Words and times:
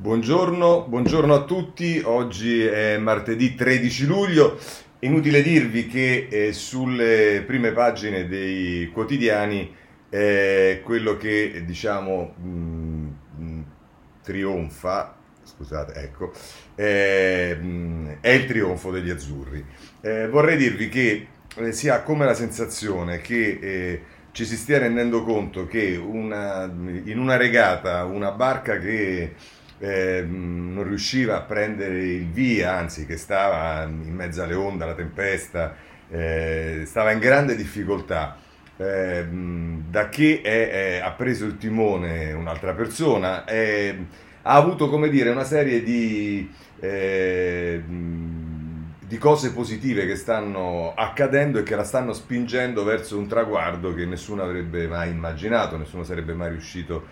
Buongiorno, 0.00 0.86
buongiorno 0.86 1.34
a 1.34 1.42
tutti, 1.42 2.00
oggi 2.04 2.62
è 2.64 2.98
martedì 2.98 3.56
13 3.56 4.06
luglio, 4.06 4.56
inutile 5.00 5.42
dirvi 5.42 5.88
che 5.88 6.28
eh, 6.30 6.52
sulle 6.52 7.42
prime 7.44 7.72
pagine 7.72 8.28
dei 8.28 8.90
quotidiani 8.92 9.74
eh, 10.08 10.82
quello 10.84 11.16
che 11.16 11.64
diciamo 11.66 12.32
mh, 12.36 12.48
mh, 13.38 13.64
trionfa, 14.22 15.16
scusate, 15.42 15.94
ecco, 15.94 16.30
eh, 16.76 17.56
mh, 17.60 18.18
è 18.20 18.30
il 18.30 18.46
trionfo 18.46 18.92
degli 18.92 19.10
azzurri. 19.10 19.64
Eh, 20.00 20.28
vorrei 20.28 20.56
dirvi 20.56 20.88
che 20.88 21.26
eh, 21.56 21.72
si 21.72 21.88
ha 21.88 22.02
come 22.02 22.24
la 22.24 22.34
sensazione 22.34 23.20
che 23.20 23.58
eh, 23.60 24.02
ci 24.30 24.44
si 24.44 24.56
stia 24.56 24.78
rendendo 24.78 25.24
conto 25.24 25.66
che 25.66 25.96
una, 25.96 26.66
in 26.66 27.18
una 27.18 27.36
regata 27.36 28.04
una 28.04 28.30
barca 28.30 28.78
che 28.78 29.34
eh, 29.78 30.24
non 30.26 30.84
riusciva 30.84 31.36
a 31.36 31.42
prendere 31.42 32.04
il 32.04 32.26
via, 32.26 32.74
anzi 32.74 33.06
che 33.06 33.16
stava 33.16 33.84
in 33.84 34.14
mezzo 34.14 34.42
alle 34.42 34.54
onde, 34.54 34.84
alla 34.84 34.94
tempesta, 34.94 35.74
eh, 36.10 36.82
stava 36.86 37.12
in 37.12 37.18
grande 37.18 37.56
difficoltà. 37.56 38.36
Eh, 38.76 39.26
da 39.88 40.08
che 40.08 40.40
è, 40.40 40.70
è, 40.70 41.00
ha 41.02 41.10
preso 41.10 41.44
il 41.44 41.56
timone 41.58 42.32
un'altra 42.32 42.74
persona, 42.74 43.44
ha 43.44 44.54
avuto 44.54 44.88
come 44.88 45.08
dire 45.08 45.30
una 45.30 45.44
serie 45.44 45.82
di, 45.82 46.50
eh, 46.80 47.82
di 47.84 49.18
cose 49.18 49.52
positive 49.52 50.06
che 50.06 50.16
stanno 50.16 50.94
accadendo 50.94 51.58
e 51.58 51.62
che 51.62 51.74
la 51.74 51.84
stanno 51.84 52.12
spingendo 52.12 52.84
verso 52.84 53.18
un 53.18 53.26
traguardo 53.26 53.94
che 53.94 54.06
nessuno 54.06 54.42
avrebbe 54.42 54.86
mai 54.86 55.10
immaginato, 55.10 55.76
nessuno 55.76 56.04
sarebbe 56.04 56.34
mai 56.34 56.50
riuscito 56.50 57.06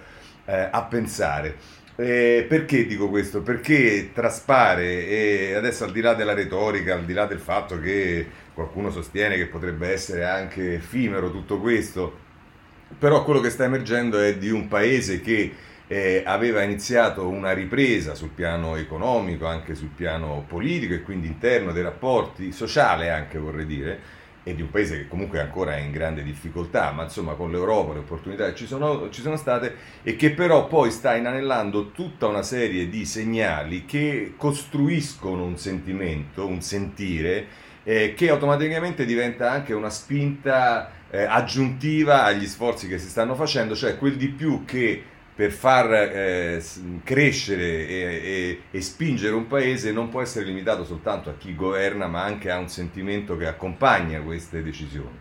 eh, 0.44 0.68
a 0.70 0.82
pensare. 0.84 1.56
Eh, 1.98 2.44
perché 2.46 2.84
dico 2.86 3.08
questo? 3.08 3.40
Perché 3.40 4.10
traspare 4.12 5.06
e 5.06 5.54
adesso 5.54 5.84
al 5.84 5.92
di 5.92 6.02
là 6.02 6.12
della 6.12 6.34
retorica, 6.34 6.94
al 6.94 7.06
di 7.06 7.14
là 7.14 7.24
del 7.24 7.38
fatto 7.38 7.80
che 7.80 8.26
qualcuno 8.52 8.90
sostiene 8.90 9.36
che 9.36 9.46
potrebbe 9.46 9.88
essere 9.90 10.24
anche 10.26 10.74
effimero 10.74 11.30
tutto 11.30 11.58
questo, 11.58 12.18
però 12.98 13.24
quello 13.24 13.40
che 13.40 13.48
sta 13.48 13.64
emergendo 13.64 14.18
è 14.18 14.36
di 14.36 14.50
un 14.50 14.68
paese 14.68 15.22
che 15.22 15.52
eh, 15.86 16.22
aveva 16.26 16.62
iniziato 16.62 17.28
una 17.28 17.52
ripresa 17.52 18.14
sul 18.14 18.30
piano 18.30 18.76
economico, 18.76 19.46
anche 19.46 19.74
sul 19.74 19.88
piano 19.88 20.44
politico 20.46 20.92
e 20.92 21.02
quindi 21.02 21.28
interno 21.28 21.72
dei 21.72 21.82
rapporti, 21.82 22.52
sociale 22.52 23.08
anche 23.10 23.38
vorrei 23.38 23.64
dire, 23.66 24.00
e 24.48 24.54
di 24.54 24.62
un 24.62 24.70
paese 24.70 24.96
che 24.96 25.08
comunque 25.08 25.40
ancora 25.40 25.74
è 25.74 25.80
in 25.80 25.90
grande 25.90 26.22
difficoltà, 26.22 26.92
ma 26.92 27.02
insomma 27.02 27.32
con 27.32 27.50
l'Europa 27.50 27.94
le 27.94 27.98
opportunità 27.98 28.54
ci 28.54 28.68
sono, 28.68 29.10
ci 29.10 29.20
sono 29.20 29.34
state 29.34 29.74
e 30.04 30.14
che 30.14 30.30
però 30.30 30.68
poi 30.68 30.92
sta 30.92 31.16
inanellando 31.16 31.90
tutta 31.90 32.28
una 32.28 32.44
serie 32.44 32.88
di 32.88 33.04
segnali 33.06 33.84
che 33.86 34.34
costruiscono 34.36 35.42
un 35.42 35.58
sentimento, 35.58 36.46
un 36.46 36.62
sentire, 36.62 37.46
eh, 37.82 38.14
che 38.14 38.30
automaticamente 38.30 39.04
diventa 39.04 39.50
anche 39.50 39.74
una 39.74 39.90
spinta 39.90 40.92
eh, 41.10 41.24
aggiuntiva 41.24 42.22
agli 42.22 42.46
sforzi 42.46 42.86
che 42.86 42.98
si 42.98 43.08
stanno 43.08 43.34
facendo, 43.34 43.74
cioè 43.74 43.98
quel 43.98 44.16
di 44.16 44.28
più 44.28 44.64
che 44.64 45.02
per 45.36 45.52
far 45.52 45.92
eh, 45.92 46.64
crescere 47.04 47.86
e, 47.86 47.96
e, 48.24 48.60
e, 48.70 48.80
spingere 48.80 49.34
un 49.34 49.46
paese 49.46 49.92
non 49.92 50.08
può 50.08 50.22
essere 50.22 50.46
limitato 50.46 50.82
soltanto 50.82 51.28
a 51.28 51.34
chi 51.36 51.54
governa, 51.54 52.06
ma 52.06 52.22
anche 52.22 52.50
a 52.50 52.56
un 52.56 52.70
sentimento 52.70 53.36
che 53.36 53.46
accompagna 53.46 54.18
queste 54.22 54.62
decisioni. 54.62 55.18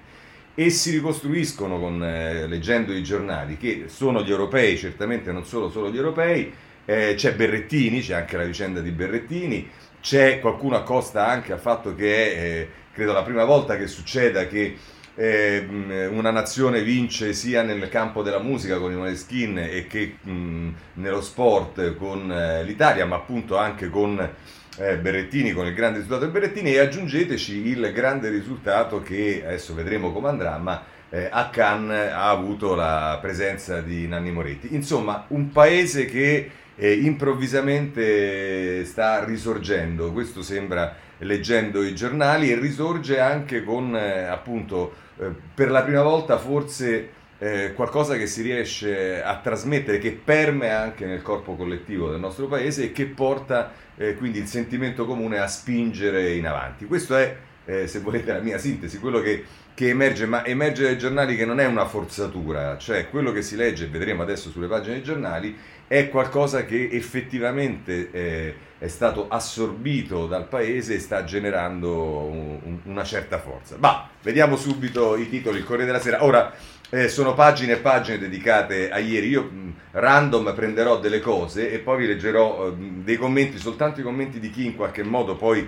E 0.56 0.70
si 0.70 0.92
ricostruiscono 0.92 1.78
con, 1.78 2.02
eh, 2.02 2.48
leggendo 2.48 2.94
i 2.94 3.04
giornali, 3.04 3.58
che 3.58 3.84
sono 3.88 4.24
gli 4.24 4.32
europei, 4.32 4.78
certamente 4.78 5.34
non 5.34 5.46
solo, 5.46 5.70
solo 5.70 5.92
gli 5.92 5.98
europei, 5.98 6.50
eh, 6.86 7.16
c'è 7.18 7.36
Berrettini, 7.36 8.00
c'è 8.00 8.14
anche 8.14 8.38
la 8.38 8.46
vicenda 8.46 8.80
di 8.80 8.92
Berrettini, 8.92 9.70
c'è 10.00 10.40
qualcuno 10.40 10.78
accosta 10.78 11.28
anche 11.28 11.52
al 11.52 11.60
fatto 11.60 11.94
che 11.94 12.16
è, 12.16 12.42
eh, 12.42 12.70
credo, 12.94 13.12
la 13.12 13.24
prima 13.24 13.44
volta 13.44 13.76
che 13.76 13.88
succeda 13.88 14.48
che 14.48 14.78
una 15.18 16.32
nazione 16.32 16.84
vince 16.84 17.32
sia 17.32 17.62
nel 17.62 17.88
campo 17.88 18.22
della 18.22 18.40
musica 18.40 18.78
con 18.78 18.92
i 18.92 18.96
Måneskin 18.96 19.58
e 19.60 19.88
che 19.88 20.18
mh, 20.22 20.70
nello 20.96 21.22
sport 21.22 21.96
con 21.96 22.30
eh, 22.32 22.64
l'Italia, 22.64 23.06
ma 23.06 23.16
appunto 23.16 23.58
anche 23.58 23.90
con 23.90 24.20
eh, 24.78 24.98
Berrettini, 24.98 25.54
con 25.54 25.68
il 25.68 25.74
grande 25.74 26.00
risultato 26.00 26.26
di 26.26 26.32
Berrettini 26.32 26.74
e 26.74 26.80
aggiungeteci 26.80 27.68
il 27.68 27.92
grande 27.94 28.30
risultato 28.30 29.02
che 29.02 29.42
adesso 29.46 29.74
vedremo 29.74 30.12
come 30.12 30.28
andrà, 30.28 30.58
ma 30.58 30.84
eh, 31.10 31.30
a 31.32 31.50
Cannes 31.50 32.12
ha 32.12 32.30
avuto 32.30 32.76
la 32.76 33.18
presenza 33.22 33.80
di 33.80 34.08
Nanni 34.08 34.32
Moretti. 34.32 34.76
Insomma, 34.76 35.26
un 35.30 35.50
paese 35.52 36.06
che 36.06 36.50
eh, 36.76 36.94
improvvisamente 36.94 38.84
sta 38.84 39.24
risorgendo, 39.24 40.12
questo 40.12 40.42
sembra 40.42 41.04
leggendo 41.20 41.82
i 41.82 41.96
giornali 41.96 42.52
e 42.52 42.60
risorge 42.60 43.22
anche 43.22 43.64
con 43.64 43.96
eh, 43.96 44.24
appunto 44.24 45.04
eh, 45.18 45.32
per 45.54 45.72
la 45.72 45.84
prima 45.84 46.02
volta 46.02 46.38
forse 46.38 47.10
eh, 47.38 47.74
qualcosa 47.74 48.16
che 48.16 48.28
si 48.28 48.42
riesce 48.42 49.22
a 49.22 49.38
trasmettere, 49.38 49.98
che 50.00 50.12
permea 50.12 50.82
anche 50.82 51.06
nel 51.06 51.22
corpo 51.22 51.56
collettivo 51.56 52.10
del 52.10 52.20
nostro 52.20 52.48
paese 52.48 52.86
e 52.86 52.92
che 52.92 53.06
porta 53.06 53.72
eh, 53.98 54.16
quindi 54.16 54.40
il 54.40 54.48
sentimento 54.48 55.06
comune 55.06 55.40
a 55.40 55.48
spingere 55.48 56.34
in 56.34 56.48
avanti. 56.48 56.86
Questo 56.86 57.16
è, 57.16 57.36
eh, 57.66 57.88
se 57.88 58.00
volete, 58.00 58.32
la 58.32 58.40
mia 58.40 58.58
sintesi, 58.58 59.00
quello 59.00 59.22
che, 59.22 59.44
che, 59.74 59.90
emerge, 59.90 60.26
ma 60.26 60.46
emerge 60.46 60.84
dai 60.84 60.98
giornali 60.98 61.36
che 61.36 61.46
non 61.46 61.60
è 61.60 61.66
una 61.66 61.86
forzatura, 61.86 62.78
cioè 62.78 63.10
quello 63.10 63.32
che 63.32 63.42
si 63.42 63.56
legge, 63.56 63.88
vedremo 63.88 64.22
adesso 64.22 64.50
sulle 64.50 64.68
pagine 64.68 64.96
dei 64.96 65.04
giornali, 65.04 65.58
è 65.88 66.10
qualcosa 66.10 66.66
che 66.66 66.90
effettivamente 66.92 68.10
eh, 68.12 68.56
è 68.78 68.88
stato 68.88 69.28
assorbito 69.30 70.28
dal 70.28 70.48
paese 70.48 70.96
e 70.96 71.00
sta 71.00 71.24
generando 71.24 71.94
un, 71.94 72.80
una 72.84 73.04
certa 73.04 73.40
forza. 73.40 73.78
Ma 73.80 74.10
vediamo 74.22 74.56
subito 74.56 75.16
i 75.16 75.30
titoli, 75.30 75.60
il 75.60 75.64
Corriere 75.64 75.86
della 75.86 76.02
Sera. 76.02 76.24
Ora 76.24 76.54
eh, 76.90 77.08
sono 77.08 77.34
pagine 77.34 77.74
e 77.74 77.78
pagine 77.78 78.18
dedicate 78.18 78.92
a 78.92 78.98
ieri. 78.98 79.28
Io 79.28 79.44
mh, 79.44 79.74
random 79.92 80.54
prenderò 80.54 81.00
delle 81.00 81.20
cose 81.20 81.72
e 81.72 81.80
poi 81.80 82.00
vi 82.00 82.08
leggerò 82.08 82.68
uh, 82.68 82.76
dei 83.04 83.18
commenti, 83.18 83.58
soltanto 83.58 84.00
i 84.00 84.04
commenti 84.04 84.40
di 84.40 84.50
chi 84.50 84.66
in 84.66 84.76
qualche 84.76 85.04
modo 85.04 85.36
poi 85.36 85.68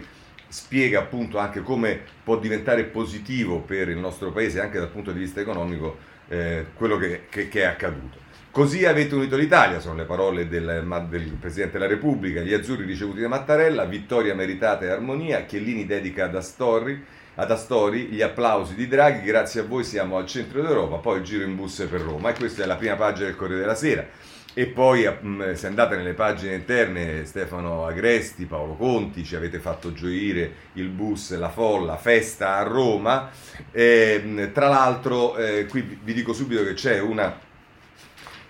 spiega 0.49 0.99
appunto 0.99 1.37
anche 1.37 1.61
come 1.61 1.99
può 2.23 2.37
diventare 2.37 2.85
positivo 2.85 3.59
per 3.59 3.89
il 3.89 3.97
nostro 3.97 4.31
paese 4.31 4.61
anche 4.61 4.79
dal 4.79 4.89
punto 4.89 5.11
di 5.11 5.19
vista 5.19 5.41
economico 5.41 5.97
eh, 6.29 6.67
quello 6.73 6.97
che, 6.97 7.23
che, 7.29 7.49
che 7.49 7.61
è 7.61 7.65
accaduto. 7.65 8.25
Così 8.57 8.85
avete 8.85 9.13
unito 9.13 9.35
l'Italia, 9.35 9.79
sono 9.79 9.93
le 9.93 10.05
parole 10.05 10.47
del, 10.47 10.83
del, 11.11 11.37
Presidente 11.39 11.73
della 11.73 11.87
Repubblica, 11.87 12.41
gli 12.41 12.55
azzurri 12.55 12.85
ricevuti 12.85 13.21
da 13.21 13.27
Mattarella, 13.27 13.85
vittoria 13.85 14.33
meritata 14.33 14.83
e 14.83 14.89
armonia, 14.89 15.45
Chiellini 15.45 15.85
dedica 15.85 16.23
ad 16.25 16.35
Astori, 16.35 17.05
ad 17.35 17.51
Astori 17.51 18.05
gli 18.05 18.23
applausi 18.23 18.73
di 18.73 18.87
Draghi, 18.87 19.23
grazie 19.23 19.61
a 19.61 19.63
voi 19.63 19.83
siamo 19.83 20.17
al 20.17 20.25
centro 20.25 20.63
d'Europa, 20.63 20.95
poi 20.95 21.19
il 21.19 21.23
giro 21.23 21.43
in 21.43 21.55
bus 21.55 21.85
per 21.87 22.01
Roma 22.01 22.31
e 22.31 22.33
questa 22.33 22.63
è 22.63 22.65
la 22.65 22.77
prima 22.77 22.95
pagina 22.95 23.27
del 23.27 23.35
Corriere 23.35 23.61
della 23.61 23.75
Sera. 23.75 24.07
E 24.55 24.65
poi 24.65 25.07
mm, 25.07 25.53
se 25.53 25.67
andate 25.67 25.95
nelle 25.95 26.13
pagine 26.13 26.55
interne, 26.55 27.25
Stefano 27.25 27.85
Agresti, 27.85 28.45
Paolo 28.45 28.73
Conti, 28.73 29.23
ci 29.23 29.35
avete 29.35 29.59
fatto 29.59 29.93
gioire 29.93 30.51
il 30.73 30.87
bus, 30.87 31.37
la 31.37 31.49
folla, 31.49 31.95
festa 31.97 32.55
a 32.55 32.63
Roma. 32.63 33.29
E, 33.71 34.49
tra 34.51 34.67
l'altro, 34.67 35.37
eh, 35.37 35.67
qui 35.67 35.99
vi 36.01 36.11
dico 36.11 36.33
subito 36.33 36.63
che 36.63 36.73
c'è 36.73 36.99
una 36.99 37.45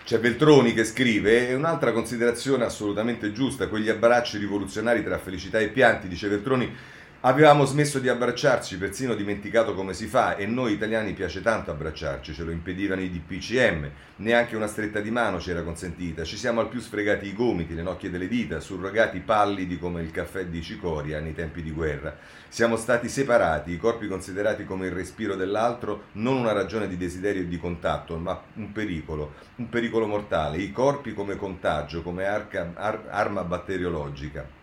c'è 0.08 0.18
Veltroni 0.18 0.72
che 0.72 0.84
scrive, 0.84 1.50
e 1.50 1.54
un'altra 1.54 1.92
considerazione 1.92 2.64
assolutamente 2.64 3.30
giusta, 3.30 3.68
quegli 3.68 3.90
abbracci 3.90 4.38
rivoluzionari 4.38 5.04
tra 5.04 5.18
felicità 5.18 5.58
e 5.58 5.68
pianti, 5.68 6.08
dice 6.08 6.28
Veltroni, 6.28 6.74
Avevamo 7.22 7.64
smesso 7.64 7.98
di 7.98 8.08
abbracciarci, 8.08 8.78
persino 8.78 9.16
dimenticato 9.16 9.74
come 9.74 9.92
si 9.92 10.06
fa, 10.06 10.36
e 10.36 10.46
noi 10.46 10.74
italiani 10.74 11.14
piace 11.14 11.42
tanto 11.42 11.72
abbracciarci, 11.72 12.32
ce 12.32 12.44
lo 12.44 12.52
impedivano 12.52 13.00
i 13.00 13.10
DPCM, 13.10 13.90
neanche 14.18 14.54
una 14.54 14.68
stretta 14.68 15.00
di 15.00 15.10
mano 15.10 15.40
ci 15.40 15.50
era 15.50 15.64
consentita, 15.64 16.22
ci 16.22 16.36
siamo 16.36 16.60
al 16.60 16.68
più 16.68 16.78
sfregati 16.78 17.26
i 17.26 17.34
gomiti, 17.34 17.74
le 17.74 17.82
nocchie 17.82 18.10
delle 18.10 18.28
dita, 18.28 18.60
surrogati 18.60 19.18
pallidi 19.18 19.80
come 19.80 20.00
il 20.00 20.12
caffè 20.12 20.46
di 20.46 20.62
Cicoria 20.62 21.18
nei 21.18 21.34
tempi 21.34 21.60
di 21.60 21.72
guerra. 21.72 22.16
Siamo 22.46 22.76
stati 22.76 23.08
separati, 23.08 23.72
i 23.72 23.78
corpi 23.78 24.06
considerati 24.06 24.64
come 24.64 24.86
il 24.86 24.92
respiro 24.92 25.34
dell'altro, 25.34 26.04
non 26.12 26.36
una 26.36 26.52
ragione 26.52 26.86
di 26.86 26.96
desiderio 26.96 27.42
e 27.42 27.48
di 27.48 27.58
contatto, 27.58 28.16
ma 28.16 28.40
un 28.54 28.70
pericolo, 28.70 29.34
un 29.56 29.68
pericolo 29.68 30.06
mortale, 30.06 30.58
i 30.58 30.70
corpi 30.70 31.14
come 31.14 31.34
contagio, 31.34 32.00
come 32.00 32.26
arca, 32.26 32.70
ar, 32.76 33.06
arma 33.08 33.42
batteriologica 33.42 34.57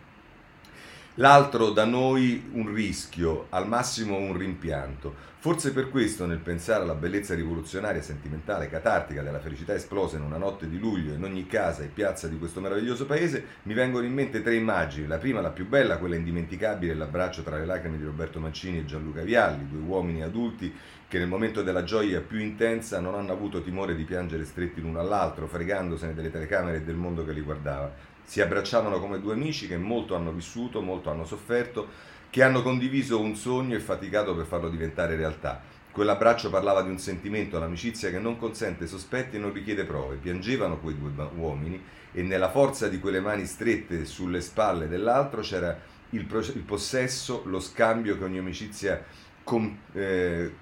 l'altro 1.16 1.70
da 1.70 1.84
noi 1.84 2.50
un 2.52 2.72
rischio, 2.72 3.46
al 3.50 3.68
massimo 3.68 4.16
un 4.16 4.36
rimpianto. 4.36 5.34
Forse 5.38 5.72
per 5.72 5.90
questo, 5.90 6.26
nel 6.26 6.38
pensare 6.38 6.82
alla 6.82 6.94
bellezza 6.94 7.34
rivoluzionaria, 7.34 8.02
sentimentale, 8.02 8.68
catartica 8.68 9.22
della 9.22 9.38
felicità 9.38 9.74
esplosa 9.74 10.16
in 10.16 10.24
una 10.24 10.38
notte 10.38 10.68
di 10.68 10.78
luglio 10.78 11.14
in 11.14 11.22
ogni 11.22 11.46
casa 11.46 11.84
e 11.84 11.86
piazza 11.86 12.26
di 12.26 12.36
questo 12.36 12.60
meraviglioso 12.60 13.06
paese, 13.06 13.44
mi 13.62 13.74
vengono 13.74 14.04
in 14.04 14.12
mente 14.12 14.42
tre 14.42 14.56
immagini. 14.56 15.06
La 15.06 15.18
prima, 15.18 15.40
la 15.40 15.50
più 15.50 15.68
bella, 15.68 15.98
quella 15.98 16.16
indimenticabile, 16.16 16.94
l'abbraccio 16.94 17.42
tra 17.42 17.56
le 17.56 17.64
lacrime 17.64 17.96
di 17.96 18.04
Roberto 18.04 18.40
Mancini 18.40 18.78
e 18.78 18.84
Gianluca 18.84 19.22
Vialli, 19.22 19.68
due 19.68 19.80
uomini 19.80 20.22
adulti 20.22 20.74
che 21.08 21.18
nel 21.18 21.28
momento 21.28 21.62
della 21.62 21.84
gioia 21.84 22.20
più 22.20 22.40
intensa 22.40 22.98
non 22.98 23.14
hanno 23.14 23.32
avuto 23.32 23.62
timore 23.62 23.94
di 23.94 24.02
piangere 24.02 24.44
stretti 24.44 24.80
l'uno 24.80 24.98
all'altro, 24.98 25.46
fregandosene 25.46 26.14
delle 26.14 26.32
telecamere 26.32 26.78
e 26.78 26.82
del 26.82 26.96
mondo 26.96 27.24
che 27.24 27.32
li 27.32 27.42
guardava. 27.42 28.14
Si 28.26 28.40
abbracciavano 28.40 28.98
come 28.98 29.20
due 29.20 29.34
amici 29.34 29.68
che 29.68 29.78
molto 29.78 30.16
hanno 30.16 30.32
vissuto, 30.32 30.82
molto 30.82 31.10
hanno 31.10 31.24
sofferto, 31.24 31.88
che 32.28 32.42
hanno 32.42 32.60
condiviso 32.60 33.20
un 33.20 33.36
sogno 33.36 33.76
e 33.76 33.80
faticato 33.80 34.34
per 34.34 34.46
farlo 34.46 34.68
diventare 34.68 35.14
realtà. 35.14 35.62
Quell'abbraccio 35.92 36.50
parlava 36.50 36.82
di 36.82 36.90
un 36.90 36.98
sentimento, 36.98 37.58
l'amicizia 37.58 38.10
che 38.10 38.18
non 38.18 38.36
consente 38.36 38.86
sospetti 38.86 39.36
e 39.36 39.38
non 39.38 39.52
richiede 39.52 39.84
prove. 39.84 40.16
Piangevano 40.16 40.78
quei 40.78 40.98
due 40.98 41.10
uomini 41.36 41.82
e 42.12 42.22
nella 42.22 42.50
forza 42.50 42.88
di 42.88 42.98
quelle 42.98 43.20
mani 43.20 43.46
strette 43.46 44.04
sulle 44.04 44.40
spalle 44.40 44.88
dell'altro 44.88 45.40
c'era 45.40 45.78
il, 46.10 46.26
il 46.54 46.62
possesso, 46.62 47.42
lo 47.46 47.60
scambio 47.60 48.18
che 48.18 48.24
ogni 48.24 48.38
amicizia 48.38 49.02
com, 49.42 49.78
eh, 49.92 50.52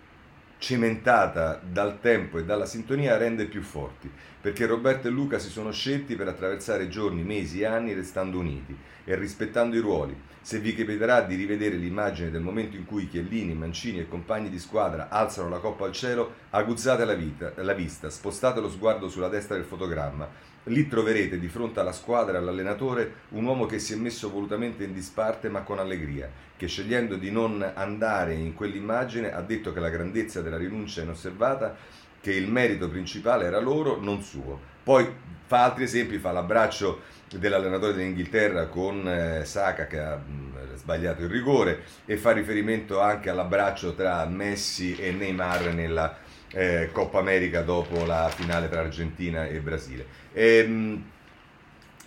cementata 0.58 1.60
dal 1.62 2.00
tempo 2.00 2.38
e 2.38 2.44
dalla 2.44 2.66
sintonia 2.66 3.16
rende 3.16 3.46
più 3.46 3.62
forti, 3.62 4.10
perché 4.40 4.66
Roberto 4.66 5.08
e 5.08 5.10
Luca 5.10 5.38
si 5.38 5.48
sono 5.48 5.72
scelti 5.72 6.16
per 6.16 6.28
attraversare 6.28 6.88
giorni, 6.88 7.22
mesi 7.22 7.60
e 7.60 7.66
anni 7.66 7.92
restando 7.92 8.38
uniti 8.38 8.76
e 9.04 9.14
rispettando 9.14 9.76
i 9.76 9.80
ruoli. 9.80 10.16
Se 10.40 10.58
vi 10.58 10.74
capiterà 10.74 11.22
di 11.22 11.34
rivedere 11.36 11.76
l'immagine 11.76 12.30
del 12.30 12.42
momento 12.42 12.76
in 12.76 12.84
cui 12.84 13.08
Chiellini, 13.08 13.54
Mancini 13.54 14.00
e 14.00 14.08
compagni 14.08 14.50
di 14.50 14.58
squadra 14.58 15.08
alzano 15.08 15.48
la 15.48 15.58
coppa 15.58 15.86
al 15.86 15.92
cielo, 15.92 16.34
aguzzate 16.50 17.04
la, 17.04 17.14
vita, 17.14 17.52
la 17.56 17.72
vista, 17.72 18.10
spostate 18.10 18.60
lo 18.60 18.68
sguardo 18.68 19.08
sulla 19.08 19.28
destra 19.28 19.56
del 19.56 19.64
fotogramma 19.64 20.52
Lì 20.68 20.88
troverete 20.88 21.38
di 21.38 21.48
fronte 21.48 21.80
alla 21.80 21.92
squadra 21.92 22.34
e 22.34 22.40
all'allenatore 22.40 23.12
un 23.30 23.44
uomo 23.44 23.66
che 23.66 23.78
si 23.78 23.92
è 23.92 23.96
messo 23.96 24.30
volutamente 24.30 24.84
in 24.84 24.94
disparte 24.94 25.50
ma 25.50 25.60
con 25.60 25.78
allegria, 25.78 26.30
che 26.56 26.66
scegliendo 26.66 27.16
di 27.16 27.30
non 27.30 27.70
andare 27.74 28.32
in 28.34 28.54
quell'immagine 28.54 29.32
ha 29.32 29.42
detto 29.42 29.74
che 29.74 29.80
la 29.80 29.90
grandezza 29.90 30.40
della 30.40 30.56
rinuncia 30.56 31.02
inosservata, 31.02 31.76
che 32.18 32.32
il 32.32 32.50
merito 32.50 32.88
principale 32.88 33.44
era 33.44 33.60
loro, 33.60 34.00
non 34.00 34.22
suo. 34.22 34.58
Poi 34.82 35.06
fa 35.46 35.64
altri 35.64 35.84
esempi, 35.84 36.16
fa 36.16 36.32
l'abbraccio 36.32 37.02
dell'allenatore 37.38 37.92
dell'Inghilterra 37.92 38.66
con 38.68 39.06
eh, 39.06 39.44
Saka 39.44 39.86
che 39.86 39.98
ha 39.98 40.16
mh, 40.16 40.76
sbagliato 40.76 41.22
il 41.22 41.28
rigore 41.28 41.82
e 42.06 42.16
fa 42.16 42.32
riferimento 42.32 43.00
anche 43.00 43.28
all'abbraccio 43.28 43.94
tra 43.94 44.24
Messi 44.24 44.96
e 44.96 45.12
Neymar 45.12 45.74
nella 45.74 46.16
eh, 46.54 46.88
Coppa 46.92 47.18
America 47.18 47.62
dopo 47.62 48.04
la 48.04 48.30
finale 48.34 48.68
tra 48.68 48.80
Argentina 48.80 49.46
e 49.46 49.58
Brasile. 49.58 50.06
Ehm, 50.32 51.04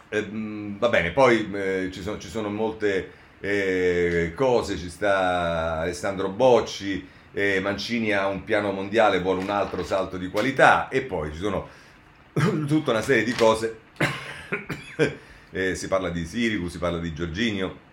ehm, 0.09 0.79
va 0.79 0.89
bene, 0.89 1.11
poi 1.11 1.49
eh, 1.53 1.89
ci, 1.91 2.01
sono, 2.01 2.17
ci, 2.17 2.29
sono, 2.29 2.49
molte 2.49 3.11
eh, 3.39 4.31
cose, 4.35 4.77
ci 4.77 4.89
sta 4.89 5.79
Alessandro 5.79 6.29
Bocci, 6.29 7.15
Mancini 7.61 8.13
ha 8.13 8.25
un 8.25 8.43
piano 8.43 8.71
mondiale, 8.71 9.21
vuole 9.21 9.43
un 9.43 9.51
altro 9.51 9.83
salto 9.83 10.17
di 10.17 10.27
qualità 10.27 10.87
e 10.87 11.03
poi 11.03 11.31
ci 11.31 11.37
sono 11.37 11.67
tutta 12.65 12.89
una 12.89 13.01
serie 13.01 13.23
di 13.23 13.33
cose. 13.33 13.79
Eh, 15.49 15.75
si 15.75 15.87
parla 15.87 16.09
di 16.09 16.25
Sirigu, 16.25 16.67
si 16.67 16.77
parla 16.77 16.99
di 16.99 17.13
Giorginio 17.13 17.86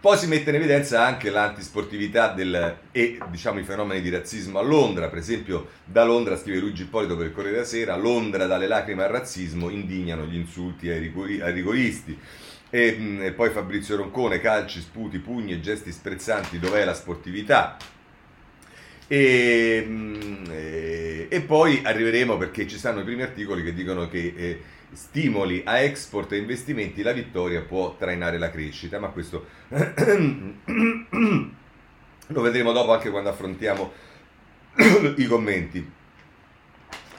poi 0.00 0.16
si 0.16 0.26
mette 0.26 0.48
in 0.48 0.56
evidenza 0.56 1.04
anche 1.04 1.28
l'antisportività 1.28 2.32
del, 2.32 2.78
e 2.90 3.18
diciamo, 3.28 3.58
i 3.58 3.64
fenomeni 3.64 4.00
di 4.00 4.08
razzismo 4.08 4.58
a 4.58 4.62
Londra, 4.62 5.08
per 5.08 5.18
esempio 5.18 5.68
da 5.84 6.04
Londra 6.04 6.38
scrive 6.38 6.58
Luigi 6.58 6.82
Ippolito 6.82 7.18
per 7.18 7.26
il 7.26 7.32
Corriere 7.32 7.56
della 7.56 7.66
Sera, 7.66 7.96
Londra 7.96 8.46
dalle 8.46 8.66
lacrime 8.66 9.04
al 9.04 9.10
razzismo 9.10 9.68
indignano 9.68 10.24
gli 10.24 10.36
insulti 10.36 10.88
ai, 10.88 11.00
rigori, 11.00 11.42
ai 11.42 11.52
rigoristi. 11.52 12.18
E, 12.70 13.18
e, 13.20 13.32
poi 13.32 13.50
Fabrizio 13.50 13.96
Roncone, 13.96 14.40
calci, 14.40 14.80
sputi, 14.80 15.18
pugni 15.18 15.52
e 15.52 15.60
gesti 15.60 15.92
sprezzanti, 15.92 16.58
dov'è 16.58 16.84
la 16.86 16.94
sportività? 16.94 17.76
E, 19.06 19.86
e, 20.48 21.26
e, 21.28 21.40
poi 21.42 21.82
arriveremo 21.84 22.38
perché 22.38 22.66
ci 22.66 22.78
stanno 22.78 23.00
i 23.00 23.04
primi 23.04 23.20
articoli 23.20 23.62
che 23.62 23.74
dicono 23.74 24.08
che... 24.08 24.32
Eh, 24.34 24.62
stimoli 24.92 25.62
a 25.64 25.78
export 25.78 26.32
e 26.32 26.38
investimenti, 26.38 27.02
la 27.02 27.12
vittoria 27.12 27.62
può 27.62 27.96
trainare 27.96 28.38
la 28.38 28.50
crescita, 28.50 28.98
ma 28.98 29.08
questo 29.08 29.46
lo 32.26 32.40
vedremo 32.40 32.72
dopo 32.72 32.92
anche 32.92 33.10
quando 33.10 33.30
affrontiamo 33.30 33.92
i 35.16 35.26
commenti. 35.26 35.98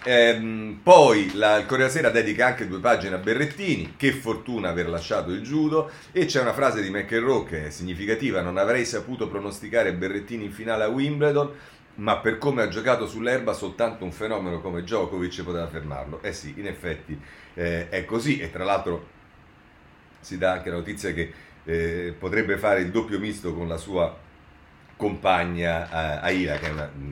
Ehm, 0.04 0.80
poi 0.82 1.32
la, 1.36 1.58
il 1.58 1.68
Corriere 1.68 1.92
Sera 1.92 2.10
dedica 2.10 2.48
anche 2.48 2.68
due 2.68 2.80
pagine 2.80 3.16
a 3.16 3.20
Berrettini, 3.20 3.94
che 3.98 4.12
fortuna 4.12 4.70
aver 4.70 4.90
lasciato 4.90 5.32
il 5.32 5.42
judo, 5.42 5.92
e 6.12 6.26
c'è 6.26 6.42
una 6.42 6.54
frase 6.54 6.82
di 6.82 6.90
McEnroe 6.90 7.46
che 7.46 7.68
è 7.68 7.70
significativa, 7.70 8.42
non 8.42 8.58
avrei 8.58 8.84
saputo 8.86 9.28
pronosticare 9.28 9.94
Berrettini 9.94 10.46
in 10.46 10.52
finale 10.52 10.86
a 10.86 10.88
Wimbledon, 10.88 11.52
ma 11.96 12.18
per 12.18 12.38
come 12.38 12.62
ha 12.62 12.68
giocato 12.68 13.08
sull'erba 13.08 13.54
soltanto 13.54 14.04
un 14.04 14.12
fenomeno 14.12 14.62
come 14.62 14.82
Djokovic 14.82 15.44
poteva 15.44 15.68
fermarlo. 15.68 16.22
Eh 16.22 16.34
sì, 16.34 16.54
in 16.58 16.68
effetti 16.68 17.20
eh, 17.54 17.90
è 17.90 18.06
così 18.06 18.40
e 18.40 18.52
tra 18.52 18.64
l'altro 18.64 19.08
si 20.20 20.38
dà 20.38 20.54
anche 20.54 20.70
la 20.70 20.78
notizia 20.78 21.12
che 21.14 21.34
eh, 21.64 22.16
potrebbe 22.18 22.58
fare 22.58 22.82
il 22.82 22.92
doppio 22.92 23.20
misto 23.20 23.54
con 23.54 23.68
la 23.68 23.78
sua 23.78 24.18
compagna 24.96 25.90
eh, 25.90 26.26
Aira 26.26 26.58
che 26.58 26.68
è 26.68 26.72
una 26.72 26.92
mm, 26.96 27.12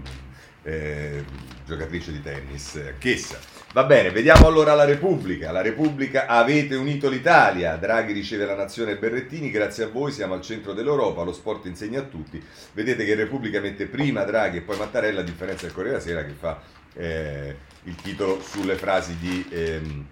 eh, 0.64 1.26
giocatrice 1.66 2.12
di 2.12 2.22
tennis, 2.22 2.94
Chessa. 2.98 3.59
Va 3.72 3.84
bene, 3.84 4.10
vediamo 4.10 4.48
allora 4.48 4.74
la 4.74 4.84
Repubblica. 4.84 5.52
La 5.52 5.62
Repubblica 5.62 6.26
avete 6.26 6.76
unito 6.76 7.08
l'Italia. 7.08 7.76
Draghi 7.76 8.14
riceve 8.14 8.46
la 8.46 8.56
nazione 8.56 8.98
Berrettini, 8.98 9.52
grazie 9.52 9.84
a 9.84 9.90
voi 9.90 10.12
siamo 10.12 10.34
al 10.34 10.42
centro 10.42 10.74
dell'Europa, 10.74 11.22
lo 11.22 11.34
sport 11.34 11.68
insegna 11.68 12.00
a 12.00 12.04
tutti. 12.04 12.44
Vedete 12.74 13.06
che 13.06 13.14
Repubblica 13.14 13.60
mette 13.60 13.86
prima 13.86 14.24
Draghi 14.24 14.58
e 14.58 14.62
poi 14.62 14.76
Mattarella, 14.76 15.20
a 15.20 15.24
differenza 15.24 15.68
del 15.68 15.76
Corriere 15.76 16.00
della 16.00 16.10
Sera 16.10 16.26
che 16.26 16.34
fa 16.34 16.60
eh, 16.96 17.56
il 17.84 17.96
titolo 17.96 18.42
sulle 18.42 18.76
frasi 18.76 19.16
di... 19.20 19.48
Ehm, 19.52 20.06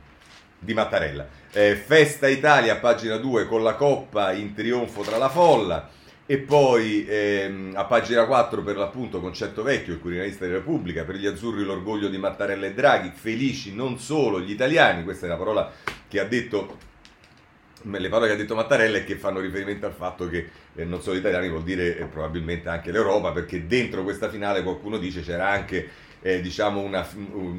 di 0.59 0.73
Mattarella. 0.73 1.27
Eh, 1.51 1.75
Festa 1.75 2.27
Italia, 2.27 2.77
pagina 2.77 3.17
2, 3.17 3.45
con 3.45 3.61
la 3.61 3.75
coppa 3.75 4.31
in 4.31 4.55
trionfo 4.55 5.01
tra 5.01 5.17
la 5.17 5.29
folla. 5.29 5.87
E 6.29 6.39
poi 6.39 7.05
ehm, 7.07 7.71
a 7.75 7.85
pagina 7.85 8.25
4 8.25 8.61
per 8.61 8.75
l'appunto 8.75 9.21
Concetto 9.21 9.63
Vecchio, 9.63 9.93
il 9.93 10.01
Quirinalista 10.01 10.45
di 10.45 10.51
Repubblica, 10.51 11.05
per 11.05 11.15
gli 11.15 11.25
azzurri 11.25 11.63
l'orgoglio 11.63 12.09
di 12.09 12.17
Mattarella 12.17 12.65
e 12.65 12.73
Draghi, 12.73 13.11
felici 13.15 13.73
non 13.73 13.97
solo 13.97 14.41
gli 14.41 14.51
italiani, 14.51 15.05
questa 15.05 15.25
è 15.25 15.29
la 15.29 15.37
parola 15.37 15.71
che 16.05 16.19
ha 16.19 16.25
detto, 16.25 16.79
le 17.83 18.09
parole 18.09 18.27
che 18.27 18.33
ha 18.33 18.37
detto 18.37 18.55
Mattarella 18.55 18.97
e 18.97 19.05
che 19.05 19.15
fanno 19.15 19.39
riferimento 19.39 19.85
al 19.85 19.93
fatto 19.93 20.27
che 20.27 20.49
eh, 20.75 20.83
non 20.83 21.01
solo 21.01 21.15
gli 21.15 21.19
italiani 21.19 21.47
vuol 21.47 21.63
dire 21.63 21.97
eh, 21.97 22.03
probabilmente 22.07 22.67
anche 22.67 22.91
l'Europa, 22.91 23.31
perché 23.31 23.65
dentro 23.65 24.03
questa 24.03 24.27
finale 24.27 24.63
qualcuno 24.63 24.97
dice 24.97 25.21
c'era 25.21 25.47
anche 25.47 25.89
eh, 26.19 26.41
diciamo 26.41 26.81
una, 26.81 27.07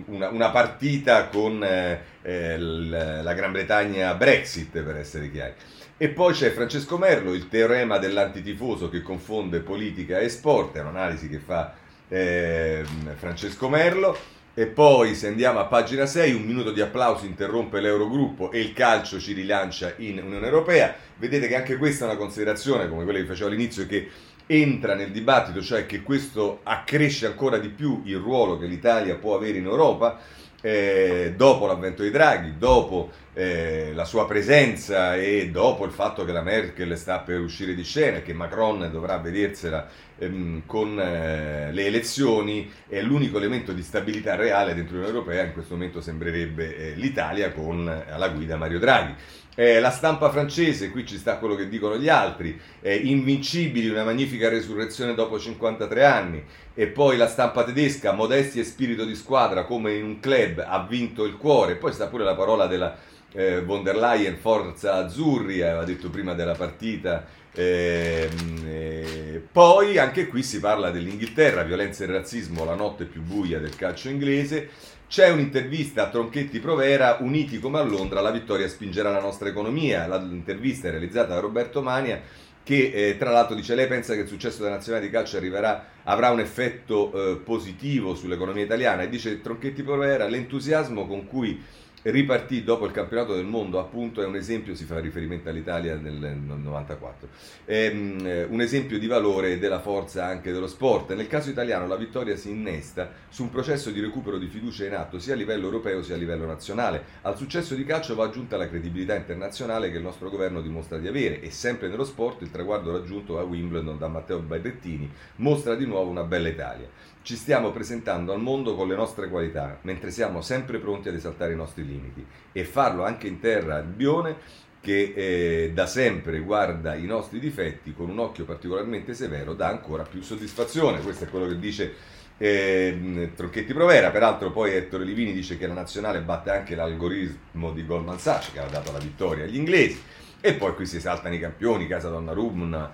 una, 0.04 0.28
una, 0.28 0.50
partita 0.50 1.28
con 1.28 1.64
eh, 1.64 2.00
eh 2.20 2.58
la 2.58 3.32
Gran 3.32 3.50
Bretagna 3.50 4.12
Brexit, 4.12 4.82
per 4.82 4.96
essere 4.96 5.30
chiari. 5.30 5.54
E 6.00 6.10
poi 6.10 6.32
c'è 6.32 6.52
Francesco 6.52 6.96
Merlo, 6.96 7.34
il 7.34 7.48
teorema 7.48 7.98
dell'antitifoso 7.98 8.88
che 8.88 9.02
confonde 9.02 9.58
politica 9.58 10.20
e 10.20 10.28
sport, 10.28 10.76
è 10.76 10.80
un'analisi 10.80 11.28
che 11.28 11.40
fa 11.40 11.74
eh, 12.06 12.84
Francesco 13.16 13.68
Merlo. 13.68 14.16
E 14.54 14.66
poi 14.66 15.16
se 15.16 15.26
andiamo 15.26 15.58
a 15.58 15.64
pagina 15.64 16.06
6, 16.06 16.34
un 16.34 16.42
minuto 16.42 16.70
di 16.70 16.80
applauso 16.80 17.26
interrompe 17.26 17.80
l'Eurogruppo 17.80 18.52
e 18.52 18.60
il 18.60 18.72
calcio 18.74 19.18
ci 19.18 19.32
rilancia 19.32 19.94
in 19.96 20.22
Unione 20.22 20.46
Europea. 20.46 20.94
Vedete 21.16 21.48
che 21.48 21.56
anche 21.56 21.76
questa 21.76 22.04
è 22.04 22.08
una 22.08 22.16
considerazione, 22.16 22.88
come 22.88 23.02
quella 23.02 23.18
che 23.18 23.26
facevo 23.26 23.48
all'inizio, 23.48 23.84
che 23.86 24.08
entra 24.46 24.94
nel 24.94 25.10
dibattito, 25.10 25.60
cioè 25.60 25.84
che 25.84 26.02
questo 26.02 26.60
accresce 26.62 27.26
ancora 27.26 27.58
di 27.58 27.70
più 27.70 28.02
il 28.04 28.18
ruolo 28.18 28.56
che 28.56 28.66
l'Italia 28.66 29.16
può 29.16 29.34
avere 29.34 29.58
in 29.58 29.64
Europa. 29.64 30.20
Eh, 30.60 31.34
dopo 31.36 31.66
l'avvento 31.66 32.02
di 32.02 32.10
Draghi, 32.10 32.58
dopo 32.58 33.12
eh, 33.34 33.92
la 33.94 34.04
sua 34.04 34.26
presenza 34.26 35.14
e 35.14 35.50
dopo 35.50 35.84
il 35.84 35.92
fatto 35.92 36.24
che 36.24 36.32
la 36.32 36.42
Merkel 36.42 36.98
sta 36.98 37.20
per 37.20 37.38
uscire 37.38 37.74
di 37.76 37.84
scena 37.84 38.16
e 38.16 38.22
che 38.22 38.32
Macron 38.32 38.88
dovrà 38.90 39.18
vedersela 39.18 39.88
ehm, 40.18 40.62
con 40.66 40.98
eh, 40.98 41.70
le 41.70 41.86
elezioni, 41.86 42.68
è 42.88 43.00
l'unico 43.02 43.36
elemento 43.36 43.72
di 43.72 43.82
stabilità 43.82 44.34
reale 44.34 44.74
dentro 44.74 44.96
l'Unione 44.96 45.14
Europea, 45.14 45.44
in 45.44 45.52
questo 45.52 45.74
momento 45.74 46.00
sembrerebbe 46.00 46.76
eh, 46.76 46.94
l'Italia 46.96 47.52
con 47.52 47.86
alla 47.88 48.28
guida 48.30 48.56
Mario 48.56 48.80
Draghi. 48.80 49.14
Eh, 49.58 49.80
la 49.80 49.90
stampa 49.90 50.30
francese, 50.30 50.88
qui 50.88 51.04
ci 51.04 51.18
sta 51.18 51.38
quello 51.38 51.56
che 51.56 51.68
dicono 51.68 51.96
gli 51.96 52.08
altri, 52.08 52.56
eh, 52.80 52.94
invincibili, 52.94 53.88
una 53.88 54.04
magnifica 54.04 54.48
resurrezione 54.48 55.14
dopo 55.14 55.36
53 55.36 56.04
anni, 56.04 56.44
e 56.74 56.86
poi 56.86 57.16
la 57.16 57.26
stampa 57.26 57.64
tedesca, 57.64 58.12
modestia 58.12 58.62
e 58.62 58.64
spirito 58.64 59.04
di 59.04 59.16
squadra 59.16 59.64
come 59.64 59.94
in 59.94 60.04
un 60.04 60.20
club, 60.20 60.64
ha 60.64 60.86
vinto 60.88 61.24
il 61.24 61.36
cuore, 61.36 61.74
poi 61.74 61.92
sta 61.92 62.06
pure 62.06 62.22
la 62.22 62.36
parola 62.36 62.68
della 62.68 62.96
eh, 63.32 63.60
von 63.60 63.82
der 63.82 63.96
Leyen, 63.96 64.36
forza 64.36 64.94
azzurri, 64.94 65.60
aveva 65.60 65.82
detto 65.82 66.08
prima 66.08 66.34
della 66.34 66.54
partita, 66.54 67.26
ehm, 67.52 68.64
eh, 68.64 69.42
poi 69.50 69.98
anche 69.98 70.28
qui 70.28 70.44
si 70.44 70.60
parla 70.60 70.92
dell'Inghilterra, 70.92 71.64
violenza 71.64 72.04
e 72.04 72.06
razzismo, 72.06 72.64
la 72.64 72.76
notte 72.76 73.06
più 73.06 73.22
buia 73.22 73.58
del 73.58 73.74
calcio 73.74 74.08
inglese, 74.08 74.68
c'è 75.08 75.30
un'intervista 75.30 76.04
a 76.04 76.10
Tronchetti 76.10 76.60
Provera, 76.60 77.16
uniti 77.20 77.58
come 77.58 77.78
a 77.78 77.82
Londra, 77.82 78.20
la 78.20 78.30
vittoria 78.30 78.68
spingerà 78.68 79.10
la 79.10 79.22
nostra 79.22 79.48
economia. 79.48 80.06
L'intervista 80.18 80.88
è 80.88 80.90
realizzata 80.90 81.32
da 81.32 81.40
Roberto 81.40 81.80
Mania, 81.80 82.20
che 82.62 82.92
eh, 82.92 83.16
tra 83.16 83.30
l'altro 83.30 83.54
dice 83.54 83.74
lei 83.74 83.86
pensa 83.86 84.12
che 84.12 84.20
il 84.20 84.28
successo 84.28 84.58
della 84.58 84.74
nazionale 84.74 85.06
di 85.06 85.10
calcio 85.10 85.38
arriverà, 85.38 85.86
avrà 86.04 86.28
un 86.28 86.40
effetto 86.40 87.12
eh, 87.12 87.36
positivo 87.36 88.14
sull'economia 88.14 88.62
italiana 88.62 89.00
e 89.00 89.08
dice 89.08 89.40
Tronchetti 89.40 89.82
Provera 89.82 90.28
l'entusiasmo 90.28 91.06
con 91.06 91.26
cui 91.26 91.58
ripartì 92.02 92.62
dopo 92.62 92.86
il 92.86 92.92
campionato 92.92 93.34
del 93.34 93.44
mondo, 93.44 93.78
appunto 93.78 94.22
è 94.22 94.26
un 94.26 94.36
esempio, 94.36 94.74
si 94.74 94.84
fa 94.84 94.98
riferimento 94.98 95.48
all'Italia 95.48 95.96
nel 95.96 96.36
94, 96.36 97.28
è 97.64 97.90
mm, 97.92 98.26
eh, 98.26 98.44
un 98.44 98.60
esempio 98.60 98.98
di 98.98 99.06
valore 99.06 99.58
della 99.58 99.80
forza 99.80 100.24
anche 100.24 100.52
dello 100.52 100.66
sport. 100.66 101.14
Nel 101.14 101.26
caso 101.26 101.50
italiano 101.50 101.86
la 101.86 101.96
vittoria 101.96 102.36
si 102.36 102.50
innesta 102.50 103.10
su 103.28 103.42
un 103.42 103.50
processo 103.50 103.90
di 103.90 104.00
recupero 104.00 104.38
di 104.38 104.46
fiducia 104.46 104.86
in 104.86 104.94
atto 104.94 105.18
sia 105.18 105.34
a 105.34 105.36
livello 105.36 105.64
europeo 105.66 106.02
sia 106.02 106.14
a 106.14 106.18
livello 106.18 106.46
nazionale. 106.46 107.04
Al 107.22 107.36
successo 107.36 107.74
di 107.74 107.84
calcio 107.84 108.14
va 108.14 108.24
aggiunta 108.24 108.56
la 108.56 108.68
credibilità 108.68 109.14
internazionale 109.14 109.90
che 109.90 109.96
il 109.96 110.02
nostro 110.02 110.30
governo 110.30 110.60
dimostra 110.60 110.98
di 110.98 111.08
avere 111.08 111.40
e 111.40 111.50
sempre 111.50 111.88
nello 111.88 112.04
sport 112.04 112.42
il 112.42 112.50
traguardo 112.50 112.92
raggiunto 112.92 113.38
a 113.38 113.42
Wimbledon 113.42 113.98
da 113.98 114.08
Matteo 114.08 114.38
Berrettini 114.38 115.10
mostra 115.36 115.74
di 115.74 115.86
nuovo 115.86 116.10
una 116.10 116.24
bella 116.24 116.48
Italia. 116.48 116.88
Ci 117.28 117.36
stiamo 117.36 117.72
presentando 117.72 118.32
al 118.32 118.40
mondo 118.40 118.74
con 118.74 118.88
le 118.88 118.94
nostre 118.94 119.28
qualità, 119.28 119.80
mentre 119.82 120.10
siamo 120.10 120.40
sempre 120.40 120.78
pronti 120.78 121.10
ad 121.10 121.14
esaltare 121.14 121.52
i 121.52 121.56
nostri 121.56 121.84
limiti 121.84 122.24
e 122.52 122.64
farlo 122.64 123.04
anche 123.04 123.26
in 123.26 123.38
terra 123.38 123.76
Albione 123.76 124.34
che 124.80 125.12
eh, 125.14 125.72
da 125.74 125.84
sempre 125.84 126.38
guarda 126.38 126.94
i 126.94 127.04
nostri 127.04 127.38
difetti 127.38 127.92
con 127.92 128.08
un 128.08 128.18
occhio 128.18 128.46
particolarmente 128.46 129.12
severo 129.12 129.52
dà 129.52 129.68
ancora 129.68 130.04
più 130.04 130.22
soddisfazione. 130.22 131.02
Questo 131.02 131.24
è 131.24 131.28
quello 131.28 131.46
che 131.48 131.58
dice 131.58 131.92
eh, 132.38 133.30
Tronchetti 133.36 133.74
Provera. 133.74 134.08
Peraltro 134.08 134.50
poi 134.50 134.72
Ettore 134.72 135.04
Livini 135.04 135.34
dice 135.34 135.58
che 135.58 135.66
la 135.66 135.74
nazionale 135.74 136.22
batte 136.22 136.48
anche 136.48 136.74
l'algoritmo 136.74 137.72
di 137.72 137.84
Goldman 137.84 138.18
Sachs 138.18 138.52
che 138.52 138.60
ha 138.60 138.68
dato 138.68 138.90
la 138.90 139.00
vittoria 139.00 139.44
agli 139.44 139.56
inglesi. 139.56 140.00
E 140.40 140.54
poi 140.54 140.72
qui 140.74 140.86
si 140.86 140.96
esaltano 140.96 141.34
i 141.34 141.40
campioni, 141.40 141.88
Casa 141.88 142.08
Donnarumma, 142.08 142.90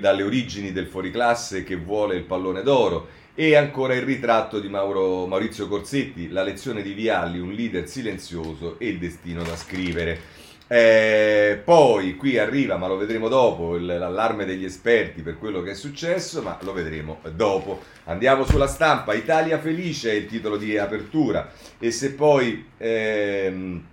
dalle 0.00 0.22
origini 0.24 0.72
del 0.72 0.88
fuoriclasse 0.88 1.62
che 1.62 1.76
vuole 1.76 2.16
il 2.16 2.24
pallone 2.24 2.62
d'oro 2.62 3.26
e 3.40 3.54
ancora 3.54 3.94
il 3.94 4.02
ritratto 4.02 4.58
di 4.58 4.68
Mauro, 4.68 5.24
Maurizio 5.28 5.68
Corsetti, 5.68 6.28
la 6.28 6.42
lezione 6.42 6.82
di 6.82 6.92
Vialli, 6.92 7.38
un 7.38 7.52
leader 7.52 7.86
silenzioso 7.86 8.80
e 8.80 8.88
il 8.88 8.98
destino 8.98 9.44
da 9.44 9.54
scrivere. 9.54 10.18
Eh, 10.66 11.62
poi 11.64 12.16
qui 12.16 12.36
arriva, 12.36 12.76
ma 12.78 12.88
lo 12.88 12.96
vedremo 12.96 13.28
dopo, 13.28 13.76
il, 13.76 13.86
l'allarme 13.86 14.44
degli 14.44 14.64
esperti 14.64 15.22
per 15.22 15.38
quello 15.38 15.62
che 15.62 15.70
è 15.70 15.74
successo, 15.74 16.42
ma 16.42 16.58
lo 16.62 16.72
vedremo 16.72 17.20
dopo. 17.32 17.80
Andiamo 18.06 18.44
sulla 18.44 18.66
stampa, 18.66 19.14
Italia 19.14 19.60
felice 19.60 20.10
è 20.10 20.14
il 20.14 20.26
titolo 20.26 20.56
di 20.56 20.76
apertura 20.76 21.48
e 21.78 21.92
se 21.92 22.14
poi... 22.14 22.66
Ehm, 22.76 23.84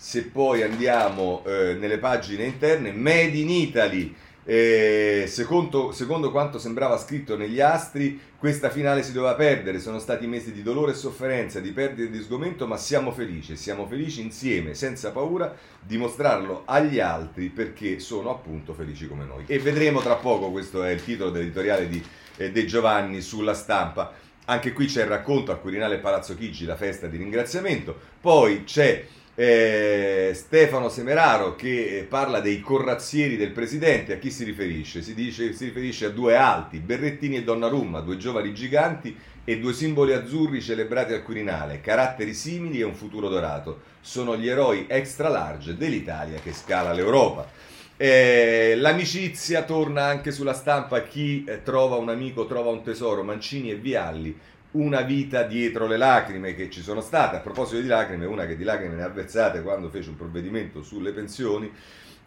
se 0.00 0.26
poi 0.26 0.62
andiamo 0.62 1.42
eh, 1.44 1.74
nelle 1.74 1.98
pagine 1.98 2.44
interne, 2.44 2.92
Made 2.92 3.36
in 3.36 3.50
Italy, 3.50 4.14
eh, 4.50 5.26
secondo, 5.26 5.92
secondo, 5.92 6.30
quanto 6.30 6.58
sembrava 6.58 6.96
scritto 6.96 7.36
negli 7.36 7.60
astri, 7.60 8.18
questa 8.38 8.70
finale 8.70 9.02
si 9.02 9.12
doveva 9.12 9.34
perdere. 9.34 9.78
Sono 9.78 9.98
stati 9.98 10.26
mesi 10.26 10.52
di 10.52 10.62
dolore 10.62 10.92
e 10.92 10.94
sofferenza, 10.94 11.60
di 11.60 11.70
perdita 11.70 12.08
e 12.08 12.10
di 12.10 12.22
sgomento, 12.22 12.66
ma 12.66 12.78
siamo 12.78 13.12
felici. 13.12 13.58
Siamo 13.58 13.86
felici 13.86 14.22
insieme, 14.22 14.72
senza 14.72 15.10
paura, 15.10 15.54
di 15.78 15.98
mostrarlo 15.98 16.62
agli 16.64 16.98
altri 16.98 17.50
perché 17.50 17.98
sono 17.98 18.30
appunto 18.30 18.72
felici 18.72 19.06
come 19.06 19.26
noi. 19.26 19.44
E 19.46 19.58
vedremo 19.58 20.00
tra 20.00 20.14
poco, 20.14 20.50
questo 20.50 20.82
è 20.82 20.92
il 20.92 21.04
titolo 21.04 21.28
dell'editoriale 21.28 21.86
di 21.86 22.02
eh, 22.38 22.50
De 22.50 22.64
Giovanni 22.64 23.20
sulla 23.20 23.52
stampa. 23.52 24.14
Anche 24.46 24.72
qui 24.72 24.86
c'è 24.86 25.02
il 25.02 25.08
racconto 25.08 25.52
a 25.52 25.56
Quirinale 25.56 25.98
Palazzo 25.98 26.34
Chigi, 26.34 26.64
la 26.64 26.76
festa 26.76 27.06
di 27.06 27.18
ringraziamento. 27.18 27.94
Poi 28.18 28.64
c'è 28.64 29.04
eh, 29.40 30.32
Stefano 30.34 30.88
Semeraro 30.88 31.54
che 31.54 32.04
parla 32.08 32.40
dei 32.40 32.60
corazzieri 32.60 33.36
del 33.36 33.52
presidente, 33.52 34.14
a 34.14 34.18
chi 34.18 34.32
si 34.32 34.42
riferisce? 34.42 35.00
Si, 35.00 35.14
dice, 35.14 35.52
si 35.52 35.66
riferisce 35.66 36.06
a 36.06 36.10
due 36.10 36.34
alti, 36.34 36.80
Berrettini 36.80 37.36
e 37.36 37.44
Donnarumma, 37.44 38.00
due 38.00 38.16
giovani 38.16 38.52
giganti 38.52 39.16
e 39.44 39.60
due 39.60 39.72
simboli 39.74 40.12
azzurri 40.12 40.60
celebrati 40.60 41.12
al 41.12 41.22
Quirinale, 41.22 41.80
caratteri 41.80 42.34
simili 42.34 42.80
e 42.80 42.84
un 42.84 42.96
futuro 42.96 43.28
dorato. 43.28 43.82
Sono 44.00 44.36
gli 44.36 44.48
eroi 44.48 44.86
extra 44.88 45.28
large 45.28 45.76
dell'Italia 45.76 46.40
che 46.40 46.52
scala 46.52 46.92
l'Europa. 46.92 47.48
Eh, 47.96 48.74
l'amicizia 48.76 49.62
torna 49.62 50.02
anche 50.02 50.32
sulla 50.32 50.52
stampa, 50.52 51.02
chi 51.02 51.44
eh, 51.44 51.62
trova 51.62 51.94
un 51.94 52.08
amico 52.08 52.44
trova 52.46 52.70
un 52.70 52.82
tesoro, 52.82 53.22
Mancini 53.22 53.70
e 53.70 53.76
Vialli 53.76 54.36
una 54.72 55.00
vita 55.00 55.44
dietro 55.44 55.86
le 55.86 55.96
lacrime 55.96 56.54
che 56.54 56.68
ci 56.70 56.82
sono 56.82 57.00
state. 57.00 57.36
A 57.36 57.40
proposito 57.40 57.80
di 57.80 57.86
lacrime, 57.86 58.26
una 58.26 58.46
che 58.46 58.56
di 58.56 58.64
lacrime 58.64 58.96
ne 58.96 59.02
ha 59.02 59.08
versate 59.08 59.62
quando 59.62 59.88
fece 59.88 60.10
un 60.10 60.16
provvedimento 60.16 60.82
sulle 60.82 61.12
pensioni, 61.12 61.72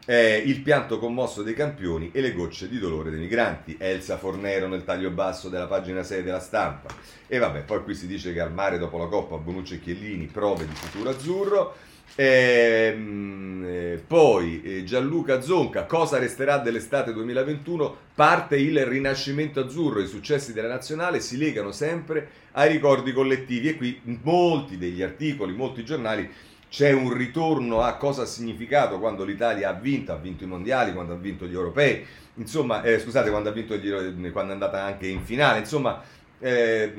è 0.03 0.41
il 0.43 0.61
pianto 0.61 0.97
commosso 0.97 1.43
dei 1.43 1.53
campioni 1.53 2.09
e 2.11 2.21
le 2.21 2.33
gocce 2.33 2.67
di 2.67 2.79
dolore 2.79 3.11
dei 3.11 3.19
migranti. 3.19 3.75
Elsa 3.77 4.17
Fornero 4.17 4.67
nel 4.67 4.83
taglio 4.83 5.11
basso 5.11 5.47
della 5.49 5.67
pagina 5.67 6.01
6 6.01 6.23
della 6.23 6.39
stampa. 6.39 6.89
E 7.27 7.37
vabbè, 7.37 7.61
poi 7.61 7.83
qui 7.83 7.93
si 7.93 8.07
dice 8.07 8.33
che 8.33 8.39
al 8.39 8.51
mare 8.51 8.79
dopo 8.79 8.97
la 8.97 9.05
Coppa 9.05 9.37
Bonucci 9.37 9.75
e 9.75 9.79
Chiellini, 9.79 10.25
prove 10.25 10.65
di 10.65 10.73
futuro 10.73 11.11
azzurro. 11.11 11.75
Ehm, 12.15 13.63
eh, 13.65 14.03
poi 14.05 14.61
eh, 14.63 14.83
Gianluca 14.83 15.41
Zonca, 15.41 15.85
cosa 15.85 16.17
resterà 16.19 16.57
dell'estate 16.57 17.13
2021? 17.13 17.95
Parte 18.13 18.57
il 18.57 18.85
rinascimento 18.85 19.61
azzurro, 19.61 20.01
i 20.01 20.07
successi 20.07 20.51
della 20.51 20.67
nazionale 20.67 21.21
si 21.21 21.37
legano 21.37 21.71
sempre 21.71 22.29
ai 22.51 22.71
ricordi 22.71 23.13
collettivi 23.13 23.69
e 23.69 23.77
qui 23.77 24.01
in 24.03 24.19
molti 24.23 24.77
degli 24.77 25.01
articoli, 25.01 25.53
molti 25.53 25.85
giornali 25.85 26.29
c'è 26.69 26.91
un 26.91 27.13
ritorno 27.13 27.81
a 27.81 27.95
cosa 27.95 28.21
ha 28.21 28.25
significato 28.25 28.97
quando 28.97 29.25
l'Italia 29.25 29.69
ha 29.69 29.73
vinto, 29.73 30.13
ha 30.13 30.17
vinto 30.17 30.45
i 30.45 30.47
mondiali, 30.47 30.93
quando 30.93 31.13
ha 31.13 31.17
vinto 31.17 31.45
gli 31.45 31.53
europei, 31.53 32.05
insomma, 32.35 32.81
eh, 32.81 32.97
scusate, 32.97 33.29
quando 33.29 33.49
ha 33.49 33.51
vinto 33.51 33.75
gli, 33.75 33.89
quando 34.31 34.51
è 34.51 34.53
andata 34.53 34.81
anche 34.81 35.07
in 35.07 35.21
finale, 35.21 35.59
insomma, 35.59 36.01
eh, 36.41 36.93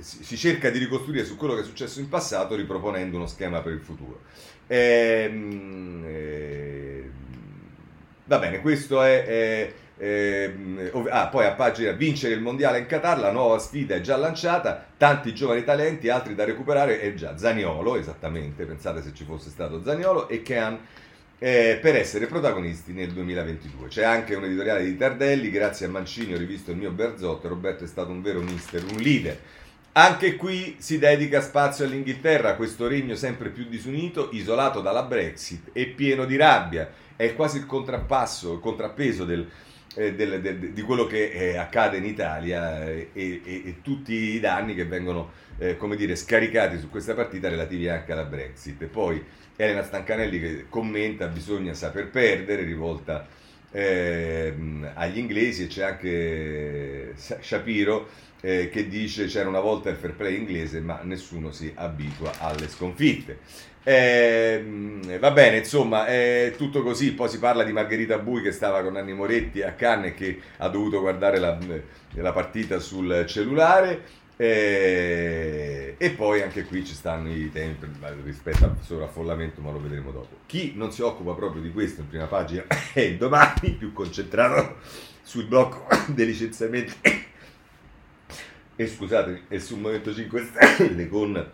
si 0.00 0.36
cerca 0.36 0.70
di 0.70 0.78
ricostruire 0.78 1.24
su 1.24 1.36
quello 1.36 1.54
che 1.54 1.60
è 1.60 1.64
successo 1.64 2.00
in 2.00 2.08
passato 2.08 2.56
riproponendo 2.56 3.16
uno 3.16 3.26
schema 3.26 3.60
per 3.60 3.72
il 3.72 3.80
futuro. 3.80 4.22
Eh, 4.66 5.30
va 8.24 8.38
bene, 8.38 8.60
questo 8.60 9.02
è... 9.02 9.24
è 9.24 9.72
eh, 9.98 10.90
ah, 11.10 11.28
poi 11.28 11.46
a 11.46 11.52
pagina 11.52 11.92
vincere 11.92 12.34
il 12.34 12.40
mondiale 12.40 12.78
in 12.78 12.86
Qatar, 12.86 13.20
la 13.20 13.30
nuova 13.30 13.60
sfida 13.60 13.94
è 13.94 14.00
già 14.00 14.16
lanciata, 14.16 14.84
tanti 14.96 15.32
giovani 15.32 15.62
talenti, 15.62 16.08
altri 16.08 16.34
da 16.34 16.44
recuperare, 16.44 16.98
è 16.98 17.14
già 17.14 17.38
Zaniolo, 17.38 17.94
esattamente, 17.94 18.64
pensate 18.64 19.00
se 19.00 19.14
ci 19.14 19.22
fosse 19.22 19.48
stato 19.50 19.80
Zaniolo, 19.80 20.28
e 20.28 20.42
Kean 20.42 20.76
eh, 21.42 21.80
per 21.82 21.96
essere 21.96 22.26
protagonisti 22.26 22.92
nel 22.92 23.10
2022. 23.10 23.88
C'è 23.88 24.04
anche 24.04 24.36
un 24.36 24.44
editoriale 24.44 24.84
di 24.84 24.96
Tardelli, 24.96 25.50
grazie 25.50 25.86
a 25.86 25.88
Mancini 25.88 26.34
ho 26.34 26.38
rivisto 26.38 26.70
il 26.70 26.76
mio 26.76 26.92
Berzotto, 26.92 27.48
Roberto 27.48 27.82
è 27.82 27.88
stato 27.88 28.12
un 28.12 28.22
vero 28.22 28.40
mister, 28.40 28.84
un 28.84 28.98
leader. 28.98 29.36
Anche 29.94 30.36
qui 30.36 30.76
si 30.78 31.00
dedica 31.00 31.40
spazio 31.40 31.84
all'Inghilterra, 31.84 32.54
questo 32.54 32.86
regno 32.86 33.16
sempre 33.16 33.48
più 33.48 33.64
disunito, 33.64 34.28
isolato 34.30 34.80
dalla 34.80 35.02
Brexit 35.02 35.70
e 35.72 35.86
pieno 35.86 36.26
di 36.26 36.36
rabbia. 36.36 36.88
È 37.16 37.34
quasi 37.34 37.56
il 37.58 37.66
contrappasso, 37.66 38.52
il 38.52 38.60
contrappeso 38.60 39.24
del, 39.24 39.44
eh, 39.96 40.14
del, 40.14 40.40
del, 40.40 40.70
di 40.72 40.82
quello 40.82 41.06
che 41.06 41.28
eh, 41.28 41.56
accade 41.56 41.96
in 41.96 42.04
Italia 42.04 42.84
eh, 42.84 43.10
e, 43.12 43.40
e, 43.44 43.62
e, 43.66 43.76
tutti 43.82 44.14
i 44.14 44.38
danni 44.38 44.76
che 44.76 44.84
vengono, 44.84 45.32
eh, 45.58 45.76
come 45.76 45.96
dire, 45.96 46.14
scaricati 46.14 46.78
su 46.78 46.88
questa 46.88 47.14
partita 47.14 47.48
relativi 47.48 47.88
anche 47.88 48.12
alla 48.12 48.26
Brexit. 48.26 48.80
E 48.82 48.86
poi 48.86 49.22
Elena 49.56 49.82
Stancanelli 49.82 50.40
che 50.40 50.64
commenta 50.68 51.26
bisogna 51.26 51.74
saper 51.74 52.08
perdere, 52.08 52.62
rivolta 52.62 53.26
eh, 53.70 54.54
agli 54.94 55.18
inglesi 55.18 55.64
e 55.64 55.66
c'è 55.66 55.82
anche 55.84 57.14
Shapiro 57.16 58.08
eh, 58.42 58.68
che 58.68 58.88
dice 58.88 59.26
c'era 59.26 59.48
una 59.48 59.60
volta 59.60 59.88
il 59.88 59.96
fair 59.96 60.14
play 60.14 60.36
inglese 60.36 60.80
ma 60.80 61.00
nessuno 61.02 61.52
si 61.52 61.72
abitua 61.74 62.32
alle 62.38 62.68
sconfitte. 62.68 63.38
Eh, 63.84 65.18
va 65.18 65.30
bene, 65.32 65.58
insomma, 65.58 66.06
è 66.06 66.54
tutto 66.56 66.82
così. 66.82 67.12
Poi 67.14 67.28
si 67.28 67.38
parla 67.38 67.64
di 67.64 67.72
Margherita 67.72 68.18
Bui 68.18 68.42
che 68.42 68.52
stava 68.52 68.82
con 68.82 68.96
Anni 68.96 69.12
Moretti 69.12 69.62
a 69.62 69.72
Cannes 69.72 70.10
e 70.10 70.14
che 70.14 70.40
ha 70.58 70.68
dovuto 70.68 71.00
guardare 71.00 71.38
la, 71.38 71.58
la 72.14 72.32
partita 72.32 72.78
sul 72.78 73.24
cellulare. 73.26 74.20
Eh, 74.42 75.94
e 75.98 76.10
poi 76.10 76.42
anche 76.42 76.64
qui 76.64 76.84
ci 76.84 76.94
stanno 76.94 77.32
i 77.32 77.52
tempi 77.52 77.86
rispetto 78.24 78.64
al 78.64 78.76
sovraffollamento, 78.80 79.60
ma 79.60 79.70
lo 79.70 79.80
vedremo 79.80 80.10
dopo. 80.10 80.38
Chi 80.46 80.72
non 80.74 80.90
si 80.90 81.00
occupa 81.00 81.32
proprio 81.34 81.62
di 81.62 81.70
questo 81.70 82.00
in 82.00 82.08
prima 82.08 82.26
pagina 82.26 82.64
è 82.92 83.14
domani, 83.14 83.70
più 83.78 83.92
concentrato 83.92 84.78
sul 85.22 85.44
blocco 85.44 85.86
dei 86.12 86.26
licenziamenti 86.26 86.92
e 88.74 88.86
scusate, 88.88 89.42
e 89.46 89.60
sul 89.60 89.78
Movimento 89.78 90.12
5 90.12 90.44
Stelle 90.44 91.08
con 91.08 91.50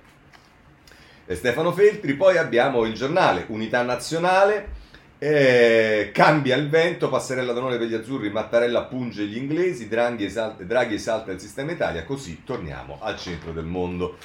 Stefano 1.26 1.72
Feltri. 1.72 2.14
Poi 2.14 2.38
abbiamo 2.38 2.86
il 2.86 2.94
giornale 2.94 3.44
Unità 3.48 3.82
Nazionale 3.82 4.77
eh, 5.18 6.10
cambia 6.12 6.56
il 6.56 6.68
vento, 6.68 7.08
passerella 7.08 7.52
d'onore 7.52 7.76
per 7.76 7.88
gli 7.88 7.94
azzurri, 7.94 8.30
Mattarella 8.30 8.84
punge 8.84 9.24
gli 9.24 9.36
inglesi, 9.36 9.88
Draghi 9.88 10.24
esalta, 10.24 10.62
Draghi 10.62 10.94
esalta 10.94 11.32
il 11.32 11.40
sistema 11.40 11.72
Italia, 11.72 12.04
così 12.04 12.42
torniamo 12.44 12.98
al 13.00 13.18
centro 13.18 13.52
del 13.52 13.64
mondo 13.64 14.16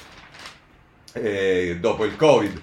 eh, 1.14 1.78
dopo 1.80 2.04
il 2.04 2.16
Covid. 2.16 2.60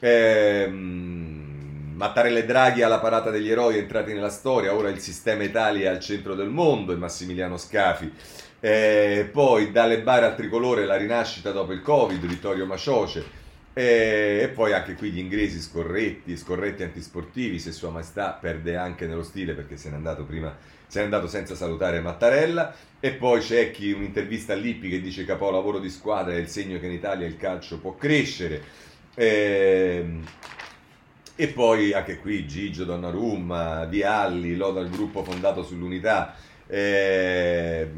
Eh, 0.00 0.66
Mattarella 0.68 2.38
e 2.38 2.44
Draghi 2.44 2.82
alla 2.82 3.00
parata 3.00 3.30
degli 3.30 3.50
eroi 3.50 3.78
entrati 3.78 4.12
nella 4.12 4.30
storia, 4.30 4.74
ora 4.74 4.88
il 4.88 5.00
sistema 5.00 5.42
Italia 5.42 5.90
è 5.90 5.94
al 5.94 6.00
centro 6.00 6.34
del 6.34 6.48
mondo 6.48 6.92
e 6.92 6.96
Massimiliano 6.96 7.56
Scafi. 7.56 8.12
Poi 8.60 9.70
dalle 9.70 10.00
bare 10.00 10.26
al 10.26 10.34
tricolore 10.34 10.84
la 10.84 10.96
rinascita 10.96 11.52
dopo 11.52 11.72
il 11.72 11.80
Covid, 11.80 12.24
Vittorio 12.26 12.66
Macioce. 12.66 13.37
E 13.80 14.50
poi 14.52 14.72
anche 14.72 14.94
qui 14.94 15.12
gli 15.12 15.20
inglesi 15.20 15.60
scorretti, 15.60 16.36
scorretti 16.36 16.82
antisportivi, 16.82 17.60
se 17.60 17.70
Sua 17.70 17.90
Maestà 17.90 18.30
perde 18.32 18.74
anche 18.74 19.06
nello 19.06 19.22
stile 19.22 19.54
perché 19.54 19.76
se 19.76 19.88
n'è 19.88 19.94
andato 19.94 20.24
prima, 20.24 20.52
se 20.88 20.98
n'è 20.98 21.04
andato 21.04 21.28
senza 21.28 21.54
salutare 21.54 22.00
Mattarella. 22.00 22.74
E 22.98 23.12
poi 23.12 23.38
c'è 23.38 23.70
chi 23.70 23.92
un'intervista 23.92 24.54
a 24.54 24.56
Lippi 24.56 24.88
che 24.88 25.00
dice 25.00 25.24
capolavoro 25.24 25.78
di 25.78 25.90
squadra 25.90 26.32
è 26.32 26.38
il 26.38 26.48
segno 26.48 26.80
che 26.80 26.86
in 26.86 26.92
Italia 26.92 27.24
il 27.24 27.36
calcio 27.36 27.78
può 27.78 27.94
crescere. 27.94 28.62
Eh, 29.14 30.06
e 31.36 31.46
poi 31.46 31.92
anche 31.92 32.18
qui 32.18 32.48
Gigio 32.48 32.82
Donnarumma, 32.82 33.84
Vialli, 33.84 34.56
loda 34.56 34.80
il 34.80 34.90
gruppo 34.90 35.22
fondato 35.22 35.62
sull'unità 35.62 36.34
eh, 36.68 37.90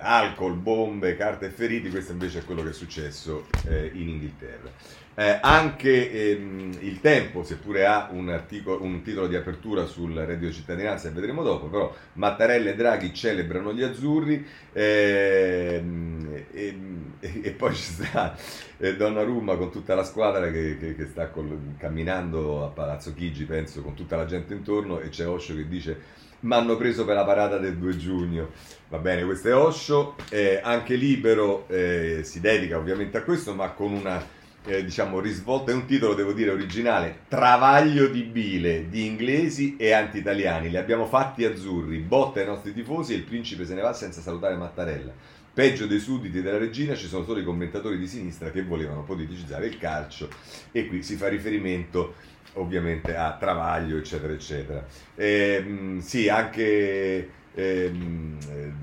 alcol, 0.00 0.54
bombe, 0.54 1.16
carte 1.16 1.46
e 1.46 1.50
feriti, 1.50 1.90
questo 1.90 2.12
invece 2.12 2.40
è 2.40 2.44
quello 2.44 2.62
che 2.62 2.70
è 2.70 2.72
successo 2.72 3.46
eh, 3.68 3.90
in 3.94 4.08
Inghilterra. 4.08 5.04
Eh, 5.18 5.38
anche 5.40 6.12
ehm, 6.12 6.76
il 6.80 7.00
tempo, 7.00 7.42
seppure 7.42 7.86
ha 7.86 8.08
un, 8.10 8.28
articolo, 8.28 8.82
un, 8.82 9.00
titolo 9.00 9.26
di 9.26 9.34
apertura 9.34 9.86
sul 9.86 10.12
reddito 10.12 10.52
cittadinanza, 10.52 11.08
e 11.08 11.12
vedremo 11.12 11.42
dopo, 11.42 11.68
però 11.68 11.94
Mattarella 12.14 12.70
e 12.70 12.74
Draghi 12.74 13.14
celebrano 13.14 13.72
gli 13.72 13.82
azzurri 13.82 14.46
ehm, 14.72 16.44
e, 16.52 16.78
e, 17.20 17.40
e, 17.44 17.50
poi 17.52 17.74
ci 17.74 17.82
sta 17.82 18.36
eh, 18.76 18.94
Donnarumma 18.94 19.56
con 19.56 19.70
tutta 19.70 19.94
la 19.94 20.04
squadra 20.04 20.50
che, 20.50 20.76
che, 20.78 20.94
che 20.94 21.06
sta 21.06 21.28
col, 21.28 21.76
camminando 21.78 22.62
a 22.66 22.68
Palazzo 22.68 23.14
Chigi, 23.14 23.44
penso, 23.44 23.80
con 23.80 23.94
tutta 23.94 24.16
la 24.16 24.26
gente 24.26 24.52
intorno 24.52 25.00
e 25.00 25.08
c'è 25.08 25.26
Osho 25.26 25.54
che 25.54 25.66
dice 25.66 26.24
mi 26.48 26.54
hanno 26.54 26.76
preso 26.76 27.04
per 27.04 27.16
la 27.16 27.24
parata 27.24 27.58
del 27.58 27.76
2 27.76 27.96
giugno. 27.96 28.50
Va 28.88 28.98
bene, 28.98 29.24
questo 29.24 29.48
è 29.48 29.54
Osho, 29.54 30.14
eh, 30.30 30.60
anche 30.62 30.94
Libero 30.94 31.66
eh, 31.68 32.20
si 32.22 32.40
dedica 32.40 32.78
ovviamente 32.78 33.18
a 33.18 33.22
questo, 33.22 33.52
ma 33.52 33.70
con 33.70 33.92
una 33.92 34.24
eh, 34.64 34.84
diciamo 34.84 35.18
risvolta, 35.18 35.72
è 35.72 35.74
un 35.74 35.86
titolo 35.86 36.14
devo 36.14 36.32
dire 36.32 36.50
originale, 36.50 37.20
Travaglio 37.28 38.06
di 38.06 38.22
bile 38.22 38.88
di 38.88 39.06
inglesi 39.06 39.76
e 39.76 39.92
anti-italiani, 39.92 40.70
li 40.70 40.76
abbiamo 40.76 41.06
fatti 41.06 41.44
azzurri, 41.44 41.98
botta 41.98 42.40
ai 42.40 42.46
nostri 42.46 42.72
tifosi 42.72 43.12
e 43.12 43.16
il 43.16 43.24
principe 43.24 43.64
se 43.64 43.74
ne 43.74 43.82
va 43.82 43.92
senza 43.92 44.20
salutare 44.20 44.56
Mattarella. 44.56 45.12
Peggio 45.52 45.86
dei 45.86 46.00
sudditi 46.00 46.42
della 46.42 46.58
regina 46.58 46.94
ci 46.94 47.06
sono 47.06 47.24
solo 47.24 47.40
i 47.40 47.44
commentatori 47.44 47.98
di 47.98 48.06
sinistra 48.06 48.50
che 48.50 48.62
volevano 48.62 49.04
politicizzare 49.04 49.66
il 49.66 49.78
calcio. 49.78 50.28
E 50.70 50.86
qui 50.86 51.02
si 51.02 51.16
fa 51.16 51.28
riferimento 51.28 52.14
ovviamente 52.56 53.16
a 53.16 53.36
Travaglio, 53.38 53.96
eccetera, 53.96 54.32
eccetera. 54.32 54.84
Eh, 55.14 55.96
sì, 56.00 56.28
anche 56.28 57.30
ehm, 57.54 58.38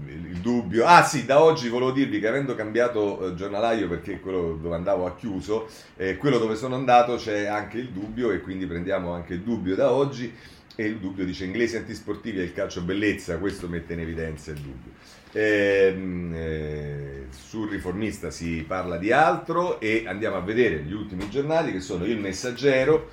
il 0.07 0.39
dubbio. 0.39 0.85
Ah 0.85 1.03
sì, 1.03 1.25
da 1.25 1.41
oggi 1.41 1.69
volevo 1.69 1.91
dirvi 1.91 2.19
che 2.19 2.27
avendo 2.27 2.55
cambiato 2.55 3.27
eh, 3.27 3.35
giornalaio 3.35 3.87
perché 3.87 4.19
quello 4.19 4.57
dove 4.61 4.75
andavo 4.75 5.05
ha 5.05 5.15
chiuso, 5.15 5.67
eh, 5.97 6.17
quello 6.17 6.37
dove 6.37 6.55
sono 6.55 6.75
andato 6.75 7.15
c'è 7.15 7.45
anche 7.45 7.77
il 7.77 7.89
dubbio 7.89 8.31
e 8.31 8.41
quindi 8.41 8.65
prendiamo 8.65 9.13
anche 9.13 9.33
il 9.33 9.41
dubbio 9.41 9.75
da 9.75 9.91
oggi. 9.91 10.33
E 10.75 10.85
il 10.85 10.97
dubbio 10.97 11.23
dice 11.23 11.45
inglesi 11.45 11.75
antisportivi 11.77 12.39
e 12.39 12.43
il 12.43 12.53
calcio 12.53 12.81
bellezza, 12.81 13.37
questo 13.37 13.67
mette 13.67 13.93
in 13.93 13.99
evidenza 13.99 14.49
il 14.49 14.57
dubbio. 14.57 14.91
Ehm, 15.33 16.33
eh, 16.35 17.25
sul 17.29 17.69
riformista 17.69 18.31
si 18.31 18.63
parla 18.67 18.97
di 18.97 19.11
altro 19.11 19.79
e 19.79 20.05
andiamo 20.07 20.35
a 20.35 20.41
vedere 20.41 20.81
gli 20.81 20.93
ultimi 20.93 21.29
giornali 21.29 21.71
che 21.71 21.79
sono 21.79 22.05
Il 22.05 22.19
Messaggero, 22.19 23.07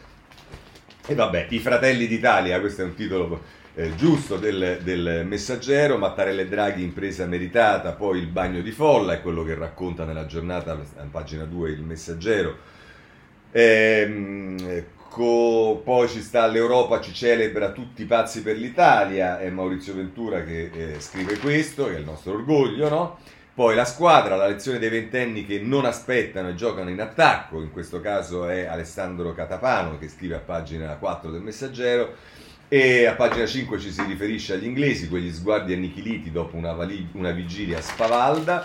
e 1.11 1.15
vabbè, 1.17 1.49
I 1.51 1.59
Fratelli 1.59 2.07
d'Italia, 2.07 2.61
questo 2.61 2.83
è 2.83 2.85
un 2.85 2.95
titolo 2.95 3.43
eh, 3.75 3.97
giusto 3.97 4.37
del, 4.37 4.79
del, 4.85 5.27
messaggero, 5.27 5.99
Mattarella 5.99 6.43
e 6.43 6.47
Draghi 6.47 6.85
impresa 6.85 7.27
meritata, 7.27 7.91
poi 7.95 8.21
il 8.21 8.29
bagno 8.29 8.61
di 8.61 8.71
folla, 8.71 9.15
è 9.15 9.21
quello 9.21 9.43
che 9.43 9.57
racconta 9.57 10.05
nella 10.05 10.27
giornata, 10.27 10.71
a 10.71 11.07
pagina 11.11 11.43
2, 11.43 11.71
il 11.71 11.83
messaggero. 11.83 12.57
Ehm, 13.51 14.85
co, 15.09 15.81
poi 15.83 16.07
ci 16.09 16.21
sta 16.21 16.47
l'Europa 16.47 17.01
ci 17.01 17.13
celebra 17.13 17.73
tutti 17.73 18.03
i 18.03 18.07
pazzi 18.07 18.43
per 18.43 18.57
l'Italia, 18.57 19.41
è 19.41 19.51
Maurizio 19.51 19.95
Ventura 19.95 20.45
che 20.45 20.71
eh, 20.73 21.01
scrive 21.01 21.39
questo, 21.39 21.87
che 21.87 21.97
è 21.97 21.99
il 21.99 22.05
nostro 22.05 22.35
orgoglio, 22.35 22.89
no? 22.89 23.19
Poi 23.61 23.75
la 23.75 23.85
squadra, 23.85 24.37
la 24.37 24.47
lezione 24.47 24.79
dei 24.79 24.89
ventenni 24.89 25.45
che 25.45 25.61
non 25.61 25.85
aspettano 25.85 26.49
e 26.49 26.55
giocano 26.55 26.89
in 26.89 26.99
attacco, 26.99 27.61
in 27.61 27.71
questo 27.71 28.01
caso 28.01 28.49
è 28.49 28.65
Alessandro 28.65 29.35
Catapano 29.35 29.99
che 29.99 30.09
scrive 30.09 30.37
a 30.37 30.39
pagina 30.39 30.97
4 30.97 31.31
del 31.31 31.43
Messaggero 31.43 32.15
e 32.69 33.05
a 33.05 33.13
pagina 33.13 33.45
5 33.45 33.79
ci 33.79 33.91
si 33.91 34.03
riferisce 34.05 34.55
agli 34.55 34.65
inglesi, 34.65 35.11
quegli 35.11 35.31
sguardi 35.31 35.75
annichiliti 35.75 36.31
dopo 36.31 36.57
una, 36.57 36.73
vali- 36.73 37.07
una 37.13 37.33
vigilia 37.33 37.83
spavalda 37.83 38.65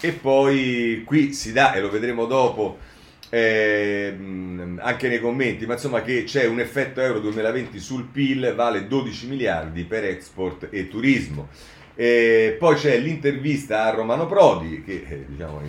e 0.00 0.12
poi 0.12 1.02
qui 1.04 1.34
si 1.34 1.52
dà, 1.52 1.74
e 1.74 1.82
lo 1.82 1.90
vedremo 1.90 2.24
dopo, 2.24 2.78
eh, 3.28 4.16
anche 4.78 5.08
nei 5.08 5.20
commenti, 5.20 5.66
ma 5.66 5.74
insomma 5.74 6.00
che 6.00 6.24
c'è 6.24 6.46
un 6.46 6.60
effetto 6.60 7.02
Euro 7.02 7.20
2020 7.20 7.78
sul 7.78 8.06
PIL, 8.06 8.54
vale 8.54 8.86
12 8.86 9.26
miliardi 9.26 9.84
per 9.84 10.04
export 10.04 10.68
e 10.70 10.88
turismo. 10.88 11.48
E 11.94 12.56
poi 12.58 12.76
c'è 12.76 12.98
l'intervista 12.98 13.84
a 13.84 13.90
Romano 13.90 14.26
Prodi, 14.26 14.82
che 14.82 15.04
eh, 15.06 15.24
diciamo 15.26 15.60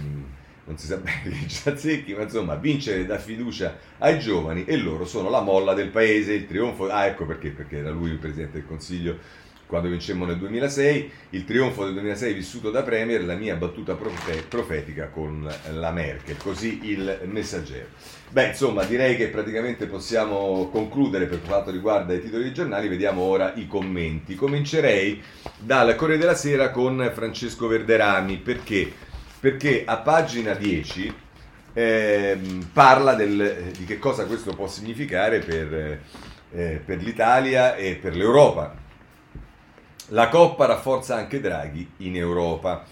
non 0.64 0.78
si 0.78 0.88
sa 0.88 0.98
bene 0.98 1.22
che 1.24 1.48
ci 1.48 1.68
azzecchi, 1.68 2.14
ma 2.14 2.24
insomma 2.24 2.56
vincere 2.56 3.06
dà 3.06 3.18
fiducia 3.18 3.78
ai 3.98 4.20
giovani 4.20 4.64
e 4.66 4.78
loro 4.78 5.06
sono 5.06 5.30
la 5.30 5.42
molla 5.42 5.74
del 5.74 5.90
paese, 5.90 6.34
il 6.34 6.48
trionfo. 6.48 6.88
Ah, 6.88 7.08
ecco 7.08 7.26
perché, 7.26 7.50
perché 7.50 7.78
era 7.78 7.90
lui 7.90 8.12
il 8.12 8.18
presidente 8.18 8.60
del 8.60 8.68
Consiglio 8.68 9.18
quando 9.72 9.88
vincemmo 9.88 10.26
nel 10.26 10.38
2006, 10.38 11.12
il 11.30 11.46
trionfo 11.46 11.86
del 11.86 11.94
2006 11.94 12.34
vissuto 12.34 12.72
da 12.72 12.84
Premier, 12.84 13.24
la 13.24 13.36
mia 13.36 13.56
battuta 13.56 13.96
profetica 13.96 15.08
con 15.08 15.50
la 15.72 15.92
Merkel, 15.92 16.36
così 16.36 16.90
il 16.90 17.22
messaggero. 17.24 17.88
Beh, 18.32 18.48
insomma, 18.48 18.84
direi 18.84 19.16
che 19.16 19.30
praticamente 19.30 19.86
possiamo 19.86 20.68
concludere 20.68 21.26
per 21.26 21.42
quanto 21.42 21.72
riguarda 21.72 22.14
i 22.14 22.22
titoli 22.22 22.44
dei 22.44 22.54
giornali, 22.54 22.90
vediamo 22.90 23.22
ora 23.22 23.54
i 23.56 23.66
commenti. 23.66 24.36
Comincerei 24.36 25.24
dal 25.58 25.96
Corriere 25.96 26.20
della 26.20 26.36
Sera 26.36 26.70
con 26.70 27.10
Francesco 27.14 27.68
Verderami, 27.68 28.40
perché? 28.40 28.92
Perché 29.40 29.84
a 29.86 29.96
pagina 30.00 30.54
10 30.54 31.16
eh, 31.72 32.38
parla 32.74 33.14
del, 33.14 33.72
di 33.78 33.86
che 33.86 34.00
cosa 34.00 34.26
questo 34.26 34.54
può 34.54 34.68
significare 34.68 35.40
per, 35.40 36.00
eh, 36.52 36.82
per 36.84 37.02
l'Italia 37.02 37.78
e 37.78 37.96
per 37.96 38.18
l'Europa 38.18 38.81
la 40.12 40.30
Coppa 40.30 40.66
rafforza 40.66 41.16
anche 41.16 41.40
Draghi 41.40 41.92
in 41.98 42.16
Europa. 42.16 42.84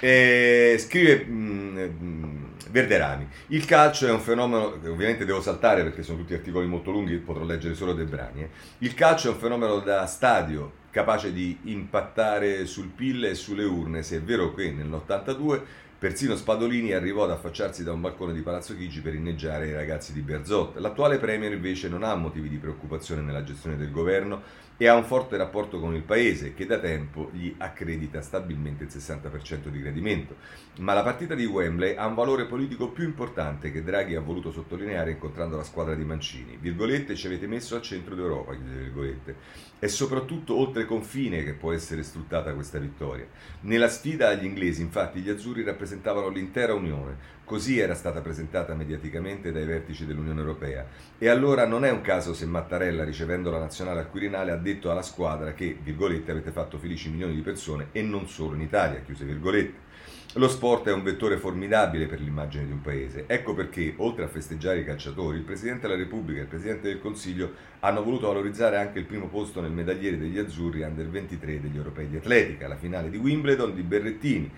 E 0.00 0.76
scrive 0.78 1.24
mh, 1.24 1.32
mh, 1.32 2.48
Verderani: 2.70 3.28
Il 3.48 3.64
calcio 3.64 4.06
è 4.06 4.10
un 4.10 4.20
fenomeno, 4.20 4.66
ovviamente 4.86 5.24
devo 5.24 5.40
saltare 5.40 5.82
perché 5.82 6.02
sono 6.02 6.18
tutti 6.18 6.34
articoli 6.34 6.66
molto 6.66 6.90
lunghi, 6.90 7.16
potrò 7.16 7.44
leggere 7.44 7.74
solo 7.74 7.94
dei 7.94 8.06
brani. 8.06 8.42
Eh. 8.42 8.48
Il 8.78 8.94
calcio 8.94 9.28
è 9.28 9.32
un 9.32 9.38
fenomeno 9.38 9.80
da 9.80 10.06
stadio 10.06 10.72
capace 10.90 11.32
di 11.32 11.58
impattare 11.64 12.64
sul 12.66 12.88
PIL 12.88 13.26
e 13.26 13.34
sulle 13.34 13.64
urne, 13.64 14.02
se 14.02 14.16
è 14.16 14.20
vero 14.20 14.54
che 14.54 14.70
nell'82 14.70 15.60
persino 15.98 16.36
Spadolini 16.36 16.92
arrivò 16.92 17.24
ad 17.24 17.32
affacciarsi 17.32 17.82
da 17.82 17.92
un 17.92 18.00
balcone 18.00 18.32
di 18.32 18.40
Palazzo 18.40 18.76
Chigi 18.76 19.00
per 19.00 19.14
inneggiare 19.14 19.66
i 19.66 19.72
ragazzi 19.72 20.12
di 20.12 20.20
Berzot. 20.20 20.76
L'attuale 20.78 21.18
Premier 21.18 21.52
invece 21.52 21.88
non 21.88 22.04
ha 22.04 22.14
motivi 22.14 22.48
di 22.48 22.56
preoccupazione 22.56 23.20
nella 23.20 23.42
gestione 23.42 23.76
del 23.76 23.90
governo 23.90 24.42
e 24.80 24.86
ha 24.86 24.94
un 24.94 25.04
forte 25.04 25.36
rapporto 25.36 25.80
con 25.80 25.96
il 25.96 26.02
paese 26.02 26.54
che 26.54 26.64
da 26.64 26.78
tempo 26.78 27.30
gli 27.32 27.52
accredita 27.58 28.22
stabilmente 28.22 28.84
il 28.84 28.90
60% 28.90 29.66
di 29.66 29.80
gradimento. 29.80 30.36
Ma 30.78 30.94
la 30.94 31.02
partita 31.02 31.34
di 31.34 31.44
Wembley 31.44 31.96
ha 31.96 32.06
un 32.06 32.14
valore 32.14 32.46
politico 32.46 32.90
più 32.90 33.02
importante 33.02 33.72
che 33.72 33.82
Draghi 33.82 34.14
ha 34.14 34.20
voluto 34.20 34.52
sottolineare 34.52 35.10
incontrando 35.10 35.56
la 35.56 35.64
squadra 35.64 35.96
di 35.96 36.04
Mancini. 36.04 36.56
Virgolette 36.60 37.16
ci 37.16 37.26
avete 37.26 37.48
messo 37.48 37.74
al 37.74 37.82
centro 37.82 38.14
d'Europa, 38.14 38.52
virgolette. 38.52 39.34
È 39.80 39.88
soprattutto 39.88 40.56
oltre 40.56 40.84
confine 40.84 41.42
che 41.42 41.54
può 41.54 41.72
essere 41.72 42.04
sfruttata 42.04 42.54
questa 42.54 42.78
vittoria. 42.78 43.26
Nella 43.62 43.88
sfida 43.88 44.28
agli 44.28 44.44
inglesi, 44.44 44.80
infatti, 44.80 45.20
gli 45.20 45.28
azzurri 45.28 45.64
rappresentavano 45.64 46.28
l'intera 46.28 46.74
Unione, 46.74 47.36
Così 47.48 47.78
era 47.78 47.94
stata 47.94 48.20
presentata 48.20 48.74
mediaticamente 48.74 49.52
dai 49.52 49.64
vertici 49.64 50.04
dell'Unione 50.04 50.38
Europea. 50.38 50.86
E 51.16 51.30
allora 51.30 51.66
non 51.66 51.86
è 51.86 51.90
un 51.90 52.02
caso 52.02 52.34
se 52.34 52.44
Mattarella, 52.44 53.04
ricevendo 53.04 53.50
la 53.50 53.58
nazionale 53.58 54.00
al 54.00 54.10
Quirinale, 54.10 54.50
ha 54.50 54.56
detto 54.56 54.90
alla 54.90 55.00
squadra 55.00 55.54
che, 55.54 55.74
virgolette, 55.82 56.30
avete 56.30 56.50
fatto 56.50 56.76
felici 56.76 57.08
milioni 57.08 57.34
di 57.34 57.40
persone 57.40 57.86
e 57.92 58.02
non 58.02 58.28
solo 58.28 58.54
in 58.54 58.60
Italia, 58.60 59.00
chiuse 59.00 59.24
virgolette. 59.24 59.86
Lo 60.34 60.46
sport 60.46 60.88
è 60.88 60.92
un 60.92 61.02
vettore 61.02 61.38
formidabile 61.38 62.06
per 62.06 62.20
l'immagine 62.20 62.66
di 62.66 62.72
un 62.72 62.82
paese. 62.82 63.24
Ecco 63.26 63.54
perché, 63.54 63.94
oltre 63.96 64.24
a 64.24 64.28
festeggiare 64.28 64.80
i 64.80 64.84
calciatori, 64.84 65.38
il 65.38 65.44
Presidente 65.44 65.86
della 65.86 65.98
Repubblica 65.98 66.40
e 66.40 66.42
il 66.42 66.48
Presidente 66.48 66.88
del 66.88 67.00
Consiglio 67.00 67.54
hanno 67.80 68.02
voluto 68.02 68.26
valorizzare 68.26 68.76
anche 68.76 68.98
il 68.98 69.06
primo 69.06 69.28
posto 69.28 69.62
nel 69.62 69.70
medagliere 69.70 70.18
degli 70.18 70.36
azzurri 70.36 70.82
under 70.82 71.08
23 71.08 71.62
degli 71.62 71.78
europei 71.78 72.10
di 72.10 72.18
atletica, 72.18 72.68
la 72.68 72.76
finale 72.76 73.08
di 73.08 73.16
Wimbledon 73.16 73.74
di 73.74 73.82
Berrettini 73.82 74.52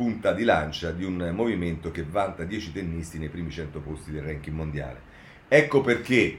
punta 0.00 0.32
di 0.32 0.44
lancia 0.44 0.92
di 0.92 1.04
un 1.04 1.30
movimento 1.34 1.90
che 1.90 2.04
vanta 2.04 2.44
10 2.44 2.72
tennisti 2.72 3.18
nei 3.18 3.28
primi 3.28 3.50
100 3.50 3.80
posti 3.80 4.10
del 4.10 4.22
ranking 4.22 4.56
mondiale. 4.56 5.02
Ecco 5.46 5.82
perché 5.82 6.38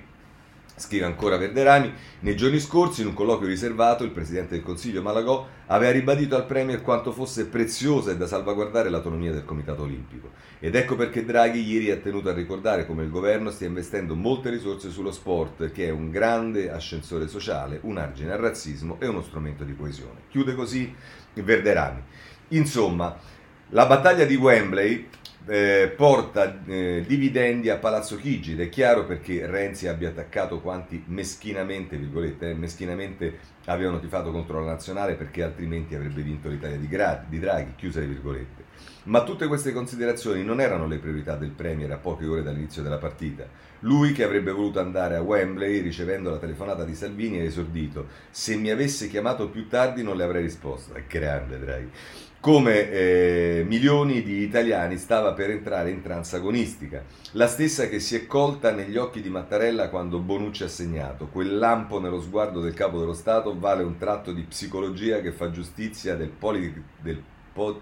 Scrive 0.74 1.06
ancora 1.06 1.38
Verderami, 1.38 1.94
nei 2.22 2.36
giorni 2.36 2.60
scorsi 2.60 3.02
in 3.02 3.08
un 3.08 3.14
colloquio 3.14 3.48
riservato 3.48 4.04
il 4.04 4.10
Presidente 4.10 4.56
del 4.56 4.64
Consiglio 4.64 5.04
Malagò 5.04 5.48
aveva 5.68 5.92
ribadito 5.92 6.36
al 6.36 6.48
Premier 6.48 6.82
quanto 6.82 7.12
fosse 7.12 7.46
preziosa 7.46 8.10
e 8.10 8.18
da 8.18 8.26
salvaguardare 8.26 8.90
l'autonomia 8.90 9.32
del 9.32 9.46
Comitato 9.46 9.84
Olimpico. 9.84 10.32
Ed 10.60 10.74
ecco 10.74 10.96
perché 10.96 11.24
Draghi 11.24 11.62
ieri 11.62 11.92
ha 11.92 11.98
tenuto 11.98 12.30
a 12.30 12.34
ricordare 12.34 12.88
come 12.88 13.04
il 13.04 13.12
governo 13.12 13.52
stia 13.52 13.68
investendo 13.68 14.16
molte 14.16 14.50
risorse 14.50 14.90
sullo 14.90 15.12
sport, 15.12 15.72
che 15.72 15.86
è 15.86 15.92
un 15.92 16.10
grande 16.10 16.72
ascensore 16.72 17.28
sociale, 17.28 17.78
un 17.84 18.00
argine 18.00 18.32
al 18.32 18.40
razzismo 18.40 18.98
e 19.00 19.06
uno 19.06 19.22
strumento 19.22 19.64
di 19.64 19.76
coesione. 19.76 20.22
Chiude 20.30 20.56
così 20.56 20.92
Verderami. 21.34 22.02
Insomma, 22.50 23.18
la 23.74 23.86
battaglia 23.86 24.26
di 24.26 24.36
Wembley 24.36 25.08
eh, 25.46 25.94
porta 25.96 26.62
eh, 26.66 27.04
dividendi 27.08 27.70
a 27.70 27.78
Palazzo 27.78 28.18
Chigi 28.18 28.52
ed 28.52 28.60
è 28.60 28.70
chiaro 28.70 29.06
perché 29.06 29.46
Renzi 29.46 29.88
abbia 29.88 30.10
attaccato 30.10 30.60
quanti 30.60 31.02
meschinamente, 31.08 31.96
virgolette, 31.96 32.50
eh, 32.50 32.54
meschinamente 32.54 33.40
avevano 33.66 34.00
tifato 34.00 34.32
contro 34.32 34.60
la 34.60 34.72
nazionale 34.72 35.14
perché 35.14 35.42
altrimenti 35.42 35.96
avrebbe 35.96 36.22
vinto 36.22 36.50
l'Italia 36.50 36.76
di, 36.76 36.88
Gra- 36.88 37.24
di 37.28 37.40
Draghi, 37.40 37.76
chiuse 37.76 38.02
le 38.02 38.08
virgolette. 38.08 38.66
Ma 39.04 39.24
tutte 39.24 39.48
queste 39.48 39.72
considerazioni 39.72 40.44
non 40.44 40.60
erano 40.60 40.86
le 40.86 40.98
priorità 40.98 41.36
del 41.36 41.52
Premier 41.52 41.92
a 41.92 41.98
poche 41.98 42.26
ore 42.26 42.44
dall'inizio 42.44 42.84
della 42.84 42.98
partita. 42.98 43.46
Lui 43.80 44.12
che 44.12 44.24
avrebbe 44.26 44.52
voluto 44.52 44.80
andare 44.80 45.16
a 45.16 45.22
Wembley 45.22 45.82
ricevendo 45.82 46.30
la 46.30 46.38
telefonata 46.38 46.84
di 46.84 46.94
Salvini 46.94 47.40
ha 47.40 47.44
esordito 47.44 48.08
se 48.30 48.56
mi 48.56 48.70
avesse 48.70 49.08
chiamato 49.08 49.50
più 49.50 49.68
tardi 49.68 50.04
non 50.04 50.18
le 50.18 50.24
avrei 50.24 50.44
risposto. 50.44 50.94
È 50.94 51.04
grande 51.08 51.58
Draghi 51.58 51.92
come 52.42 52.90
eh, 52.90 53.64
milioni 53.68 54.24
di 54.24 54.42
italiani 54.42 54.98
stava 54.98 55.34
per 55.34 55.52
entrare 55.52 55.92
in 55.92 56.02
trance 56.02 56.36
agonistica, 56.36 57.06
la 57.34 57.48
stessa 57.48 57.88
che 57.88 58.00
si 58.00 58.16
è 58.16 58.26
colta 58.26 58.72
negli 58.72 58.98
occhi 58.98 59.22
di 59.22 59.30
Mattarella 59.30 59.90
quando 59.90 60.18
Bonucci 60.18 60.64
ha 60.64 60.68
segnato. 60.68 61.28
Quel 61.28 61.60
lampo 61.60 62.00
nello 62.00 62.20
sguardo 62.20 62.60
del 62.60 62.74
capo 62.74 62.98
dello 63.00 63.14
Stato 63.14 63.58
vale 63.58 63.84
un 63.84 63.96
tratto 63.98 64.34
di 64.34 64.42
psicologia 64.42 65.22
che 65.22 65.32
fa 65.32 65.52
giustizia 65.52 66.16
del, 66.16 66.30
poli, 66.30 66.84
del 67.00 67.22
po, 67.54 67.80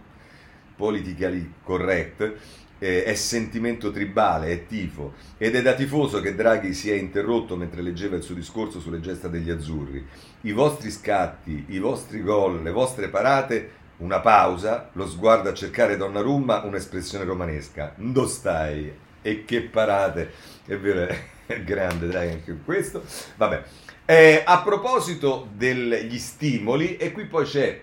politically 0.76 1.54
correct, 1.64 2.34
eh, 2.80 3.06
è 3.06 3.14
sentimento 3.14 3.92
tribale, 3.92 4.52
è 4.52 4.66
tifo 4.66 5.14
ed 5.38 5.56
è 5.56 5.62
da 5.62 5.74
tifoso 5.74 6.20
che 6.20 6.36
Draghi 6.36 6.74
si 6.74 6.90
è 6.90 6.96
interrotto 6.96 7.56
mentre 7.56 7.82
leggeva 7.82 8.18
il 8.18 8.24
suo 8.24 8.36
discorso 8.36 8.82
sulle 8.82 9.00
gesta 9.00 9.30
degli 9.30 9.50
azzurri. 9.50 10.06
I 10.42 10.52
vostri 10.52 10.92
scatti, 10.92 11.66
i 11.70 11.80
vostri 11.80 12.22
gol, 12.22 12.62
le 12.62 12.72
vostre 12.72 13.08
parate 13.08 13.78
una 14.00 14.20
pausa, 14.20 14.90
lo 14.94 15.08
sguardo 15.08 15.50
a 15.50 15.54
cercare 15.54 15.98
Donnarumma, 15.98 16.64
un'espressione 16.64 17.24
romanesca. 17.24 17.94
Ndo 17.98 18.28
stai? 18.28 18.92
E 19.22 19.46
che 19.46 19.62
parate! 19.62 20.32
È 20.66 20.78
vero, 20.78 21.14
è 21.46 21.64
grande, 21.64 22.08
dai, 22.08 22.32
anche 22.32 22.58
questo. 22.64 23.04
Vabbè. 23.36 23.64
Eh, 24.06 24.44
a 24.46 24.62
proposito 24.62 25.50
degli 25.54 26.18
stimoli, 26.18 26.98
e 26.98 27.12
qui 27.12 27.26
poi 27.26 27.46
c'è 27.46 27.82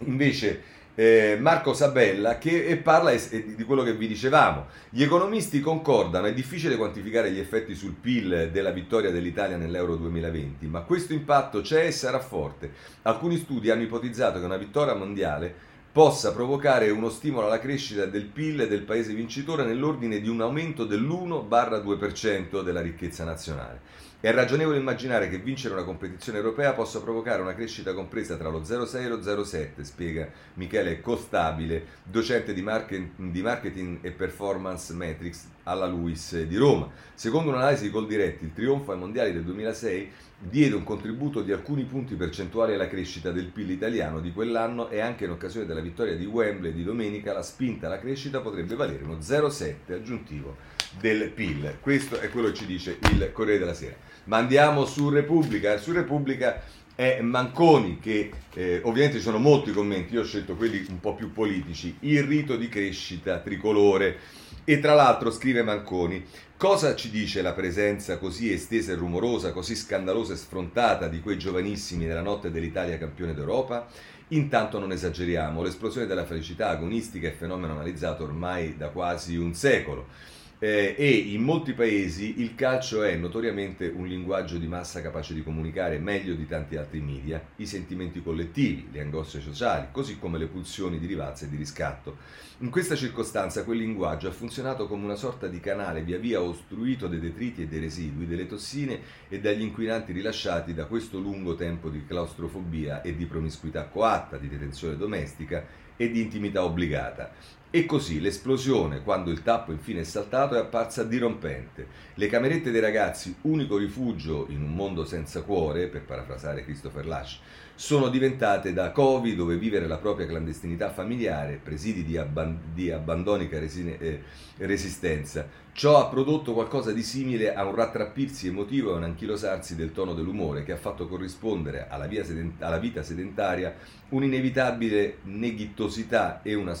invece 0.00 0.62
eh, 0.98 1.36
Marco 1.38 1.74
Sabella 1.74 2.38
che 2.38 2.76
parla 2.82 3.12
di 3.12 3.62
quello 3.62 3.84
che 3.84 3.94
vi 3.94 4.08
dicevamo. 4.08 4.66
Gli 4.90 5.04
economisti 5.04 5.60
concordano, 5.60 6.26
è 6.26 6.34
difficile 6.34 6.74
quantificare 6.74 7.30
gli 7.30 7.38
effetti 7.38 7.76
sul 7.76 7.92
PIL 7.92 8.50
della 8.50 8.72
vittoria 8.72 9.12
dell'Italia 9.12 9.56
nell'Euro 9.56 9.94
2020, 9.94 10.66
ma 10.66 10.80
questo 10.80 11.12
impatto 11.12 11.60
c'è 11.60 11.86
e 11.86 11.92
sarà 11.92 12.18
forte. 12.18 12.72
Alcuni 13.02 13.36
studi 13.36 13.70
hanno 13.70 13.82
ipotizzato 13.82 14.40
che 14.40 14.44
una 14.44 14.56
vittoria 14.56 14.94
mondiale 14.94 15.54
possa 15.92 16.32
provocare 16.32 16.90
uno 16.90 17.10
stimolo 17.10 17.46
alla 17.46 17.60
crescita 17.60 18.04
del 18.04 18.24
PIL 18.24 18.66
del 18.66 18.82
paese 18.82 19.14
vincitore 19.14 19.64
nell'ordine 19.64 20.20
di 20.20 20.28
un 20.28 20.40
aumento 20.40 20.84
dell'1-2% 20.84 22.60
della 22.62 22.80
ricchezza 22.80 23.22
nazionale. 23.22 23.80
È 24.20 24.32
ragionevole 24.32 24.78
immaginare 24.78 25.28
che 25.28 25.38
vincere 25.38 25.74
una 25.74 25.84
competizione 25.84 26.38
europea 26.38 26.72
possa 26.72 27.00
provocare 27.00 27.40
una 27.40 27.54
crescita 27.54 27.94
compresa 27.94 28.36
tra 28.36 28.48
lo 28.48 28.62
0,6 28.62 28.96
e 28.96 29.08
lo 29.08 29.18
0,7, 29.18 29.82
spiega 29.82 30.28
Michele 30.54 31.00
Costabile, 31.00 31.84
docente 32.02 32.52
di, 32.52 32.60
market, 32.60 33.10
di 33.14 33.42
marketing 33.42 33.98
e 34.00 34.10
performance 34.10 34.92
metrics 34.92 35.48
alla 35.62 35.86
LUIS 35.86 36.42
di 36.42 36.56
Roma. 36.56 36.90
Secondo 37.14 37.50
un'analisi 37.50 37.84
di 37.84 37.90
Coldiretti, 37.90 38.42
il 38.42 38.52
trionfo 38.52 38.90
ai 38.90 38.98
mondiali 38.98 39.32
del 39.32 39.44
2006 39.44 40.10
diede 40.40 40.74
un 40.74 40.82
contributo 40.82 41.42
di 41.42 41.52
alcuni 41.52 41.84
punti 41.84 42.16
percentuali 42.16 42.74
alla 42.74 42.88
crescita 42.88 43.30
del 43.30 43.46
PIL 43.46 43.70
italiano 43.70 44.18
di 44.18 44.32
quell'anno 44.32 44.88
e 44.88 44.98
anche 44.98 45.26
in 45.26 45.30
occasione 45.30 45.66
della 45.66 45.80
vittoria 45.80 46.16
di 46.16 46.26
Wembley 46.26 46.72
di 46.72 46.82
domenica 46.82 47.32
la 47.32 47.42
spinta 47.42 47.86
alla 47.86 48.00
crescita 48.00 48.40
potrebbe 48.40 48.74
valere 48.74 49.04
uno 49.04 49.18
0,7 49.18 49.92
aggiuntivo 49.92 50.56
del 50.98 51.30
PIL. 51.30 51.76
Questo 51.80 52.18
è 52.18 52.28
quello 52.30 52.48
che 52.48 52.54
ci 52.54 52.66
dice 52.66 52.98
il 53.12 53.30
Corriere 53.32 53.60
della 53.60 53.74
Sera. 53.74 54.07
Ma 54.28 54.36
andiamo 54.36 54.84
su 54.84 55.08
Repubblica. 55.08 55.78
Su 55.78 55.92
Repubblica 55.92 56.62
è 56.94 57.20
Manconi 57.22 57.98
che 57.98 58.30
eh, 58.52 58.80
ovviamente 58.84 59.16
ci 59.16 59.22
sono 59.22 59.38
molti 59.38 59.72
commenti, 59.72 60.14
io 60.14 60.20
ho 60.20 60.24
scelto 60.24 60.54
quelli 60.54 60.84
un 60.90 61.00
po' 61.00 61.14
più 61.14 61.32
politici, 61.32 61.96
il 62.00 62.24
rito 62.24 62.56
di 62.56 62.68
crescita 62.68 63.38
tricolore 63.38 64.18
e 64.64 64.80
tra 64.80 64.94
l'altro 64.94 65.30
scrive 65.30 65.62
Manconi, 65.62 66.22
cosa 66.58 66.94
ci 66.94 67.08
dice 67.08 67.40
la 67.40 67.52
presenza 67.52 68.18
così 68.18 68.52
estesa 68.52 68.92
e 68.92 68.96
rumorosa, 68.96 69.52
così 69.52 69.74
scandalosa 69.74 70.34
e 70.34 70.36
sfrontata 70.36 71.08
di 71.08 71.20
quei 71.20 71.38
giovanissimi 71.38 72.04
nella 72.04 72.20
notte 72.20 72.50
dell'Italia 72.50 72.98
campione 72.98 73.32
d'Europa? 73.32 73.86
Intanto 74.28 74.78
non 74.78 74.92
esageriamo, 74.92 75.62
l'esplosione 75.62 76.06
della 76.06 76.26
felicità 76.26 76.68
agonistica 76.68 77.28
è 77.28 77.32
fenomeno 77.32 77.72
analizzato 77.72 78.24
ormai 78.24 78.76
da 78.76 78.88
quasi 78.88 79.36
un 79.36 79.54
secolo 79.54 80.36
eh, 80.60 80.94
e 80.98 81.08
in 81.08 81.42
molti 81.42 81.72
paesi 81.72 82.40
il 82.40 82.56
calcio 82.56 83.02
è 83.04 83.14
notoriamente 83.14 83.86
un 83.86 84.06
linguaggio 84.06 84.58
di 84.58 84.66
massa 84.66 85.00
capace 85.00 85.32
di 85.32 85.44
comunicare 85.44 85.98
meglio 85.98 86.34
di 86.34 86.46
tanti 86.46 86.76
altri 86.76 87.00
media 87.00 87.40
i 87.56 87.66
sentimenti 87.66 88.20
collettivi, 88.22 88.88
le 88.90 89.00
angosce 89.00 89.40
sociali, 89.40 89.86
così 89.92 90.18
come 90.18 90.36
le 90.36 90.46
pulsioni 90.46 90.98
di 90.98 91.06
rivalsa 91.06 91.44
e 91.44 91.48
di 91.48 91.56
riscatto. 91.56 92.16
In 92.58 92.70
questa 92.70 92.96
circostanza 92.96 93.62
quel 93.62 93.78
linguaggio 93.78 94.26
ha 94.26 94.32
funzionato 94.32 94.88
come 94.88 95.04
una 95.04 95.14
sorta 95.14 95.46
di 95.46 95.60
canale 95.60 96.02
via 96.02 96.18
via 96.18 96.42
ostruito 96.42 97.06
dai 97.06 97.20
detriti 97.20 97.62
e 97.62 97.68
dei 97.68 97.78
residui, 97.78 98.26
delle 98.26 98.46
tossine 98.46 99.00
e 99.28 99.38
dagli 99.38 99.62
inquinanti 99.62 100.10
rilasciati 100.10 100.74
da 100.74 100.86
questo 100.86 101.20
lungo 101.20 101.54
tempo 101.54 101.88
di 101.88 102.04
claustrofobia 102.04 103.02
e 103.02 103.14
di 103.14 103.26
promiscuità 103.26 103.84
coatta, 103.84 104.38
di 104.38 104.48
detenzione 104.48 104.96
domestica 104.96 105.86
e 105.98 106.10
di 106.10 106.22
intimità 106.22 106.64
obbligata. 106.64 107.32
E 107.70 107.84
così 107.84 108.18
l'esplosione, 108.18 109.02
quando 109.02 109.30
il 109.30 109.42
tappo 109.42 109.72
infine 109.72 110.00
è 110.00 110.04
saltato, 110.04 110.54
è 110.54 110.58
apparsa 110.58 111.04
dirompente. 111.04 111.86
Le 112.14 112.26
camerette 112.28 112.70
dei 112.70 112.80
ragazzi, 112.80 113.36
unico 113.42 113.76
rifugio 113.76 114.46
in 114.48 114.62
un 114.62 114.74
mondo 114.74 115.04
senza 115.04 115.42
cuore, 115.42 115.88
per 115.88 116.04
parafrasare 116.04 116.64
Christopher 116.64 117.06
Lash, 117.06 117.40
sono 117.78 118.08
diventate 118.08 118.72
da 118.72 118.90
covi 118.90 119.36
dove 119.36 119.56
vivere 119.56 119.86
la 119.86 119.98
propria 119.98 120.26
clandestinità 120.26 120.90
familiare, 120.90 121.60
presidi 121.62 122.02
di, 122.02 122.16
abban- 122.16 122.58
di 122.74 122.90
abbandonica 122.90 123.60
resi- 123.60 123.96
eh, 124.00 124.20
resistenza. 124.56 125.46
Ciò 125.70 126.00
ha 126.00 126.08
prodotto 126.08 126.54
qualcosa 126.54 126.90
di 126.90 127.04
simile 127.04 127.54
a 127.54 127.64
un 127.64 127.76
rattrappirsi 127.76 128.48
emotivo 128.48 128.90
e 128.90 128.96
un 128.96 129.04
anchilosarsi 129.04 129.76
del 129.76 129.92
tono 129.92 130.12
dell'umore 130.12 130.64
che 130.64 130.72
ha 130.72 130.76
fatto 130.76 131.06
corrispondere 131.06 131.86
alla, 131.88 132.08
sedent- 132.24 132.60
alla 132.60 132.78
vita 132.78 133.04
sedentaria 133.04 133.76
un'inevitabile 134.08 135.18
neghittosità 135.22 136.42
e 136.42 136.54
una 136.54 136.76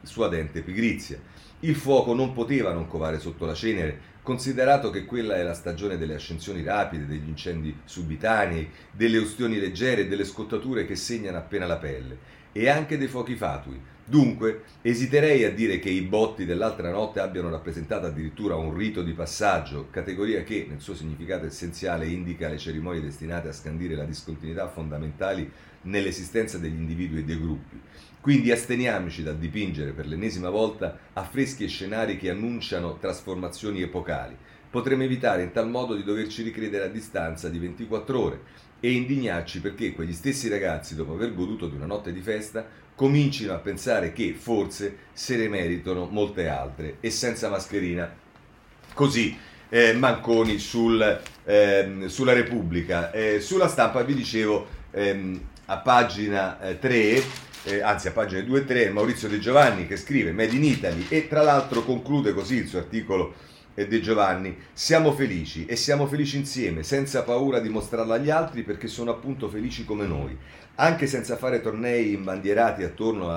suadente 0.00 0.62
pigrizia. 0.62 1.20
Il 1.60 1.74
fuoco 1.74 2.14
non 2.14 2.32
poteva 2.32 2.72
non 2.72 2.86
covare 2.86 3.18
sotto 3.18 3.44
la 3.44 3.52
cenere, 3.52 4.00
considerato 4.28 4.90
che 4.90 5.06
quella 5.06 5.36
è 5.36 5.42
la 5.42 5.54
stagione 5.54 5.96
delle 5.96 6.14
ascensioni 6.14 6.62
rapide, 6.62 7.06
degli 7.06 7.28
incendi 7.28 7.74
subitanei, 7.86 8.68
delle 8.90 9.16
ustioni 9.16 9.58
leggere 9.58 10.02
e 10.02 10.06
delle 10.06 10.26
scottature 10.26 10.84
che 10.84 10.96
segnano 10.96 11.38
appena 11.38 11.64
la 11.64 11.78
pelle, 11.78 12.18
e 12.52 12.68
anche 12.68 12.98
dei 12.98 13.08
fuochi 13.08 13.36
fatui. 13.36 13.80
Dunque, 14.04 14.64
esiterei 14.82 15.44
a 15.44 15.50
dire 15.50 15.78
che 15.78 15.88
i 15.88 16.02
botti 16.02 16.44
dell'altra 16.44 16.90
notte 16.90 17.20
abbiano 17.20 17.48
rappresentato 17.48 18.04
addirittura 18.04 18.54
un 18.54 18.76
rito 18.76 19.02
di 19.02 19.12
passaggio, 19.12 19.88
categoria 19.90 20.42
che, 20.42 20.66
nel 20.68 20.82
suo 20.82 20.94
significato 20.94 21.46
essenziale, 21.46 22.06
indica 22.06 22.50
le 22.50 22.58
cerimonie 22.58 23.00
destinate 23.00 23.48
a 23.48 23.52
scandire 23.52 23.94
la 23.94 24.04
discontinuità 24.04 24.68
fondamentali 24.68 25.50
nell'esistenza 25.82 26.58
degli 26.58 26.76
individui 26.76 27.20
e 27.20 27.24
dei 27.24 27.40
gruppi. 27.40 27.80
Quindi 28.20 28.50
asteniamoci 28.50 29.22
dal 29.22 29.36
dipingere 29.36 29.92
per 29.92 30.06
l'ennesima 30.06 30.50
volta 30.50 30.98
affreschi 31.12 31.64
e 31.64 31.68
scenari 31.68 32.18
che 32.18 32.30
annunciano 32.30 32.98
trasformazioni 32.98 33.80
epocali. 33.80 34.36
Potremmo 34.70 35.04
evitare 35.04 35.44
in 35.44 35.52
tal 35.52 35.68
modo 35.68 35.94
di 35.94 36.04
doverci 36.04 36.42
ricredere 36.42 36.84
a 36.84 36.88
distanza 36.88 37.48
di 37.48 37.58
24 37.58 38.20
ore 38.20 38.40
e 38.80 38.92
indignarci 38.92 39.60
perché 39.60 39.92
quegli 39.92 40.12
stessi 40.12 40.48
ragazzi, 40.48 40.94
dopo 40.94 41.14
aver 41.14 41.34
goduto 41.34 41.68
di 41.68 41.76
una 41.76 41.86
notte 41.86 42.12
di 42.12 42.20
festa, 42.20 42.66
comincino 42.94 43.54
a 43.54 43.58
pensare 43.58 44.12
che 44.12 44.34
forse 44.34 44.96
se 45.12 45.36
ne 45.36 45.48
meritano 45.48 46.06
molte 46.06 46.48
altre 46.48 46.96
e 47.00 47.10
senza 47.10 47.48
mascherina. 47.48 48.12
Così 48.92 49.36
eh, 49.68 49.92
Manconi 49.92 50.58
sul, 50.58 51.20
eh, 51.44 52.04
sulla 52.06 52.32
Repubblica. 52.32 53.12
Eh, 53.12 53.40
sulla 53.40 53.68
stampa 53.68 54.02
vi 54.02 54.14
dicevo 54.14 54.66
ehm, 54.90 55.40
a 55.66 55.78
pagina 55.78 56.58
3 56.78 57.22
eh, 57.64 57.74
eh, 57.74 57.82
anzi 57.82 58.08
a 58.08 58.12
pagina 58.12 58.40
2 58.40 58.58
e 58.60 58.64
3, 58.64 58.90
Maurizio 58.90 59.28
De 59.28 59.38
Giovanni 59.38 59.86
che 59.86 59.96
scrive 59.96 60.32
Made 60.32 60.54
in 60.54 60.64
Italy 60.64 61.06
e 61.08 61.28
tra 61.28 61.42
l'altro 61.42 61.82
conclude 61.82 62.32
così 62.32 62.56
il 62.56 62.68
suo 62.68 62.78
articolo 62.78 63.34
De 63.74 64.00
Giovanni, 64.00 64.56
siamo 64.72 65.12
felici 65.12 65.64
e 65.64 65.76
siamo 65.76 66.08
felici 66.08 66.36
insieme, 66.36 66.82
senza 66.82 67.22
paura 67.22 67.60
di 67.60 67.68
mostrarlo 67.68 68.12
agli 68.12 68.28
altri 68.28 68.64
perché 68.64 68.88
sono 68.88 69.12
appunto 69.12 69.48
felici 69.48 69.84
come 69.84 70.04
noi, 70.04 70.36
anche 70.74 71.06
senza 71.06 71.36
fare 71.36 71.60
tornei 71.60 72.12
imbandierati 72.12 72.82
attorno 72.82 73.30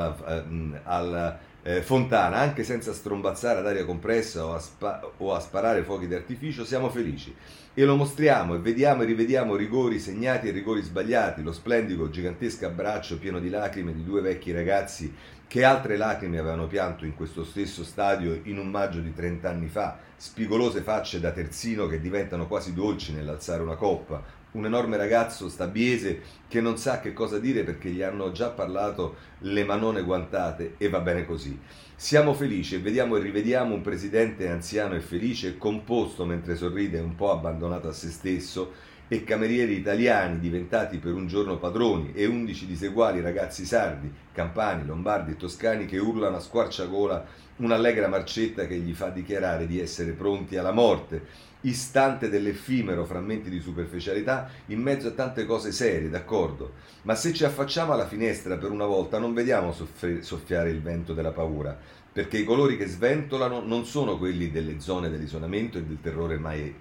alla 0.84 1.40
eh, 1.64 1.82
Fontana, 1.82 2.38
anche 2.38 2.64
senza 2.64 2.94
strombazzare 2.94 3.60
ad 3.60 3.68
aria 3.68 3.86
compressa 3.86 4.46
o 4.46 4.54
a, 4.54 4.60
spa- 4.60 5.12
o 5.18 5.34
a 5.34 5.40
sparare 5.40 5.84
fuochi 5.84 6.08
d'artificio, 6.08 6.66
siamo 6.66 6.90
felici. 6.90 7.34
E 7.74 7.86
lo 7.86 7.96
mostriamo 7.96 8.56
e 8.56 8.60
vediamo 8.60 9.04
e 9.04 9.06
rivediamo 9.06 9.56
rigori 9.56 10.00
segnati 10.00 10.48
e 10.48 10.52
rigori 10.52 10.82
sbagliati, 10.82 11.42
lo 11.42 11.54
splendido 11.54 12.10
gigantesco 12.10 12.66
abbraccio 12.66 13.18
pieno 13.18 13.40
di 13.40 13.50
lacrime 13.50 13.94
di 13.94 14.04
due 14.04 14.22
vecchi 14.22 14.52
ragazzi 14.52 15.14
che 15.48 15.66
altre 15.66 15.98
lacrime 15.98 16.38
avevano 16.38 16.66
pianto 16.66 17.04
in 17.04 17.14
questo 17.14 17.44
stesso 17.44 17.84
stadio 17.84 18.40
in 18.44 18.58
un 18.58 18.68
maggio 18.68 19.00
di 19.00 19.14
30 19.14 19.50
anni 19.50 19.68
fa, 19.68 19.98
spigolose 20.16 20.80
facce 20.80 21.20
da 21.20 21.32
terzino 21.32 21.88
che 21.88 22.00
diventano 22.00 22.48
quasi 22.48 22.74
dolci 22.74 23.12
nell'alzare 23.12 23.62
una 23.62 23.76
coppa, 23.76 24.24
un 24.52 24.66
enorme 24.66 24.98
ragazzo 24.98 25.48
stabiese 25.48 26.22
che 26.48 26.60
non 26.60 26.78
sa 26.78 27.00
che 27.00 27.14
cosa 27.14 27.40
dire 27.40 27.64
perché 27.64 27.90
gli 27.90 28.02
hanno 28.02 28.32
già 28.32 28.50
parlato 28.50 29.16
le 29.40 29.64
manone 29.64 30.04
guantate 30.04 30.76
e 30.78 30.90
va 30.90 31.00
bene 31.00 31.26
così. 31.26 31.58
Siamo 31.96 32.34
felici 32.34 32.76
e 32.76 32.80
vediamo 32.80 33.16
e 33.16 33.22
rivediamo 33.22 33.74
un 33.74 33.82
presidente 33.82 34.50
anziano 34.50 34.96
e 34.96 35.02
felice, 35.02 35.58
composto 35.58 36.26
mentre 36.26 36.56
sorride, 36.56 37.00
un 37.00 37.16
po' 37.16 37.32
abbandonato 37.32 37.88
a 37.88 37.94
se 37.94 38.10
stesso, 38.10 38.90
e 39.08 39.26
camerieri 39.26 39.76
italiani 39.76 40.40
diventati 40.40 40.98
per 40.98 41.14
un 41.14 41.28
giorno 41.28 41.58
padroni 41.58 42.14
e 42.14 42.26
undici 42.26 42.66
diseguali 42.66 43.20
ragazzi 43.20 43.66
sardi, 43.66 44.10
campani, 44.32 44.86
lombardi 44.86 45.32
e 45.32 45.36
toscani 45.36 45.86
che 45.86 45.98
urlano 45.98 46.38
a 46.38 46.40
squarciagola 46.40 47.26
un'allegra 47.58 48.08
marcetta 48.08 48.66
che 48.68 48.78
gli 48.78 48.94
fa 48.94 49.10
dichiarare 49.10 49.68
di 49.68 49.82
essere 49.82 50.14
pronti 50.14 50.56
alla 50.56 50.72
morte 50.72 51.50
istante 51.62 52.30
dell'effimero 52.30 53.06
frammenti 53.06 53.50
di 53.50 53.60
superficialità 53.60 54.50
in 54.68 54.82
mezzo 54.82 55.10
a 55.10 55.12
tante 55.12 55.46
cose 55.46 55.72
serie, 55.72 56.10
d'accordo, 56.10 56.74
ma 57.04 57.16
se 57.16 57.34
ci 57.34 57.44
affacciamo 57.44 57.94
alla 57.94 58.08
finestra 58.08 58.58
per 58.58 58.72
una 58.72 58.86
volta 58.86 59.20
non 59.20 59.34
vediamo 59.34 59.74
soffiare 59.74 60.70
il 60.70 60.82
vento 60.82 61.14
della 61.14 61.32
paura, 61.32 61.78
perché 62.12 62.40
i 62.40 62.44
colori 62.44 62.78
che 62.78 62.88
sventolano 62.88 63.62
non 63.62 63.86
sono 63.86 64.18
quelli 64.18 64.52
delle 64.52 64.80
zone 64.80 65.10
dell'isolamento 65.10 65.78
e 65.78 65.84
del 65.84 66.02
terrore 66.02 66.38
mai, 66.38 66.76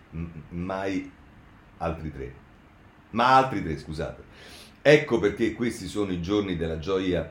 mai 0.51 1.11
altri 1.79 2.13
tre, 2.13 2.35
ma 3.11 3.37
altri 3.37 3.63
tre, 3.63 3.79
scusate. 3.79 4.23
Ecco 4.83 5.19
perché 5.19 5.53
questi 5.53 5.87
sono 5.87 6.11
i 6.11 6.23
giorni 6.23 6.57
della 6.57 6.79
gioia 6.79 7.31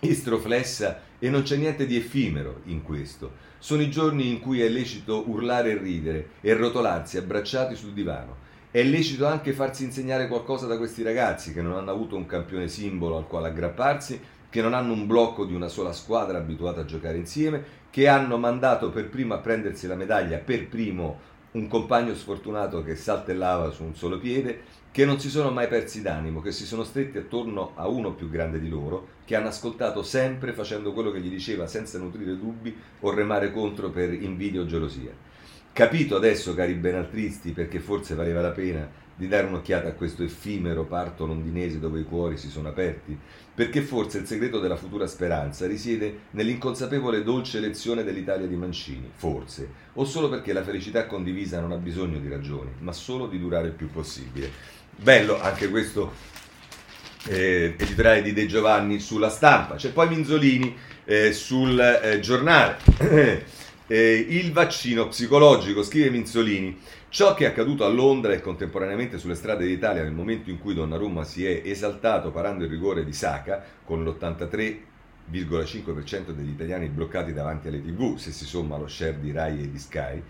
istroflessa 0.00 1.02
e 1.18 1.28
non 1.28 1.42
c'è 1.42 1.56
niente 1.56 1.86
di 1.86 1.96
effimero 1.96 2.60
in 2.66 2.82
questo. 2.82 3.46
Sono 3.60 3.82
i 3.82 3.90
giorni 3.90 4.28
in 4.28 4.38
cui 4.38 4.60
è 4.60 4.68
lecito 4.68 5.28
urlare 5.28 5.72
e 5.72 5.78
ridere 5.78 6.28
e 6.40 6.54
rotolarsi 6.54 7.18
abbracciati 7.18 7.74
sul 7.74 7.92
divano. 7.92 8.36
È 8.70 8.80
lecito 8.84 9.26
anche 9.26 9.52
farsi 9.52 9.82
insegnare 9.82 10.28
qualcosa 10.28 10.66
da 10.66 10.78
questi 10.78 11.02
ragazzi 11.02 11.52
che 11.52 11.60
non 11.60 11.72
hanno 11.72 11.90
avuto 11.90 12.14
un 12.14 12.24
campione 12.24 12.68
simbolo 12.68 13.16
al 13.16 13.26
quale 13.26 13.48
aggrapparsi, 13.48 14.20
che 14.48 14.62
non 14.62 14.74
hanno 14.74 14.92
un 14.92 15.08
blocco 15.08 15.44
di 15.44 15.54
una 15.54 15.66
sola 15.66 15.92
squadra 15.92 16.38
abituata 16.38 16.82
a 16.82 16.84
giocare 16.84 17.16
insieme, 17.16 17.64
che 17.90 18.06
hanno 18.06 18.38
mandato 18.38 18.90
per 18.90 19.08
primo 19.08 19.34
a 19.34 19.38
prendersi 19.38 19.88
la 19.88 19.96
medaglia 19.96 20.38
per 20.38 20.68
primo 20.68 21.18
un 21.50 21.66
compagno 21.66 22.14
sfortunato 22.14 22.84
che 22.84 22.94
saltellava 22.94 23.70
su 23.70 23.82
un 23.82 23.96
solo 23.96 24.18
piede 24.18 24.62
che 24.90 25.04
non 25.04 25.20
si 25.20 25.28
sono 25.28 25.50
mai 25.50 25.68
persi 25.68 26.02
d'animo, 26.02 26.40
che 26.40 26.52
si 26.52 26.64
sono 26.64 26.84
stretti 26.84 27.18
attorno 27.18 27.72
a 27.74 27.86
uno 27.88 28.14
più 28.14 28.28
grande 28.28 28.60
di 28.60 28.68
loro, 28.68 29.08
che 29.24 29.36
hanno 29.36 29.48
ascoltato 29.48 30.02
sempre 30.02 30.52
facendo 30.52 30.92
quello 30.92 31.10
che 31.10 31.20
gli 31.20 31.30
diceva 31.30 31.66
senza 31.66 31.98
nutrire 31.98 32.36
dubbi 32.36 32.74
o 33.00 33.14
remare 33.14 33.52
contro 33.52 33.90
per 33.90 34.12
invidia 34.12 34.60
o 34.60 34.66
gelosia. 34.66 35.12
Capito 35.72 36.16
adesso, 36.16 36.54
cari 36.54 36.74
benaltristi, 36.74 37.52
perché 37.52 37.78
forse 37.78 38.14
valeva 38.14 38.40
la 38.40 38.50
pena 38.50 39.06
di 39.18 39.26
dare 39.26 39.48
un'occhiata 39.48 39.88
a 39.88 39.92
questo 39.92 40.22
effimero 40.22 40.84
parto 40.84 41.26
londinese 41.26 41.80
dove 41.80 42.00
i 42.00 42.04
cuori 42.04 42.36
si 42.36 42.48
sono 42.48 42.68
aperti, 42.68 43.18
perché 43.52 43.80
forse 43.82 44.18
il 44.18 44.26
segreto 44.26 44.60
della 44.60 44.76
futura 44.76 45.08
speranza 45.08 45.66
risiede 45.66 46.20
nell'inconsapevole 46.30 47.24
dolce 47.24 47.58
lezione 47.58 48.04
dell'Italia 48.04 48.46
di 48.46 48.54
Mancini, 48.54 49.10
forse, 49.12 49.68
o 49.94 50.04
solo 50.04 50.28
perché 50.28 50.52
la 50.52 50.62
felicità 50.62 51.06
condivisa 51.06 51.60
non 51.60 51.72
ha 51.72 51.76
bisogno 51.76 52.20
di 52.20 52.28
ragioni, 52.28 52.70
ma 52.78 52.92
solo 52.92 53.26
di 53.26 53.40
durare 53.40 53.66
il 53.66 53.74
più 53.74 53.90
possibile. 53.90 54.50
Bello 55.00 55.40
anche 55.40 55.68
questo 55.68 56.12
eh, 57.28 57.76
editoriale 57.78 58.20
di 58.20 58.32
De 58.32 58.46
Giovanni 58.46 58.98
sulla 58.98 59.30
stampa. 59.30 59.76
C'è 59.76 59.92
poi 59.92 60.08
Minzolini 60.08 60.76
eh, 61.04 61.32
sul 61.32 61.78
eh, 61.78 62.18
giornale. 62.20 63.56
Eh, 63.90 64.26
il 64.28 64.52
vaccino 64.52 65.08
psicologico, 65.08 65.82
scrive 65.82 66.10
Minzolini. 66.10 66.78
Ciò 67.08 67.32
che 67.32 67.46
è 67.46 67.48
accaduto 67.48 67.86
a 67.86 67.88
Londra 67.88 68.34
e 68.34 68.42
contemporaneamente 68.42 69.16
sulle 69.16 69.34
strade 69.34 69.64
d'Italia 69.64 70.02
nel 70.02 70.12
momento 70.12 70.50
in 70.50 70.58
cui 70.58 70.74
Donnarumma 70.74 71.24
si 71.24 71.46
è 71.46 71.62
esaltato 71.64 72.30
parando 72.30 72.64
il 72.64 72.70
rigore 72.70 73.02
di 73.02 73.14
Saka 73.14 73.64
con 73.82 74.04
l'83,5% 74.04 76.32
degli 76.32 76.50
italiani 76.50 76.88
bloccati 76.88 77.32
davanti 77.32 77.68
alle 77.68 77.82
tv, 77.82 78.18
se 78.18 78.30
si 78.30 78.44
somma 78.44 78.76
lo 78.76 78.88
share 78.88 79.20
di 79.20 79.32
Rai 79.32 79.62
e 79.62 79.70
di 79.70 79.78
Sky, 79.78 80.22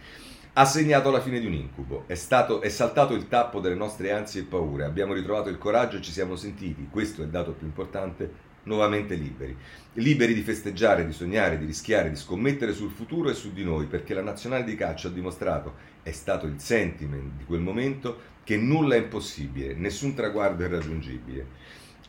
ha 0.59 0.65
segnato 0.65 1.13
la 1.13 1.21
fine 1.21 1.39
di 1.39 1.47
un 1.47 1.53
incubo. 1.53 2.03
È, 2.09 2.17
stato, 2.17 2.61
è 2.61 2.69
saltato 2.69 3.15
il 3.15 3.29
tappo 3.29 3.61
delle 3.61 3.77
nostre 3.77 4.11
ansie 4.11 4.41
e 4.41 4.45
paure. 4.45 4.85
Abbiamo 4.85 5.13
ritrovato 5.13 5.49
il 5.51 5.57
coraggio 5.57 5.99
e 5.99 6.03
ci 6.03 6.11
siamo 6.11 6.35
sentiti, 6.35 6.89
questo 6.91 7.21
è 7.21 7.25
il 7.27 7.31
dato 7.31 7.53
più 7.53 7.65
importante, 7.65 8.29
nuovamente 8.65 9.15
liberi. 9.15 9.57
Liberi 9.93 10.35
di 10.35 10.43
festeggiare, 10.43 11.07
di 11.07 11.13
sognare, 11.13 11.59
di 11.59 11.65
rischiare, 11.65 12.11
di 12.11 12.17
scommettere 12.17 12.73
sul 12.73 12.91
futuro 12.91 13.31
e 13.31 13.35
su 13.35 13.53
di 13.53 13.63
noi, 13.63 13.87
perché 13.87 14.15
la 14.15 14.21
nazionale 14.21 14.65
di 14.65 14.75
calcio 14.75 15.07
ha 15.07 15.13
dimostrato, 15.13 15.75
è 16.03 16.11
stato 16.11 16.47
il 16.47 16.59
sentiment 16.59 17.37
di 17.37 17.45
quel 17.45 17.61
momento, 17.61 18.19
che 18.43 18.57
nulla 18.57 18.97
è 18.97 18.99
impossibile, 18.99 19.75
nessun 19.75 20.15
traguardo 20.15 20.65
è 20.65 20.67
irraggiungibile. 20.67 21.47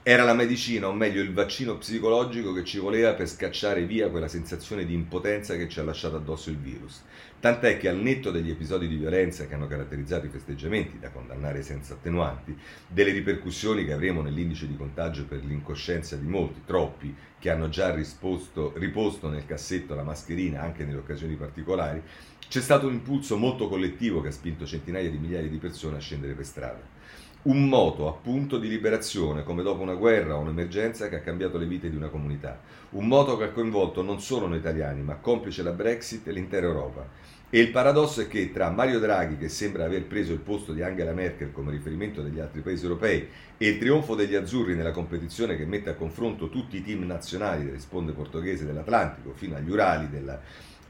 Era 0.02 0.24
la 0.24 0.34
medicina, 0.34 0.88
o 0.88 0.94
meglio 0.94 1.22
il 1.22 1.34
vaccino 1.34 1.78
psicologico 1.78 2.54
che 2.54 2.64
ci 2.64 2.80
voleva 2.80 3.14
per 3.16 3.28
scacciare 3.28 3.84
via 3.86 4.10
quella 4.10 4.30
sensazione 4.30 4.86
di 4.86 4.94
impotenza 4.94 5.58
che 5.58 5.68
ci 5.68 5.82
ha 5.82 5.84
lasciato 5.84 6.16
addosso 6.16 6.50
il 6.50 6.58
virus. 6.58 7.04
Tant'è 7.38 7.78
che 7.78 7.90
al 7.90 7.98
netto 7.98 8.32
degli 8.32 8.50
episodi 8.50 8.88
di 8.88 8.96
violenza 8.96 9.46
che 9.46 9.56
hanno 9.56 9.68
caratterizzato 9.68 10.26
i 10.26 10.30
festeggiamenti, 10.30 11.00
da 11.00 11.10
condannare 11.10 11.64
senza 11.64 11.96
attenuanti, 11.96 12.58
delle 12.88 13.12
ripercussioni 13.12 13.84
che 13.84 13.92
avremo 13.92 14.22
nell'indice 14.22 14.68
di 14.68 14.78
contagio 14.78 15.26
per 15.26 15.44
l'incoscienza 15.44 16.16
di 16.16 16.28
molti, 16.28 16.62
troppi, 16.66 17.14
che 17.38 17.50
hanno 17.50 17.68
già 17.68 17.94
risposto, 17.94 18.72
riposto 18.78 19.28
nel 19.28 19.46
cassetto 19.46 19.96
la 19.96 20.04
mascherina 20.04 20.62
anche 20.62 20.86
nelle 20.86 21.00
occasioni 21.00 21.36
particolari, 21.36 22.02
c'è 22.48 22.62
stato 22.62 22.88
un 22.88 22.94
impulso 22.94 23.36
molto 23.36 23.68
collettivo 23.68 24.22
che 24.22 24.30
ha 24.30 24.32
spinto 24.32 24.66
centinaia 24.66 25.10
di 25.10 25.18
migliaia 25.18 25.50
di 25.50 25.58
persone 25.58 25.98
a 25.98 26.00
scendere 26.00 26.34
per 26.34 26.46
strada 26.46 26.99
un 27.42 27.70
moto 27.70 28.10
appunto 28.10 28.58
di 28.58 28.68
liberazione, 28.68 29.44
come 29.44 29.64
dopo 29.64 29.82
una 29.82 29.94
guerra 29.94 30.36
o 30.36 30.42
un'emergenza 30.42 31.08
che 31.08 31.16
ha 31.16 31.22
cambiato 31.22 31.58
le 31.58 31.68
vite 31.68 31.90
di 31.90 31.96
una 31.96 32.10
comunità. 32.10 32.60
Un 32.92 33.08
moto 33.08 33.38
che 33.38 33.46
ha 33.46 33.52
coinvolto 33.52 34.02
non 34.02 34.20
solo 34.20 34.48
noi 34.48 34.58
italiani, 34.58 35.02
ma 35.02 35.16
complice 35.16 35.64
la 35.64 35.72
Brexit 35.72 36.28
e 36.28 36.32
l'intera 36.34 36.68
Europa. 36.68 37.08
E 37.52 37.60
il 37.60 37.72
paradosso 37.72 38.22
è 38.22 38.28
che 38.28 38.52
tra 38.52 38.70
Mario 38.70 39.00
Draghi, 39.00 39.38
che 39.38 39.48
sembra 39.48 39.86
aver 39.86 40.04
preso 40.04 40.34
il 40.34 40.40
posto 40.40 40.74
di 40.74 40.84
Angela 40.84 41.14
Merkel 41.14 41.52
come 41.52 41.72
riferimento 41.72 42.22
degli 42.22 42.40
altri 42.40 42.62
paesi 42.62 42.84
europei, 42.84 43.28
e 43.58 43.68
il 43.70 43.80
trionfo 43.80 44.16
degli 44.16 44.36
azzurri 44.36 44.76
nella 44.76 44.92
competizione 44.92 45.56
che 45.56 45.66
mette 45.66 45.90
a 45.90 45.96
confronto 45.96 46.50
tutti 46.50 46.78
i 46.78 46.84
team 46.84 47.06
nazionali 47.06 47.66
delle 47.66 47.80
sponde 47.80 48.12
portoghese 48.12 48.66
dell'Atlantico, 48.66 49.32
fino 49.34 49.56
agli 49.56 49.72
Urali 49.72 50.10
della 50.10 50.40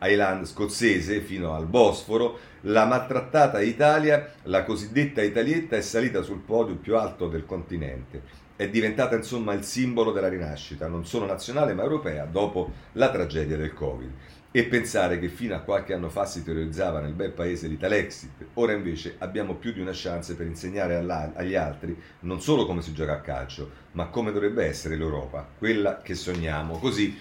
Highland 0.01 0.45
scozzese 0.45 1.21
fino 1.21 1.53
al 1.53 1.65
Bosforo, 1.65 2.39
la 2.61 2.85
maltrattata 2.85 3.61
Italia, 3.61 4.33
la 4.43 4.63
cosiddetta 4.63 5.21
Italietta, 5.21 5.75
è 5.75 5.81
salita 5.81 6.21
sul 6.21 6.39
podio 6.39 6.75
più 6.75 6.97
alto 6.97 7.27
del 7.27 7.45
continente. 7.45 8.47
È 8.55 8.67
diventata 8.67 9.15
insomma 9.15 9.53
il 9.53 9.63
simbolo 9.63 10.11
della 10.11 10.27
rinascita, 10.27 10.87
non 10.87 11.05
solo 11.05 11.25
nazionale 11.25 11.73
ma 11.73 11.83
europea, 11.83 12.25
dopo 12.25 12.71
la 12.93 13.09
tragedia 13.09 13.55
del 13.55 13.73
Covid. 13.73 14.11
E 14.51 14.63
pensare 14.63 15.19
che 15.19 15.29
fino 15.29 15.53
a 15.53 15.59
qualche 15.59 15.93
anno 15.93 16.09
fa 16.09 16.25
si 16.25 16.43
teorizzava 16.43 16.99
nel 16.99 17.13
bel 17.13 17.31
paese 17.31 17.67
l'Italexit, 17.67 18.47
ora 18.55 18.73
invece 18.73 19.15
abbiamo 19.19 19.53
più 19.53 19.71
di 19.71 19.79
una 19.79 19.91
chance 19.93 20.35
per 20.35 20.47
insegnare 20.47 20.95
agli 21.35 21.53
altri 21.53 21.95
non 22.21 22.41
solo 22.41 22.65
come 22.65 22.81
si 22.81 22.91
gioca 22.91 23.13
a 23.13 23.21
calcio, 23.21 23.69
ma 23.91 24.07
come 24.07 24.31
dovrebbe 24.31 24.65
essere 24.65 24.95
l'Europa, 24.95 25.47
quella 25.57 26.01
che 26.01 26.15
sogniamo. 26.15 26.79
Così 26.79 27.15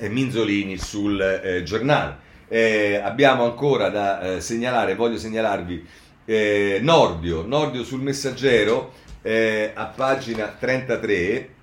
Minzolini 0.00 0.78
sul 0.78 1.20
eh, 1.20 1.62
giornale. 1.62 2.24
Eh, 2.48 2.96
abbiamo 2.96 3.44
ancora 3.44 3.88
da 3.88 4.20
eh, 4.20 4.40
segnalare, 4.40 4.94
voglio 4.94 5.18
segnalarvi 5.18 5.86
eh, 6.24 6.78
Nordio, 6.82 7.44
Nordio 7.46 7.82
sul 7.82 8.00
messaggero 8.00 8.92
eh, 9.22 9.72
a 9.74 9.86
pagina 9.86 10.46
33 10.58 11.54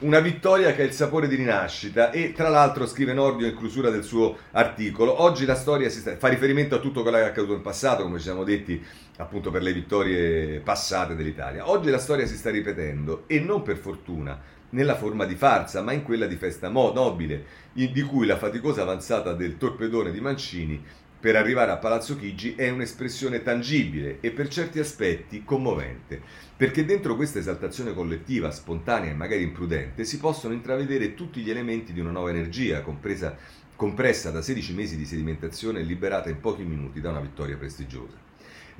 una 0.00 0.20
vittoria 0.20 0.72
che 0.72 0.82
ha 0.82 0.84
il 0.84 0.92
sapore 0.92 1.26
di 1.26 1.34
rinascita 1.34 2.12
e 2.12 2.32
tra 2.32 2.48
l'altro 2.48 2.86
scrive 2.86 3.12
Nordio 3.12 3.48
in 3.48 3.56
chiusura 3.56 3.90
del 3.90 4.04
suo 4.04 4.36
articolo. 4.52 5.20
Oggi 5.20 5.44
la 5.44 5.56
storia 5.56 5.90
sta, 5.90 6.16
fa 6.16 6.28
riferimento 6.28 6.76
a 6.76 6.78
tutto 6.78 7.02
quello 7.02 7.16
che 7.16 7.24
è 7.24 7.26
accaduto 7.26 7.54
in 7.54 7.62
passato 7.62 8.04
come 8.04 8.18
ci 8.18 8.24
siamo 8.24 8.44
detti 8.44 8.80
appunto 9.16 9.50
per 9.50 9.62
le 9.62 9.72
vittorie 9.72 10.60
passate 10.60 11.16
dell'Italia. 11.16 11.68
Oggi 11.68 11.90
la 11.90 11.98
storia 11.98 12.24
si 12.26 12.36
sta 12.36 12.50
ripetendo 12.50 13.24
e 13.26 13.40
non 13.40 13.62
per 13.62 13.78
fortuna 13.78 14.40
nella 14.70 14.96
forma 14.96 15.24
di 15.24 15.34
farsa, 15.34 15.82
ma 15.82 15.92
in 15.92 16.02
quella 16.02 16.26
di 16.26 16.36
festa 16.36 16.68
nobile, 16.68 17.44
di 17.72 18.02
cui 18.02 18.26
la 18.26 18.36
faticosa 18.36 18.82
avanzata 18.82 19.32
del 19.32 19.56
torpedone 19.56 20.10
di 20.10 20.20
Mancini 20.20 20.82
per 21.18 21.34
arrivare 21.34 21.72
a 21.72 21.78
Palazzo 21.78 22.16
Chigi 22.16 22.54
è 22.54 22.68
un'espressione 22.68 23.42
tangibile 23.42 24.18
e 24.20 24.30
per 24.30 24.48
certi 24.48 24.78
aspetti 24.78 25.44
commovente, 25.44 26.20
perché 26.56 26.84
dentro 26.84 27.16
questa 27.16 27.38
esaltazione 27.38 27.94
collettiva, 27.94 28.50
spontanea 28.50 29.10
e 29.10 29.14
magari 29.14 29.42
imprudente, 29.42 30.04
si 30.04 30.18
possono 30.18 30.54
intravedere 30.54 31.14
tutti 31.14 31.40
gli 31.40 31.50
elementi 31.50 31.92
di 31.92 32.00
una 32.00 32.10
nuova 32.10 32.30
energia, 32.30 32.82
compresa, 32.82 33.36
compressa 33.74 34.30
da 34.30 34.42
16 34.42 34.74
mesi 34.74 34.96
di 34.96 35.06
sedimentazione 35.06 35.80
e 35.80 35.84
liberata 35.84 36.28
in 36.28 36.38
pochi 36.38 36.62
minuti 36.62 37.00
da 37.00 37.10
una 37.10 37.20
vittoria 37.20 37.56
prestigiosa. 37.56 38.25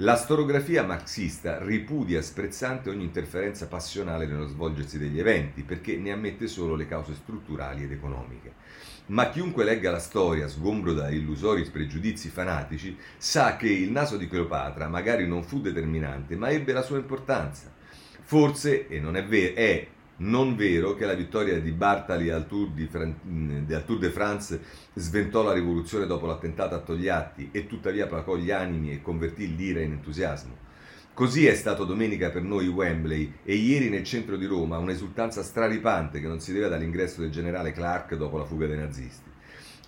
La 0.01 0.17
storiografia 0.17 0.83
marxista 0.83 1.57
ripudia 1.63 2.21
sprezzante 2.21 2.91
ogni 2.91 3.05
interferenza 3.05 3.67
passionale 3.67 4.27
nello 4.27 4.47
svolgersi 4.47 4.99
degli 4.99 5.19
eventi, 5.19 5.63
perché 5.63 5.97
ne 5.97 6.13
ammette 6.13 6.49
solo 6.49 6.75
le 6.75 6.87
cause 6.87 7.15
strutturali 7.15 7.85
ed 7.85 7.93
economiche. 7.93 8.53
Ma 9.07 9.31
chiunque 9.31 9.65
legga 9.65 9.91
la 9.91 9.99
storia, 9.99 10.49
sgombro 10.49 10.93
da 10.93 11.09
illusori 11.09 11.65
pregiudizi 11.71 12.29
fanatici, 12.29 12.95
sa 13.17 13.57
che 13.57 13.71
il 13.71 13.91
naso 13.91 14.19
di 14.19 14.29
Cleopatra 14.29 14.87
magari 14.87 15.27
non 15.27 15.43
fu 15.43 15.63
determinante, 15.63 16.37
ma 16.37 16.51
ebbe 16.51 16.75
la 16.75 16.83
sua 16.83 16.99
importanza. 16.99 17.73
Forse, 18.21 18.89
e 18.89 19.01
non 19.01 19.17
è 19.17 19.25
vero, 19.25 19.55
è 19.55 19.87
non 20.19 20.57
vero 20.57 20.95
che 20.95 21.05
la 21.05 21.15
vittoria 21.15 21.61
di 21.61 21.73
Bartali 21.73 22.31
al 22.31 22.47
Tour, 22.47 22.71
Fran- 22.89 23.67
al 23.71 23.85
Tour, 23.85 23.99
de 23.99 24.11
France 24.11 24.61
sventò 24.95 25.43
la 25.43 25.53
rivoluzione 25.53 26.07
dopo 26.07 26.27
l'attentato 26.27 26.75
a 26.75 26.81
Togliatti 26.81 27.51
e 27.53 27.67
tuttavia 27.67 28.07
placò 28.07 28.37
gli 28.37 28.51
animi 28.51 28.93
e 28.93 29.03
convertì 29.03 29.55
l'ira 29.55 29.81
in 29.81 29.93
entusiasmo. 29.93 30.65
Così 31.13 31.47
è 31.47 31.55
stato 31.55 31.85
domenica 31.85 32.31
per 32.31 32.43
noi 32.43 32.69
Wembley 32.69 33.39
e 33.43 33.55
ieri 33.55 33.89
nel 33.89 34.05
centro 34.05 34.37
di 34.37 34.45
Roma 34.45 34.79
un'esultanza 34.79 35.43
straripante 35.43 36.21
che 36.21 36.29
non 36.29 36.41
si 36.41 36.53
deve 36.53 36.69
dall'ingresso 36.69 37.21
del 37.21 37.31
generale 37.31 37.73
Clark 37.73 38.15
dopo 38.17 38.37
la 38.37 38.45
fuga 38.45 38.67
dei 38.67 38.77
nazisti. 38.77 39.31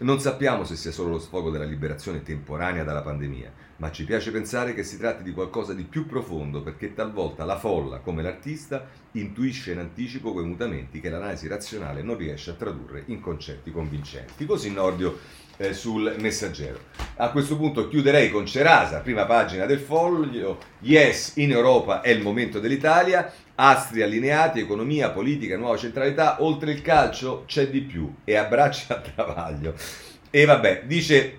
Non 0.00 0.20
sappiamo 0.20 0.64
se 0.64 0.76
sia 0.76 0.92
solo 0.92 1.10
lo 1.10 1.18
sfogo 1.18 1.50
della 1.50 1.64
liberazione 1.64 2.22
temporanea 2.22 2.84
dalla 2.84 3.02
pandemia, 3.02 3.52
ma 3.78 3.92
ci 3.92 4.04
piace 4.04 4.30
pensare 4.30 4.74
che 4.74 4.82
si 4.82 4.98
tratti 4.98 5.22
di 5.22 5.32
qualcosa 5.32 5.72
di 5.72 5.84
più 5.84 6.06
profondo 6.06 6.62
perché 6.62 6.94
talvolta 6.94 7.44
la 7.44 7.58
folla, 7.58 7.98
come 7.98 8.22
l'artista, 8.22 8.86
intuisce 9.12 9.72
in 9.72 9.78
anticipo 9.78 10.32
quei 10.32 10.44
mutamenti 10.44 11.00
che 11.00 11.08
l'analisi 11.08 11.46
razionale 11.46 12.02
non 12.02 12.16
riesce 12.16 12.50
a 12.50 12.54
tradurre 12.54 13.04
in 13.06 13.20
concetti 13.20 13.70
convincenti. 13.70 14.46
Così 14.46 14.72
Nordio 14.72 15.18
eh, 15.58 15.72
sul 15.72 16.16
messaggero. 16.18 16.80
A 17.16 17.30
questo 17.30 17.56
punto 17.56 17.88
chiuderei 17.88 18.30
con 18.30 18.46
Cerasa, 18.46 18.98
prima 18.98 19.26
pagina 19.26 19.64
del 19.64 19.78
foglio. 19.78 20.58
Yes, 20.80 21.36
in 21.36 21.52
Europa 21.52 22.00
è 22.00 22.10
il 22.10 22.22
momento 22.22 22.58
dell'Italia. 22.58 23.32
Astri 23.54 24.02
allineati, 24.02 24.58
economia, 24.58 25.10
politica, 25.10 25.56
nuova 25.56 25.76
centralità. 25.76 26.42
Oltre 26.42 26.72
il 26.72 26.82
calcio 26.82 27.44
c'è 27.46 27.68
di 27.68 27.82
più 27.82 28.12
e 28.24 28.34
abbraccia 28.34 28.96
a 28.96 29.00
travaglio. 29.00 29.74
E 30.30 30.44
vabbè, 30.44 30.82
dice, 30.86 31.38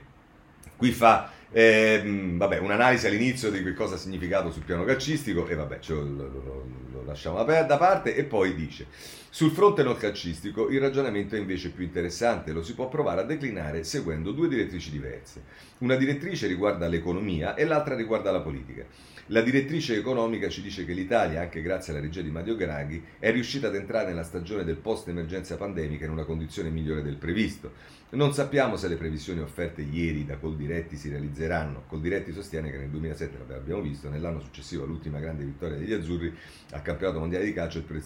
qui 0.77 0.91
fa 0.91 1.31
eh, 1.51 2.01
vabbè, 2.35 2.59
un'analisi 2.59 3.07
all'inizio 3.07 3.49
di 3.49 3.63
che 3.63 3.73
cosa 3.73 3.95
ha 3.95 3.97
significato 3.97 4.51
sul 4.51 4.63
piano 4.63 4.83
calcistico 4.83 5.47
e 5.47 5.55
vabbè, 5.55 5.79
lo, 5.87 6.01
lo, 6.03 6.65
lo, 6.91 7.03
lasciamo 7.05 7.43
da 7.43 7.77
parte 7.77 8.15
e 8.15 8.23
poi 8.23 8.53
dice 8.53 8.85
sul 9.31 9.51
fronte 9.51 9.83
non 9.83 9.95
calcistico 9.95 10.69
il 10.69 10.79
ragionamento 10.79 11.35
è 11.35 11.39
invece 11.39 11.69
più 11.69 11.83
interessante, 11.83 12.51
lo 12.51 12.63
si 12.63 12.73
può 12.73 12.87
provare 12.87 13.21
a 13.21 13.23
declinare 13.23 13.83
seguendo 13.83 14.31
due 14.31 14.47
direttrici 14.47 14.89
diverse. 14.89 15.43
Una 15.79 15.95
direttrice 15.95 16.47
riguarda 16.47 16.87
l'economia 16.87 17.53
e 17.53 17.65
l'altra 17.65 17.95
riguarda 17.95 18.31
la 18.31 18.41
politica. 18.41 18.85
La 19.31 19.41
direttrice 19.41 19.95
economica 19.95 20.49
ci 20.49 20.59
dice 20.59 20.85
che 20.85 20.93
l'Italia, 20.93 21.41
anche 21.41 21.61
grazie 21.61 21.93
alla 21.93 22.01
regia 22.01 22.23
di 22.23 22.31
Mario 22.31 22.55
Draghi, 22.55 23.03
è 23.19 23.31
riuscita 23.31 23.67
ad 23.67 23.75
entrare 23.75 24.07
nella 24.07 24.23
stagione 24.23 24.63
del 24.63 24.77
post-emergenza 24.77 25.55
pandemica 25.55 26.05
in 26.05 26.09
una 26.09 26.23
condizione 26.23 26.71
migliore 26.71 27.03
del 27.03 27.17
previsto. 27.17 27.73
Non 28.11 28.33
sappiamo 28.33 28.75
se 28.75 28.87
le 28.87 28.95
previsioni 28.95 29.39
offerte 29.39 29.83
ieri 29.83 30.25
da 30.25 30.37
Coldiretti 30.37 30.95
si 30.95 31.09
realizzeranno. 31.09 31.83
Coldiretti 31.85 32.33
sostiene 32.33 32.71
che 32.71 32.79
nel 32.79 32.89
2007, 32.89 33.37
l'abbiamo 33.47 33.83
visto, 33.83 34.09
nell'anno 34.09 34.39
successivo 34.39 34.85
all'ultima 34.85 35.19
grande 35.19 35.43
vittoria 35.43 35.77
degli 35.77 35.93
azzurri 35.93 36.35
al 36.71 36.81
campionato 36.81 37.19
mondiale 37.19 37.45
di 37.45 37.53
calcio, 37.53 37.77
il, 37.77 37.83
pre- 37.83 38.01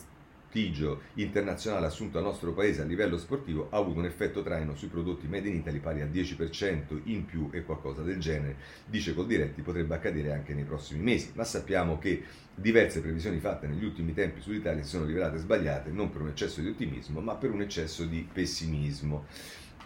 prestigio 0.54 1.02
internazionale 1.16 1.88
assunto 1.88 2.20
al 2.20 2.24
nostro 2.24 2.54
paese 2.54 2.84
a 2.84 2.86
livello 2.86 3.18
sportivo 3.18 3.70
ha 3.72 3.78
avuto 3.78 3.98
un 3.98 4.06
effetto 4.06 4.44
traino 4.44 4.76
sui 4.76 4.88
prodotti 4.88 5.26
made 5.28 5.50
in 5.50 5.56
Italy 5.56 5.80
pari 5.80 6.02
al 6.02 6.10
10% 6.10 7.02
in 7.06 7.26
più 7.26 7.50
e 7.52 7.64
qualcosa 7.64 8.04
del 8.04 8.20
genere, 8.20 8.58
dice 8.86 9.16
Coldiretti, 9.16 9.64
potrebbe 9.64 9.96
accadere 9.96 10.32
anche 10.32 10.54
nei 10.54 10.64
prossimi 10.64 11.02
mesi, 11.02 11.32
ma 11.34 11.44
sappiamo 11.44 11.98
che 11.98 12.22
diverse 12.54 13.02
previsioni 13.02 13.40
fatte 13.40 13.66
negli 13.66 13.84
ultimi 13.84 14.14
tempi 14.14 14.42
sull'Italia 14.42 14.84
si 14.84 14.90
sono 14.90 15.06
rivelate 15.06 15.40
sbagliate 15.40 15.90
non 15.90 16.12
per 16.12 16.22
un 16.22 16.28
eccesso 16.28 16.62
di 16.62 16.68
ottimismo, 16.68 17.20
ma 17.20 17.34
per 17.34 17.50
un 17.50 17.62
eccesso 17.62 18.06
di 18.06 18.28
pessimismo. 18.32 19.26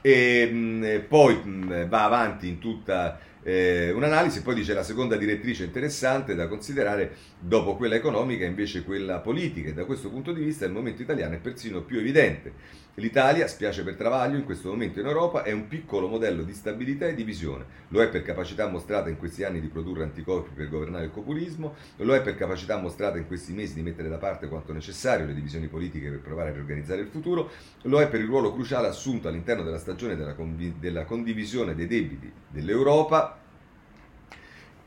E 0.02 0.46
mh, 0.52 1.06
poi 1.08 1.36
mh, 1.36 1.88
va 1.88 2.04
avanti 2.04 2.50
in 2.50 2.60
tutta 2.60 3.20
eh, 3.48 3.92
un'analisi, 3.92 4.42
poi 4.42 4.56
dice 4.56 4.74
la 4.74 4.84
seconda 4.84 5.16
direttrice 5.16 5.64
interessante 5.64 6.36
da 6.36 6.50
considerare 6.50 7.16
dopo 7.40 7.78
quella 7.78 7.96
economica 7.96 8.44
invece 8.44 8.84
quella 8.84 9.20
politica 9.20 9.70
e 9.70 9.74
da 9.74 9.86
questo 9.86 10.10
punto 10.10 10.34
di 10.34 10.44
vista 10.44 10.66
il 10.66 10.74
momento 10.74 11.02
italiano 11.02 11.36
è 11.36 11.38
persino 11.38 11.82
più 11.82 11.98
evidente. 11.98 12.52
L'Italia, 13.00 13.46
spiace 13.46 13.84
per 13.84 13.94
Travaglio, 13.94 14.38
in 14.38 14.44
questo 14.44 14.70
momento 14.70 15.00
in 15.00 15.06
Europa 15.06 15.44
è 15.44 15.52
un 15.52 15.68
piccolo 15.68 16.08
modello 16.08 16.42
di 16.42 16.52
stabilità 16.52 17.06
e 17.06 17.14
di 17.14 17.24
visione. 17.24 17.64
Lo 17.90 18.02
è 18.02 18.10
per 18.10 18.24
capacità 18.24 18.68
mostrata 18.68 19.08
in 19.08 19.18
questi 19.18 19.44
anni 19.44 19.60
di 19.60 19.68
produrre 19.68 20.02
anticorpi 20.02 20.50
per 20.56 20.68
governare 20.68 21.04
il 21.04 21.12
populismo, 21.12 21.76
lo 21.98 22.16
è 22.16 22.24
per 22.24 22.36
capacità 22.36 22.76
mostrata 22.78 23.20
in 23.20 23.28
questi 23.28 23.54
mesi 23.54 23.76
di 23.76 23.84
mettere 23.84 24.10
da 24.10 24.18
parte 24.18 24.48
quanto 24.48 24.74
necessario 24.74 25.28
le 25.28 25.36
divisioni 25.36 25.68
politiche 25.68 26.10
per 26.10 26.22
provare 26.22 26.50
a 26.50 26.54
riorganizzare 26.54 27.02
il 27.02 27.08
futuro, 27.10 27.52
lo 27.84 28.02
è 28.02 28.10
per 28.10 28.20
il 28.20 28.26
ruolo 28.26 28.52
cruciale 28.52 28.88
assunto 28.88 29.28
all'interno 29.28 29.62
della 29.62 29.78
stagione 29.78 30.16
della, 30.16 30.34
conv- 30.34 30.80
della 30.80 31.06
condivisione 31.06 31.76
dei 31.76 31.86
debiti 31.86 32.34
dell'Europa 32.50 33.46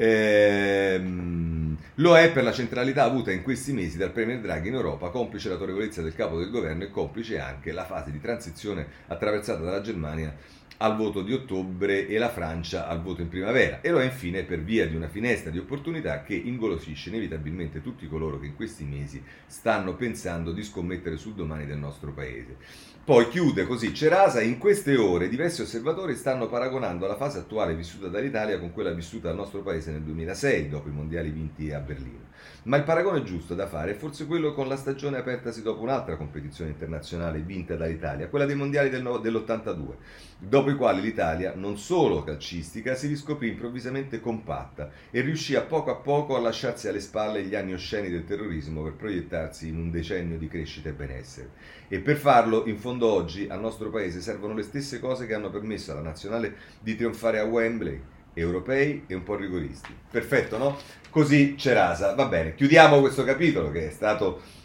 Ehm, 0.03 1.77
lo 1.97 2.17
è 2.17 2.33
per 2.33 2.43
la 2.43 2.53
centralità 2.53 3.05
avuta 3.05 3.33
in 3.33 3.43
questi 3.43 3.75
mesi 3.75 3.99
dal 3.99 4.13
Premier 4.13 4.41
Draghi 4.41 4.69
in 4.69 4.75
Europa, 4.75 5.11
complice 5.11 5.51
l'autorevolezza 5.51 6.01
del 6.01 6.15
capo 6.15 6.39
del 6.39 6.49
governo 6.49 6.85
e 6.85 6.91
complice 6.91 7.39
anche 7.39 7.71
la 7.71 7.85
fase 7.85 8.11
di 8.11 8.19
transizione 8.19 8.87
attraversata 9.09 9.61
dalla 9.61 9.83
Germania 9.83 10.35
al 10.83 10.97
voto 10.97 11.21
di 11.21 11.35
ottobre 11.35 12.07
e 12.07 12.17
la 12.17 12.31
Francia 12.31 12.89
al 12.89 13.03
voto 13.03 13.21
in 13.21 13.29
primavera 13.29 13.83
e 13.83 13.91
lo 13.91 14.01
è 14.01 14.05
infine 14.05 14.45
per 14.45 14.63
via 14.63 14.87
di 14.89 14.97
una 14.97 15.09
finestra 15.09 15.51
di 15.51 15.59
opportunità 15.59 16.23
che 16.23 16.35
ingolosisce 16.35 17.11
inevitabilmente 17.11 17.83
tutti 17.83 18.09
coloro 18.09 18.41
che 18.41 18.47
in 18.47 18.55
questi 18.55 18.85
mesi 18.85 19.23
stanno 19.47 19.95
pensando 19.95 20.53
di 20.53 20.63
scommettere 20.63 21.19
sul 21.19 21.35
domani 21.35 21.67
del 21.67 21.77
nostro 21.77 22.13
paese. 22.13 22.57
Poi 23.05 23.29
chiude 23.29 23.67
così 23.67 23.93
Cerasa, 23.93 24.41
in 24.41 24.57
queste 24.57 24.97
ore 24.97 25.29
diversi 25.29 25.63
osservatori 25.63 26.15
stanno 26.15 26.49
paragonando 26.49 27.07
la 27.07 27.17
fase 27.17 27.39
attuale 27.39 27.75
vissuta 27.75 28.09
dall'Italia 28.09 28.59
con 28.59 28.73
quella 28.73 28.93
vissuta 28.93 29.29
dal 29.29 29.37
nostro 29.37 29.63
paese 29.63 29.91
nel 29.91 30.03
2006, 30.03 30.69
dopo 30.69 30.89
i 30.89 30.93
mondiali 30.93 31.31
vinti 31.31 31.73
a 31.73 31.81
Berlino. 31.81 32.29
Ma 32.65 32.77
il 32.77 32.85
paragone 32.85 33.23
giusto 33.23 33.55
da 33.55 33.67
fare 33.67 33.93
è 33.93 33.95
forse 33.95 34.27
quello 34.27 34.53
con 34.53 34.69
la 34.69 34.77
stagione 34.77 35.17
apertasi 35.17 35.63
dopo 35.63 35.83
un'altra 35.83 36.17
competizione 36.17 36.71
internazionale 36.71 37.41
vinta 37.41 37.75
dall'Italia, 37.75 38.29
quella 38.29 38.45
dei 38.45 38.55
mondiali 38.55 38.91
del, 38.91 39.03
dell'82, 39.03 39.95
dopo 40.39 40.70
i 40.71 40.77
quali 40.77 41.01
l'Italia, 41.01 41.53
non 41.55 41.77
solo 41.77 42.23
calcistica, 42.23 42.95
si 42.95 43.07
riscoprì 43.07 43.49
improvvisamente 43.49 44.21
compatta 44.21 44.91
e 45.11 45.21
riuscì 45.21 45.55
a 45.55 45.63
poco 45.63 45.91
a 45.91 45.97
poco 45.97 46.37
a 46.37 46.41
lasciarsi 46.41 46.89
alle 46.89 47.01
spalle 47.01 47.43
gli 47.43 47.55
anni 47.55 47.73
osceni 47.73 48.09
del 48.09 48.25
terrorismo 48.25 48.83
per 48.83 48.95
proiettarsi 48.95 49.69
in 49.69 49.77
un 49.77 49.91
decennio 49.91 50.39
di 50.39 50.49
crescita 50.49 50.89
e 50.89 50.93
benessere. 50.93 51.51
E 51.89 51.99
per 52.01 52.17
farlo, 52.17 52.67
in 52.67 52.79
fondo 52.79 53.13
oggi, 53.13 53.47
al 53.49 53.61
nostro 53.61 53.91
paese 53.91 54.21
servono 54.21 54.55
le 54.55 54.63
stesse 54.63 55.01
cose 55.01 55.27
che 55.27 55.35
hanno 55.35 55.51
permesso 55.51 55.93
alla 55.93 56.01
nazionale 56.01 56.55
di 56.81 56.97
trionfare 56.97 57.39
a 57.39 57.45
Wembley, 57.45 58.01
europei 58.35 59.05
e 59.07 59.15
un 59.15 59.23
po' 59.23 59.37
rigoristi. 59.37 59.95
Perfetto, 60.11 60.57
no? 60.57 60.79
Così 61.11 61.55
c'è 61.57 61.73
rasa. 61.75 62.15
Va 62.15 62.27
bene, 62.27 62.55
chiudiamo 62.55 63.01
questo 63.01 63.25
capitolo 63.25 63.71
che 63.71 63.89
è 63.89 63.91
stato 63.91 64.59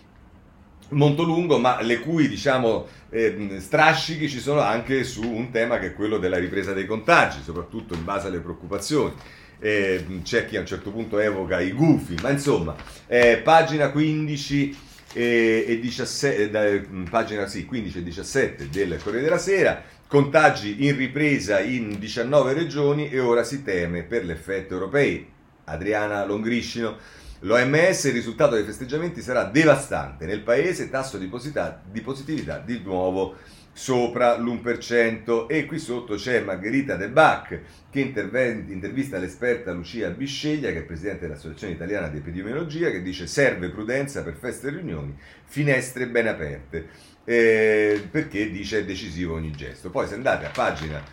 molto 0.90 1.24
lungo, 1.24 1.58
ma 1.58 1.82
le 1.82 2.00
cui 2.00 2.28
diciamo 2.28 2.88
eh, 3.10 3.58
strascichi 3.60 4.30
ci 4.30 4.40
sono 4.40 4.62
anche 4.62 5.04
su 5.04 5.24
un 5.24 5.52
tema 5.52 5.80
che 5.80 5.88
è 5.88 5.94
quello 5.94 6.18
della 6.18 6.38
ripresa 6.38 6.74
dei 6.74 6.86
contagi, 6.86 7.42
soprattutto 7.44 7.94
in 7.94 8.04
base 8.04 8.28
alle 8.28 8.40
preoccupazioni. 8.40 9.14
Eh, 9.60 10.06
c'è 10.24 10.46
chi 10.46 10.58
a 10.58 10.60
un 10.60 10.66
certo 10.66 10.92
punto 10.92 11.18
evoca 11.18 11.60
i 11.62 11.72
gufi, 11.72 12.16
ma 12.22 12.30
insomma, 12.30 12.76
eh, 13.08 13.38
pagina 13.38 13.90
15 13.90 14.78
e, 15.14 15.66
e 15.68 15.80
17, 15.80 16.88
pagina 17.10 17.48
sì, 17.48 17.66
15 17.66 17.98
e 18.00 18.04
17 18.04 18.70
del 18.70 19.00
Corriere 19.02 19.24
della 19.24 19.38
Sera 19.38 19.82
Contagi 20.08 20.86
in 20.86 20.96
ripresa 20.96 21.60
in 21.60 21.98
19 21.98 22.54
regioni 22.54 23.10
e 23.10 23.20
ora 23.20 23.44
si 23.44 23.64
teme 23.64 24.04
per 24.04 24.24
l'effetto 24.24 24.76
europei. 24.76 25.28
Adriana 25.66 26.24
Longriscino. 26.26 26.98
L'OMS, 27.40 28.06
il 28.06 28.14
risultato 28.14 28.56
dei 28.56 28.64
festeggiamenti 28.64 29.22
sarà 29.22 29.44
devastante. 29.44 30.26
Nel 30.26 30.42
paese 30.42 30.90
tasso 30.90 31.18
di, 31.18 31.28
positività 31.28 32.62
di 32.64 32.82
nuovo 32.84 33.36
sopra 33.78 34.38
l'1% 34.38 35.48
e 35.50 35.66
qui 35.66 35.80
sotto 35.80 36.16
c'è 36.16 36.40
Margherita 36.40 36.96
De 36.96 37.10
Bac 37.10 37.60
che 37.90 38.00
intervista 38.00 39.18
l'esperta 39.18 39.74
Lucia 39.74 40.10
Bisceglia 40.12 40.72
che 40.72 40.78
è 40.78 40.84
presidente 40.84 41.28
dell'Associazione 41.28 41.74
Italiana 41.74 42.08
di 42.08 42.20
Epidemiologia 42.20 42.90
che 42.90 43.02
dice 43.02 43.28
serve 43.28 43.68
prudenza 43.68 44.24
per 44.24 44.36
feste 44.36 44.68
e 44.68 44.72
riunioni, 44.72 45.14
finestre 45.44 46.08
ben 46.08 46.28
aperte 46.28 46.88
eh, 47.26 48.08
perché 48.10 48.50
dice 48.50 48.80
è 48.80 48.86
decisivo 48.86 49.34
ogni 49.34 49.52
gesto. 49.52 49.90
Poi 49.90 50.08
se 50.08 50.14
andate 50.14 50.46
a 50.46 50.52
pagina 50.52 51.04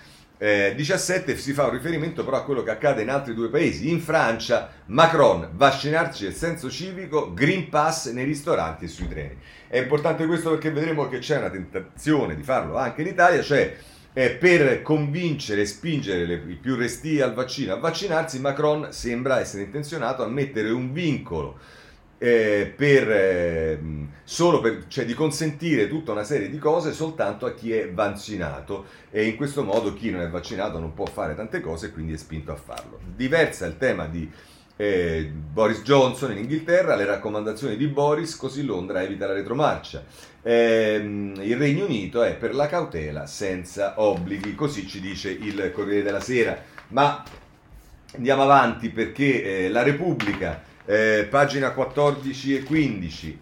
eh, 0.42 0.72
17 0.74 1.36
si 1.36 1.52
fa 1.52 1.66
un 1.66 1.70
riferimento 1.70 2.24
però 2.24 2.38
a 2.38 2.42
quello 2.42 2.64
che 2.64 2.72
accade 2.72 3.02
in 3.02 3.10
altri 3.10 3.32
due 3.32 3.48
paesi. 3.48 3.88
In 3.88 4.00
Francia, 4.00 4.72
Macron, 4.86 5.50
vaccinarci 5.52 6.24
il 6.24 6.34
senso 6.34 6.68
civico, 6.68 7.32
Green 7.32 7.68
Pass 7.68 8.10
nei 8.10 8.24
ristoranti 8.24 8.86
e 8.86 8.88
sui 8.88 9.06
treni. 9.06 9.36
È 9.68 9.78
importante 9.78 10.26
questo 10.26 10.50
perché 10.50 10.72
vedremo 10.72 11.08
che 11.08 11.18
c'è 11.18 11.38
una 11.38 11.48
tentazione 11.48 12.34
di 12.34 12.42
farlo 12.42 12.76
anche 12.76 13.02
in 13.02 13.06
Italia, 13.06 13.40
cioè 13.40 13.76
eh, 14.12 14.30
per 14.30 14.82
convincere 14.82 15.60
e 15.60 15.66
spingere 15.66 16.26
le, 16.26 16.42
i 16.48 16.56
più 16.56 16.74
resti 16.74 17.20
al 17.20 17.34
vaccino 17.34 17.74
a 17.74 17.78
vaccinarsi, 17.78 18.40
Macron 18.40 18.88
sembra 18.90 19.38
essere 19.38 19.62
intenzionato 19.62 20.24
a 20.24 20.28
mettere 20.28 20.70
un 20.70 20.92
vincolo 20.92 21.56
eh, 22.22 22.72
per, 22.76 23.10
eh, 23.10 23.80
solo 24.22 24.60
per, 24.60 24.84
cioè 24.86 25.04
di 25.04 25.12
consentire 25.12 25.88
tutta 25.88 26.12
una 26.12 26.22
serie 26.22 26.48
di 26.48 26.58
cose 26.58 26.92
soltanto 26.92 27.46
a 27.46 27.52
chi 27.52 27.72
è 27.72 27.90
vaccinato 27.90 28.84
e 29.10 29.26
in 29.26 29.34
questo 29.34 29.64
modo 29.64 29.92
chi 29.92 30.10
non 30.10 30.20
è 30.20 30.28
vaccinato 30.28 30.78
non 30.78 30.94
può 30.94 31.04
fare 31.06 31.34
tante 31.34 31.60
cose 31.60 31.86
e 31.86 31.90
quindi 31.90 32.12
è 32.12 32.16
spinto 32.16 32.52
a 32.52 32.54
farlo. 32.54 33.00
Diversa 33.16 33.66
il 33.66 33.76
tema 33.76 34.06
di 34.06 34.30
eh, 34.76 35.32
Boris 35.34 35.82
Johnson 35.82 36.30
in 36.30 36.38
Inghilterra, 36.38 36.94
le 36.94 37.06
raccomandazioni 37.06 37.76
di 37.76 37.88
Boris, 37.88 38.36
così 38.36 38.64
Londra 38.64 39.02
evita 39.02 39.26
la 39.26 39.34
retromarcia. 39.34 40.04
Eh, 40.42 40.94
il 41.40 41.56
Regno 41.56 41.86
Unito 41.86 42.22
è 42.22 42.36
per 42.36 42.54
la 42.54 42.68
cautela 42.68 43.26
senza 43.26 43.94
obblighi, 44.00 44.54
così 44.54 44.86
ci 44.86 45.00
dice 45.00 45.30
il 45.30 45.72
Corriere 45.74 46.04
della 46.04 46.20
Sera. 46.20 46.56
Ma 46.88 47.24
andiamo 48.14 48.42
avanti 48.42 48.90
perché 48.90 49.64
eh, 49.64 49.68
la 49.70 49.82
Repubblica 49.82 50.70
eh, 50.84 51.26
pagina 51.28 51.72
14 51.72 52.56
e 52.56 52.62
15. 52.62 53.40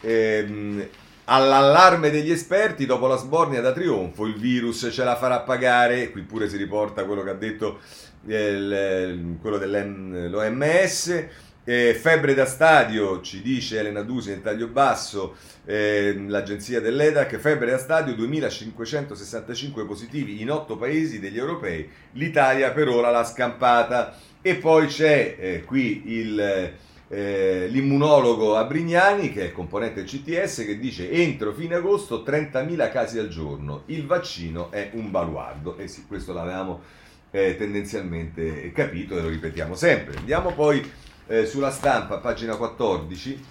Ehm, 0.00 0.88
all'allarme 1.24 2.10
degli 2.10 2.30
esperti, 2.30 2.86
dopo 2.86 3.06
la 3.06 3.16
sbornia 3.16 3.60
da 3.60 3.72
trionfo, 3.72 4.26
il 4.26 4.38
virus 4.38 4.88
ce 4.90 5.04
la 5.04 5.16
farà 5.16 5.40
pagare. 5.40 6.10
Qui 6.10 6.22
pure 6.22 6.48
si 6.48 6.56
riporta 6.56 7.04
quello 7.04 7.22
che 7.22 7.30
ha 7.30 7.34
detto 7.34 7.80
eh, 8.26 9.18
quello 9.40 9.58
dell'OMS. 9.58 11.26
Eh, 11.64 11.92
febbre 11.92 12.32
da 12.32 12.46
stadio, 12.46 13.20
ci 13.20 13.42
dice 13.42 13.78
Elena 13.78 14.00
Dusi 14.00 14.30
nel 14.30 14.40
taglio 14.40 14.68
basso, 14.68 15.36
eh, 15.66 16.18
l'agenzia 16.26 16.80
dell'EDAC, 16.80 17.36
febbre 17.36 17.72
da 17.72 17.76
stadio 17.76 18.14
2565 18.14 19.84
positivi 19.84 20.40
in 20.40 20.50
8 20.50 20.78
paesi 20.78 21.20
degli 21.20 21.36
europei, 21.36 21.86
l'Italia 22.12 22.70
per 22.70 22.88
ora 22.88 23.10
l'ha 23.10 23.22
scampata. 23.22 24.16
E 24.40 24.54
poi 24.54 24.86
c'è 24.86 25.36
eh, 25.38 25.64
qui 25.64 26.02
il, 26.06 26.72
eh, 27.08 27.66
l'immunologo 27.68 28.56
Abrignani, 28.56 29.32
che 29.32 29.42
è 29.42 29.44
il 29.46 29.52
componente 29.52 30.04
CTS, 30.04 30.64
che 30.64 30.78
dice 30.78 31.10
entro 31.10 31.52
fine 31.52 31.74
agosto 31.74 32.22
30.000 32.24 32.92
casi 32.92 33.18
al 33.18 33.28
giorno, 33.28 33.82
il 33.86 34.06
vaccino 34.06 34.70
è 34.70 34.90
un 34.92 35.10
baluardo. 35.10 35.76
E 35.76 35.88
sì, 35.88 36.06
questo 36.06 36.32
l'avevamo 36.32 36.82
eh, 37.30 37.56
tendenzialmente 37.56 38.70
capito 38.72 39.18
e 39.18 39.22
lo 39.22 39.28
ripetiamo 39.28 39.74
sempre. 39.74 40.18
Andiamo 40.18 40.52
poi 40.52 40.88
eh, 41.26 41.46
sulla 41.46 41.70
stampa, 41.70 42.18
pagina 42.18 42.56
14. 42.56 43.44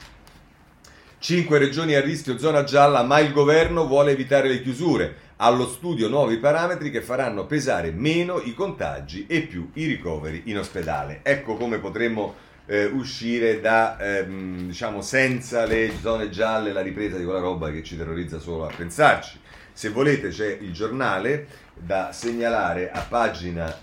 5 1.19 1.57
regioni 1.57 1.95
a 1.95 2.01
rischio 2.01 2.37
zona 2.37 2.63
gialla, 2.63 3.01
ma 3.01 3.19
il 3.19 3.33
governo 3.33 3.87
vuole 3.87 4.11
evitare 4.11 4.47
le 4.47 4.61
chiusure 4.61 5.15
allo 5.37 5.67
studio 5.67 6.07
nuovi 6.09 6.37
parametri 6.37 6.91
che 6.91 7.01
faranno 7.01 7.45
pesare 7.45 7.91
meno 7.91 8.39
i 8.39 8.53
contagi 8.53 9.25
e 9.27 9.41
più 9.41 9.71
i 9.73 9.85
ricoveri 9.85 10.43
in 10.45 10.59
ospedale. 10.59 11.21
Ecco 11.23 11.55
come 11.55 11.79
potremmo 11.79 12.35
eh, 12.67 12.85
uscire 12.85 13.59
da, 13.59 13.97
ehm, 13.97 14.67
diciamo, 14.67 15.01
senza 15.01 15.65
le 15.65 15.93
zone 16.01 16.29
gialle, 16.29 16.71
la 16.71 16.81
ripresa 16.81 17.17
di 17.17 17.23
quella 17.23 17.39
roba 17.39 17.71
che 17.71 17.81
ci 17.81 17.97
terrorizza 17.97 18.37
solo 18.37 18.67
a 18.67 18.73
pensarci. 18.75 19.39
Se 19.73 19.89
volete 19.89 20.29
c'è 20.29 20.57
il 20.61 20.71
giornale 20.71 21.47
da 21.73 22.11
segnalare 22.11 22.91
a 22.91 23.01
pagina 23.01 23.75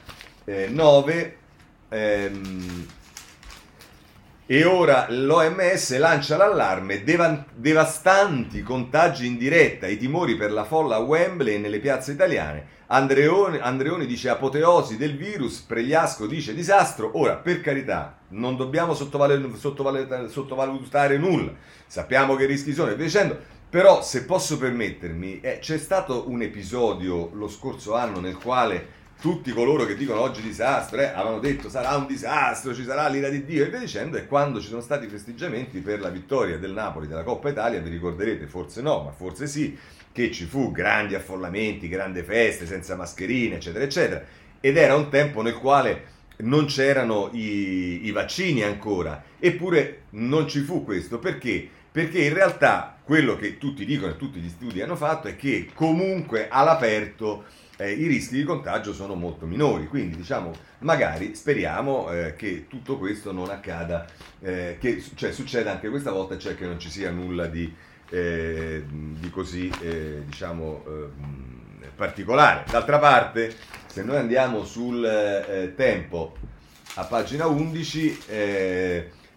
eh, 0.45 0.68
9. 0.68 1.37
Ehm, 1.89 2.87
e 4.47 4.64
ora 4.64 5.07
l'OMS 5.09 5.97
lancia 5.97 6.36
l'allarme, 6.36 7.03
deva- 7.03 7.47
devastanti 7.55 8.62
contagi 8.62 9.26
in 9.26 9.38
diretta, 9.38 9.86
i 9.86 9.97
timori 9.97 10.36
per 10.36 10.53
la 10.53 10.64
folla 10.64 10.97
a 10.97 11.01
Wembley 11.01 11.55
e 11.55 11.59
nelle 11.59 11.78
piazze 11.78 12.12
italiane. 12.12 12.72
Andreoni, 12.88 13.59
Andreoni 13.59 14.05
dice 14.05 14.28
apoteosi 14.28 14.99
del 14.99 15.16
virus, 15.16 15.61
Pregliasco 15.61 16.26
dice 16.26 16.55
disastro. 16.55 17.12
Ora, 17.14 17.36
per 17.36 17.62
carità, 17.62 18.18
non 18.28 18.57
dobbiamo 18.57 18.92
sottovalutare, 18.92 19.57
sottovalutare, 19.57 20.28
sottovalutare 20.28 21.16
nulla. 21.16 21.53
Sappiamo 21.86 22.36
che 22.36 22.45
rischi 22.45 22.74
sono 22.74 22.90
e 22.90 22.97
via 22.97 23.07
dicendo. 23.07 23.38
Però, 23.70 24.03
se 24.03 24.24
posso 24.24 24.59
permettermi, 24.59 25.40
eh, 25.40 25.59
c'è 25.59 25.78
stato 25.78 26.28
un 26.28 26.42
episodio 26.42 27.30
lo 27.32 27.49
scorso 27.49 27.95
anno 27.95 28.20
nel 28.20 28.36
quale 28.36 29.03
tutti 29.21 29.53
coloro 29.53 29.87
che 29.87 29.97
dicono 29.97 30.21
oggi 30.21 30.43
disastro, 30.43 31.01
eh, 31.01 31.05
avevano 31.07 31.39
detto 31.39 31.69
sarà 31.69 31.97
un 31.97 32.07
disastro, 32.07 32.75
ci 32.75 32.85
sarà 32.85 33.09
l'ira 33.09 33.29
di 33.29 33.45
Dio 33.45 33.65
e 33.65 33.69
via 33.69 33.79
dicendo, 33.79 34.17
e 34.17 34.27
quando 34.27 34.61
ci 34.61 34.69
sono 34.69 34.81
stati 34.81 35.07
i 35.07 35.09
festeggiamenti 35.09 35.81
per 35.81 36.01
la 36.01 36.11
vittoria 36.11 36.59
del 36.59 36.73
Napoli 36.73 37.07
della 37.07 37.23
Coppa 37.23 37.49
Italia, 37.49 37.81
vi 37.81 37.91
ricorderete, 37.91 38.47
forse 38.47 38.83
no, 38.83 39.03
ma 39.03 39.12
forse 39.12 39.47
sì, 39.47 39.77
che 40.12 40.31
ci 40.31 40.45
fu 40.45 40.71
grandi 40.71 41.15
affollamenti, 41.15 41.89
grandi 41.89 42.23
feste, 42.23 42.67
senza 42.67 42.97
mascherine, 42.97 43.57
eccetera, 43.57 43.85
eccetera, 43.85 44.23
ed 44.61 44.77
era 44.77 44.95
un 44.95 45.09
tempo 45.09 45.43
nel 45.43 45.57
quale 45.57 46.12
non 46.39 46.67
c'erano 46.67 47.31
i, 47.33 48.07
i 48.07 48.11
vaccini 48.11 48.62
ancora, 48.62 49.23
eppure 49.39 50.03
non 50.11 50.49
ci 50.49 50.61
fu 50.61 50.85
questo, 50.85 51.19
perché? 51.19 51.69
Perché 51.91 52.25
in 52.25 52.35
realtà 52.35 52.97
quello 53.05 53.37
che 53.37 53.59
tutti 53.59 53.85
dicono 53.85 54.12
e 54.12 54.17
tutti 54.17 54.41
gli 54.41 54.49
studi 54.49 54.81
hanno 54.81 54.97
fatto 54.97 55.29
è 55.29 55.37
che 55.37 55.69
comunque 55.75 56.49
all'aperto 56.49 57.45
eh, 57.77 57.93
i 57.93 58.07
rischi 58.07 58.37
di 58.37 58.45
contagio 58.45 58.93
sono 58.93 59.14
molto 59.14 59.47
minori. 59.47 59.87
Quindi 59.87 60.16
diciamo, 60.16 60.53
magari 60.81 61.35
speriamo 61.35 62.11
eh, 62.11 62.35
che 62.37 62.66
tutto 62.68 62.99
questo 62.99 63.33
non 63.33 63.51
accada, 63.51 64.07
eh, 64.41 64.77
che 64.79 65.03
cioè, 65.14 65.33
succeda 65.33 65.72
anche 65.72 65.89
questa 65.89 66.12
volta, 66.12 66.39
cioè 66.39 66.57
che 66.57 66.66
non 66.66 66.79
ci 66.79 66.91
sia 66.91 67.11
nulla 67.11 67.47
di, 67.47 67.72
eh, 68.11 68.85
di 68.89 69.31
così, 69.31 69.70
eh, 69.81 70.22
diciamo, 70.25 70.85
eh, 70.87 71.89
particolare. 71.95 72.64
D'altra 72.70 72.99
parte, 72.99 73.55
se 73.87 74.03
noi 74.03 74.16
andiamo 74.16 74.64
sul 74.64 75.72
tempo 75.77 76.37
a 76.95 77.05
pagina 77.05 77.47
11, 77.47 78.18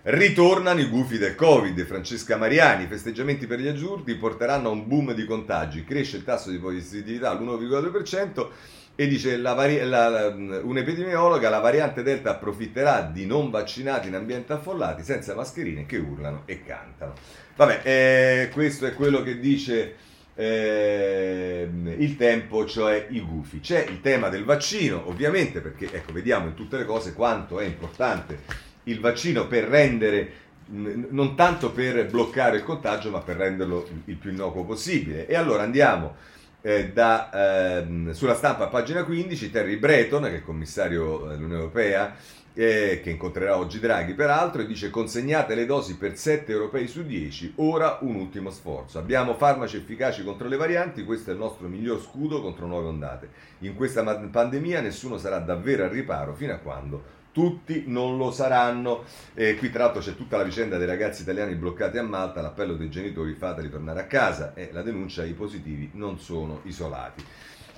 Ritornano 0.10 0.80
i 0.80 0.86
gufi 0.86 1.18
del 1.18 1.36
Covid. 1.36 1.84
Francesca 1.84 2.38
Mariani, 2.38 2.86
i 2.86 2.88
festeggiamenti 2.88 3.46
per 3.46 3.60
gli 3.60 3.68
azzurri 3.68 4.16
porteranno 4.16 4.70
a 4.70 4.72
un 4.72 4.88
boom 4.88 5.12
di 5.12 5.26
contagi. 5.26 5.84
Cresce 5.84 6.16
il 6.16 6.24
tasso 6.24 6.50
di 6.50 6.60
positività 6.60 7.32
all'1,2% 7.32 8.48
e 8.96 9.06
dice 9.06 9.36
la 9.36 9.52
vari- 9.52 9.84
la, 9.84 10.08
la, 10.08 10.28
un'epidemiologa, 10.30 11.50
la 11.50 11.60
variante 11.60 12.04
Delta 12.04 12.30
approfitterà 12.30 13.02
di 13.02 13.26
non 13.26 13.50
vaccinati 13.50 14.08
in 14.08 14.16
ambienti 14.16 14.54
affollati 14.54 15.04
senza 15.04 15.36
mascherine 15.36 15.86
che 15.86 15.98
urlano 15.98 16.44
e 16.46 16.64
cantano. 16.64 17.14
Vabbè, 17.58 17.82
eh, 17.84 18.50
questo 18.54 18.86
è 18.86 18.94
quello 18.94 19.22
che 19.24 19.40
dice 19.40 19.96
eh, 20.36 21.68
il 21.98 22.16
tempo, 22.16 22.66
cioè 22.66 23.08
i 23.10 23.20
gufi. 23.20 23.60
C'è 23.60 23.86
il 23.90 24.00
tema 24.00 24.30
del 24.30 24.46
vaccino, 24.46 25.10
ovviamente, 25.10 25.60
perché 25.60 25.92
ecco, 25.92 26.14
vediamo 26.14 26.48
in 26.48 26.54
tutte 26.54 26.78
le 26.78 26.86
cose 26.86 27.12
quanto 27.12 27.60
è 27.60 27.66
importante 27.66 28.67
il 28.88 29.00
vaccino 29.00 29.48
per 29.48 29.64
rendere 29.66 30.46
non 30.70 31.36
tanto 31.36 31.72
per 31.72 32.08
bloccare 32.08 32.58
il 32.58 32.64
contagio, 32.64 33.10
ma 33.10 33.20
per 33.20 33.38
renderlo 33.38 33.88
il 34.06 34.16
più 34.16 34.32
innocuo 34.32 34.66
possibile. 34.66 35.26
E 35.28 35.36
allora 35.36 35.64
andiamo 35.64 36.16
eh, 36.62 36.92
da, 36.92 37.80
eh, 37.80 38.14
sulla 38.14 38.36
stampa 38.36 38.66
a 38.66 38.68
pagina 38.68 39.04
15, 39.04 39.52
Terry 39.52 39.78
Breton, 39.78 40.24
che 40.24 40.38
è 40.38 40.42
commissario 40.42 41.20
dell'Unione 41.20 41.56
Europea, 41.56 42.16
eh, 42.54 43.00
che 43.02 43.12
incontrerà 43.12 43.58
oggi 43.58 43.80
Draghi 43.80 44.14
peraltro, 44.14 44.62
e 44.62 44.66
dice 44.66 44.90
consegnate 44.90 45.56
le 45.56 45.66
dosi 45.66 45.96
per 45.96 46.18
7 46.18 46.52
europei 46.52 46.88
su 46.88 47.04
10, 47.04 47.54
ora 47.58 48.00
un 48.02 48.16
ultimo 48.16 48.50
sforzo. 48.50 49.00
Abbiamo 49.00 49.36
farmaci 49.36 49.78
efficaci 49.78 50.24
contro 50.24 50.50
le 50.50 50.58
varianti, 50.58 51.06
questo 51.06 51.30
è 51.30 51.34
il 51.34 51.40
nostro 51.40 51.68
miglior 51.68 52.02
scudo 52.02 52.42
contro 52.42 52.66
nuove 52.66 52.88
ondate. 52.88 53.30
In 53.60 53.76
questa 53.76 54.04
pandemia 54.04 54.82
nessuno 54.82 55.18
sarà 55.18 55.38
davvero 55.40 55.84
al 55.86 55.92
riparo 55.92 56.34
fino 56.34 56.54
a 56.54 56.58
quando 56.58 57.16
tutti 57.38 57.84
non 57.86 58.18
lo 58.18 58.32
saranno. 58.32 59.04
Eh, 59.36 59.58
qui 59.58 59.70
tra 59.70 59.84
l'altro 59.84 60.02
c'è 60.02 60.16
tutta 60.16 60.38
la 60.38 60.44
vicenda 60.44 60.80
dei 60.80 60.88
ragazzi 60.88 61.22
italiani 61.22 61.54
bloccati 61.54 62.00
a 62.00 62.04
Malta, 62.04 62.42
l'appello 62.42 62.74
dei 62.74 62.90
genitori 62.90 63.36
fateli 63.36 63.70
tornare 63.70 64.00
a 64.00 64.06
casa 64.06 64.56
e 64.56 64.72
la 64.72 64.82
denuncia 64.82 65.24
i 65.24 65.34
positivi 65.34 65.92
non 65.94 66.18
sono 66.18 66.62
isolati. 66.64 67.24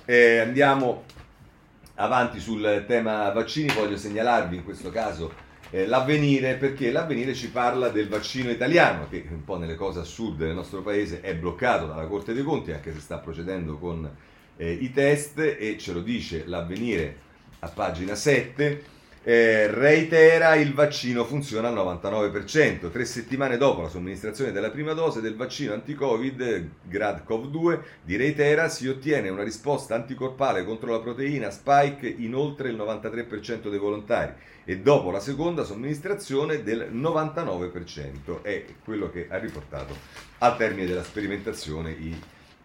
Eh, 0.06 0.38
andiamo 0.38 1.04
avanti 1.96 2.40
sul 2.40 2.86
tema 2.86 3.28
vaccini, 3.32 3.70
voglio 3.74 3.98
segnalarvi 3.98 4.56
in 4.56 4.64
questo 4.64 4.88
caso 4.88 5.30
eh, 5.68 5.86
l'avvenire 5.86 6.54
perché 6.54 6.90
l'avvenire 6.90 7.34
ci 7.34 7.50
parla 7.50 7.90
del 7.90 8.08
vaccino 8.08 8.48
italiano 8.48 9.08
che 9.10 9.26
un 9.30 9.44
po' 9.44 9.58
nelle 9.58 9.74
cose 9.74 10.00
assurde 10.00 10.46
del 10.46 10.54
nostro 10.54 10.80
paese 10.80 11.20
è 11.20 11.36
bloccato 11.36 11.86
dalla 11.86 12.06
Corte 12.06 12.32
dei 12.32 12.42
Conti 12.42 12.72
anche 12.72 12.94
se 12.94 13.00
sta 13.00 13.18
procedendo 13.18 13.76
con 13.76 14.10
eh, 14.56 14.72
i 14.72 14.90
test 14.90 15.38
e 15.38 15.76
ce 15.78 15.92
lo 15.92 16.00
dice 16.00 16.44
l'avvenire 16.46 17.28
a 17.58 17.68
pagina 17.68 18.14
7 18.14 18.99
eh, 19.22 19.70
reitera 19.70 20.54
il 20.54 20.72
vaccino 20.72 21.24
funziona 21.24 21.68
al 21.68 21.74
99%. 21.74 22.90
Tre 22.90 23.04
settimane 23.04 23.58
dopo 23.58 23.82
la 23.82 23.88
somministrazione 23.88 24.50
della 24.50 24.70
prima 24.70 24.94
dose 24.94 25.20
del 25.20 25.36
vaccino 25.36 25.74
anti-Covid 25.74 26.68
GradCov2 26.90 27.80
di 28.02 28.16
Reitera 28.16 28.68
si 28.68 28.88
ottiene 28.88 29.28
una 29.28 29.42
risposta 29.42 29.94
anticorpale 29.94 30.64
contro 30.64 30.90
la 30.90 31.00
proteina 31.00 31.50
spike 31.50 32.06
in 32.08 32.34
oltre 32.34 32.70
il 32.70 32.76
93% 32.76 33.68
dei 33.68 33.78
volontari 33.78 34.32
e 34.64 34.78
dopo 34.78 35.10
la 35.10 35.20
seconda 35.20 35.64
somministrazione 35.64 36.62
del 36.62 36.88
99%. 36.92 38.40
È 38.40 38.64
quello 38.82 39.10
che 39.10 39.26
ha 39.28 39.36
riportato 39.36 39.94
al 40.38 40.56
termine 40.56 40.86
della 40.86 41.04
sperimentazione 41.04 41.90
i 41.90 42.18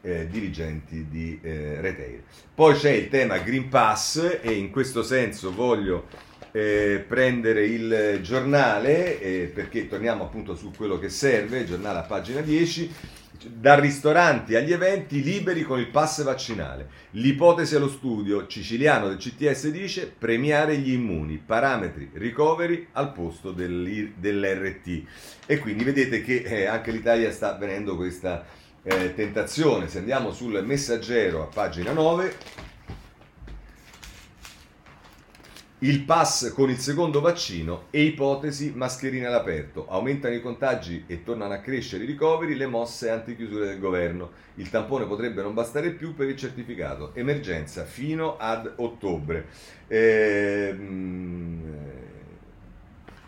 eh, 0.06 0.28
dirigenti 0.30 1.08
di 1.10 1.38
eh, 1.42 1.82
Reteira. 1.82 2.22
Poi 2.54 2.76
c'è 2.76 2.92
il 2.92 3.10
tema 3.10 3.40
Green 3.40 3.68
Pass 3.68 4.40
e 4.42 4.54
in 4.54 4.70
questo 4.70 5.04
senso 5.04 5.52
voglio 5.52 6.08
eh, 6.56 7.04
prendere 7.06 7.66
il 7.66 8.20
giornale, 8.22 9.20
eh, 9.20 9.52
perché 9.54 9.90
torniamo 9.90 10.24
appunto 10.24 10.56
su 10.56 10.72
quello 10.72 10.98
che 10.98 11.10
serve, 11.10 11.66
giornale 11.66 12.00
a 12.00 12.04
pagina 12.04 12.40
10, 12.40 12.94
da 13.48 13.78
ristoranti 13.78 14.56
agli 14.56 14.72
eventi 14.72 15.22
liberi 15.22 15.64
con 15.64 15.80
il 15.80 15.90
pass 15.90 16.24
vaccinale. 16.24 16.88
L'ipotesi 17.12 17.76
allo 17.76 17.90
studio 17.90 18.46
siciliano 18.48 19.10
del 19.10 19.18
CTS 19.18 19.68
dice 19.68 20.10
premiare 20.18 20.78
gli 20.78 20.94
immuni, 20.94 21.44
parametri 21.46 22.12
ricoveri 22.14 22.88
al 22.94 23.12
posto 23.12 23.52
dell'RT. 23.52 25.04
E 25.46 25.60
quindi 25.60 25.84
vedete 25.84 26.22
che 26.24 26.38
eh, 26.38 26.66
anche 26.68 26.92
l'Italia 26.92 27.34
sta 27.34 27.54
avvenendo 27.54 27.98
questa 27.98 28.46
eh, 28.82 29.14
tentazione. 29.14 29.90
Se 29.90 29.98
andiamo 29.98 30.32
sul 30.32 30.64
messaggero 30.64 31.44
a 31.44 31.48
pagina 31.48 31.92
9, 31.92 32.34
Il 35.86 36.02
pass 36.02 36.52
con 36.52 36.72
il 36.72 36.80
secondo 36.80 37.22
vaccino 37.22 37.84
e 37.92 38.02
ipotesi 38.02 38.72
mascherine 38.74 39.28
all'aperto. 39.28 39.86
Aumentano 39.88 40.34
i 40.34 40.42
contagi 40.42 41.04
e 41.06 41.22
tornano 41.22 41.54
a 41.54 41.60
crescere 41.60 42.06
i 42.06 42.08
ricoveri, 42.08 42.56
le 42.56 42.66
mosse 42.66 43.12
antichiusure 43.12 43.68
del 43.68 43.80
governo. 43.80 44.32
Il 44.56 44.72
tampone 44.72 45.06
potrebbe 45.06 45.44
non 45.44 45.54
bastare 45.54 45.92
più 45.92 46.16
per 46.16 46.28
il 46.28 46.38
certificato. 46.38 47.12
Emergenza 47.14 47.86
fino 47.86 48.36
ad 48.38 48.74
ottobre. 48.78 49.46
Ehm, 49.88 51.62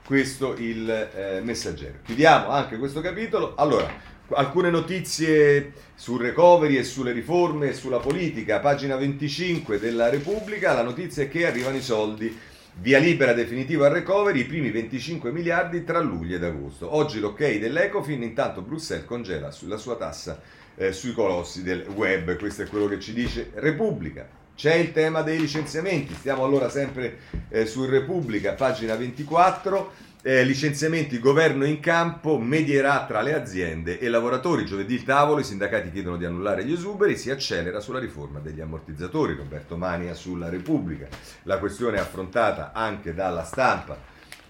questo 0.03 0.55
il 0.55 0.89
eh, 0.89 1.41
messaggero. 1.43 1.99
Chiudiamo 2.05 2.49
anche 2.49 2.79
questo 2.79 3.01
capitolo. 3.01 3.53
Allora, 3.53 3.87
alcune 4.29 4.69
notizie 4.69 5.71
sul 5.95 6.21
recovery 6.21 6.77
e 6.77 6.83
sulle 6.83 7.11
riforme 7.11 7.69
e 7.69 7.73
sulla 7.73 7.99
politica. 7.99 8.59
Pagina 8.59 8.95
25 8.95 9.79
della 9.79 10.09
Repubblica, 10.09 10.73
la 10.73 10.83
notizia 10.83 11.23
è 11.23 11.29
che 11.29 11.45
arrivano 11.45 11.77
i 11.77 11.81
soldi. 11.81 12.37
Via 12.79 12.99
libera 12.99 13.33
definitiva 13.33 13.87
al 13.87 13.93
recovery, 13.93 14.41
i 14.41 14.45
primi 14.45 14.69
25 14.69 15.31
miliardi 15.31 15.83
tra 15.83 15.99
luglio 15.99 16.35
ed 16.35 16.43
agosto. 16.43 16.93
Oggi 16.93 17.19
l'ok 17.19 17.57
dell'Ecofin, 17.57 18.21
intanto 18.21 18.61
Bruxelles 18.61 19.05
congela 19.05 19.51
la 19.61 19.77
sua 19.77 19.95
tassa 19.95 20.39
eh, 20.75 20.91
sui 20.91 21.13
colossi 21.13 21.63
del 21.63 21.87
web. 21.95 22.37
Questo 22.37 22.61
è 22.61 22.67
quello 22.67 22.87
che 22.87 22.99
ci 22.99 23.13
dice 23.13 23.51
Repubblica. 23.55 24.27
C'è 24.55 24.73
il 24.73 24.91
tema 24.91 25.21
dei 25.21 25.39
licenziamenti, 25.39 26.15
stiamo 26.15 26.43
allora 26.43 26.69
sempre 26.69 27.19
eh, 27.49 27.67
su 27.67 27.85
Repubblica, 27.85 28.53
pagina 28.53 28.95
24 28.95 29.91
eh, 30.21 30.43
licenziamenti, 30.43 31.19
governo 31.19 31.65
in 31.65 31.79
campo, 31.79 32.37
medierà 32.37 33.05
tra 33.05 33.21
le 33.21 33.33
aziende 33.33 33.99
e 33.99 34.09
lavoratori. 34.09 34.65
Giovedì 34.65 34.95
il 34.95 35.03
tavolo, 35.03 35.39
i 35.39 35.43
sindacati 35.43 35.91
chiedono 35.91 36.17
di 36.17 36.25
annullare 36.25 36.65
gli 36.65 36.73
esuberi, 36.73 37.15
si 37.15 37.29
accelera 37.29 37.79
sulla 37.79 37.99
riforma 37.99 38.39
degli 38.39 38.59
ammortizzatori. 38.59 39.35
Roberto 39.35 39.77
Mania 39.77 40.13
sulla 40.13 40.49
Repubblica. 40.49 41.07
La 41.43 41.59
questione 41.59 41.97
è 41.97 41.99
affrontata 41.99 42.71
anche 42.73 43.13
dalla 43.13 43.43
stampa 43.43 43.97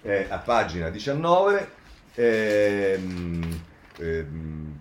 eh, 0.02 0.26
a 0.30 0.38
pagina 0.38 0.90
19. 0.90 1.70
Ehm, 2.16 3.62
ehm, 3.98 4.80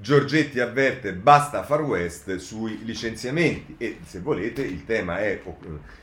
Giorgetti 0.00 0.60
avverte 0.60 1.14
basta 1.14 1.62
Far 1.62 1.80
West 1.80 2.36
sui 2.36 2.84
licenziamenti 2.84 3.76
e 3.78 4.00
se 4.04 4.20
volete 4.20 4.62
il 4.62 4.84
tema 4.84 5.18
è 5.18 5.40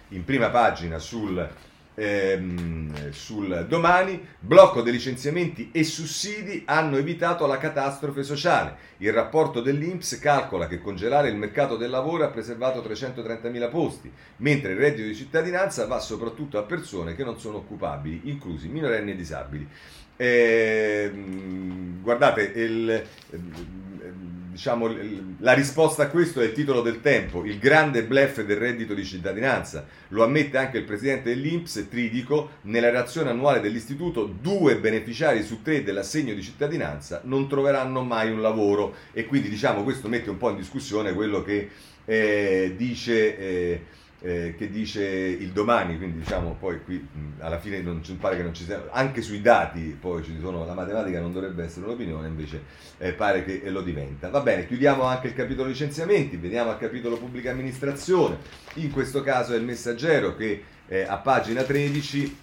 in 0.09 0.25
prima 0.25 0.49
pagina 0.49 0.97
sul 0.97 1.47
ehm, 1.95 3.11
sul 3.11 3.65
domani, 3.67 4.25
blocco 4.39 4.81
dei 4.81 4.91
licenziamenti 4.91 5.69
e 5.71 5.83
sussidi 5.83 6.63
hanno 6.65 6.97
evitato 6.97 7.45
la 7.45 7.57
catastrofe 7.57 8.23
sociale. 8.23 8.89
Il 8.97 9.13
rapporto 9.13 9.61
dell'Inps 9.61 10.19
calcola 10.19 10.67
che 10.67 10.79
congelare 10.79 11.29
il 11.29 11.35
mercato 11.35 11.75
del 11.75 11.89
lavoro 11.89 12.23
ha 12.23 12.29
preservato 12.29 12.81
330.000 12.81 13.69
posti, 13.69 14.11
mentre 14.37 14.73
il 14.73 14.77
reddito 14.77 15.07
di 15.07 15.15
cittadinanza 15.15 15.85
va 15.87 15.99
soprattutto 15.99 16.57
a 16.57 16.63
persone 16.63 17.15
che 17.15 17.23
non 17.23 17.39
sono 17.39 17.57
occupabili, 17.57 18.21
inclusi 18.25 18.67
minorenni 18.67 19.11
e 19.11 19.15
disabili. 19.15 19.67
Eh, 20.21 21.11
guardate, 21.99 22.51
il, 22.53 23.03
diciamo, 24.51 24.87
la 25.39 25.53
risposta 25.53 26.03
a 26.03 26.07
questo 26.09 26.41
è 26.41 26.45
il 26.45 26.51
titolo 26.51 26.81
del 26.81 27.01
tempo, 27.01 27.43
il 27.43 27.57
grande 27.57 28.03
blef 28.03 28.43
del 28.43 28.57
reddito 28.57 28.93
di 28.93 29.03
cittadinanza. 29.03 29.83
Lo 30.09 30.23
ammette 30.23 30.59
anche 30.59 30.77
il 30.77 30.83
presidente 30.83 31.29
dell'Inps, 31.29 31.87
Tridico, 31.89 32.51
nella 32.63 32.91
relazione 32.91 33.31
annuale 33.31 33.61
dell'istituto, 33.61 34.25
due 34.25 34.77
beneficiari 34.77 35.41
su 35.41 35.63
tre 35.63 35.81
dell'assegno 35.81 36.35
di 36.35 36.43
cittadinanza 36.43 37.21
non 37.23 37.49
troveranno 37.49 38.03
mai 38.03 38.29
un 38.29 38.41
lavoro 38.41 38.93
e 39.13 39.25
quindi 39.25 39.49
diciamo, 39.49 39.81
questo 39.81 40.07
mette 40.07 40.29
un 40.29 40.37
po' 40.37 40.51
in 40.51 40.57
discussione 40.57 41.13
quello 41.13 41.41
che 41.41 41.67
eh, 42.05 42.75
dice... 42.77 43.37
Eh, 43.39 43.99
eh, 44.21 44.55
che 44.55 44.69
dice 44.69 45.03
il 45.03 45.51
domani, 45.51 45.97
quindi 45.97 46.19
diciamo 46.19 46.55
poi 46.59 46.83
qui 46.83 46.95
mh, 46.97 47.41
alla 47.41 47.59
fine 47.59 47.81
non 47.81 48.03
ci 48.03 48.13
pare 48.13 48.37
che 48.37 48.43
non 48.43 48.53
ci 48.53 48.63
sia, 48.63 48.87
anche 48.91 49.21
sui 49.21 49.41
dati 49.41 49.97
poi 49.99 50.23
ci 50.23 50.37
sono, 50.39 50.65
la 50.65 50.73
matematica 50.73 51.19
non 51.19 51.33
dovrebbe 51.33 51.63
essere 51.63 51.85
un'opinione, 51.85 52.27
invece 52.27 52.63
eh, 52.97 53.13
pare 53.13 53.43
che 53.43 53.67
lo 53.69 53.81
diventa. 53.81 54.29
Va 54.29 54.41
bene, 54.41 54.67
chiudiamo 54.67 55.03
anche 55.03 55.27
il 55.27 55.33
capitolo 55.33 55.67
licenziamenti, 55.67 56.37
veniamo 56.37 56.69
al 56.69 56.77
capitolo 56.77 57.17
pubblica 57.17 57.51
amministrazione, 57.51 58.37
in 58.75 58.91
questo 58.91 59.21
caso 59.23 59.53
è 59.53 59.57
il 59.57 59.63
messaggero 59.63 60.35
che 60.35 60.63
eh, 60.87 61.03
a 61.03 61.17
pagina 61.17 61.63
13 61.63 62.37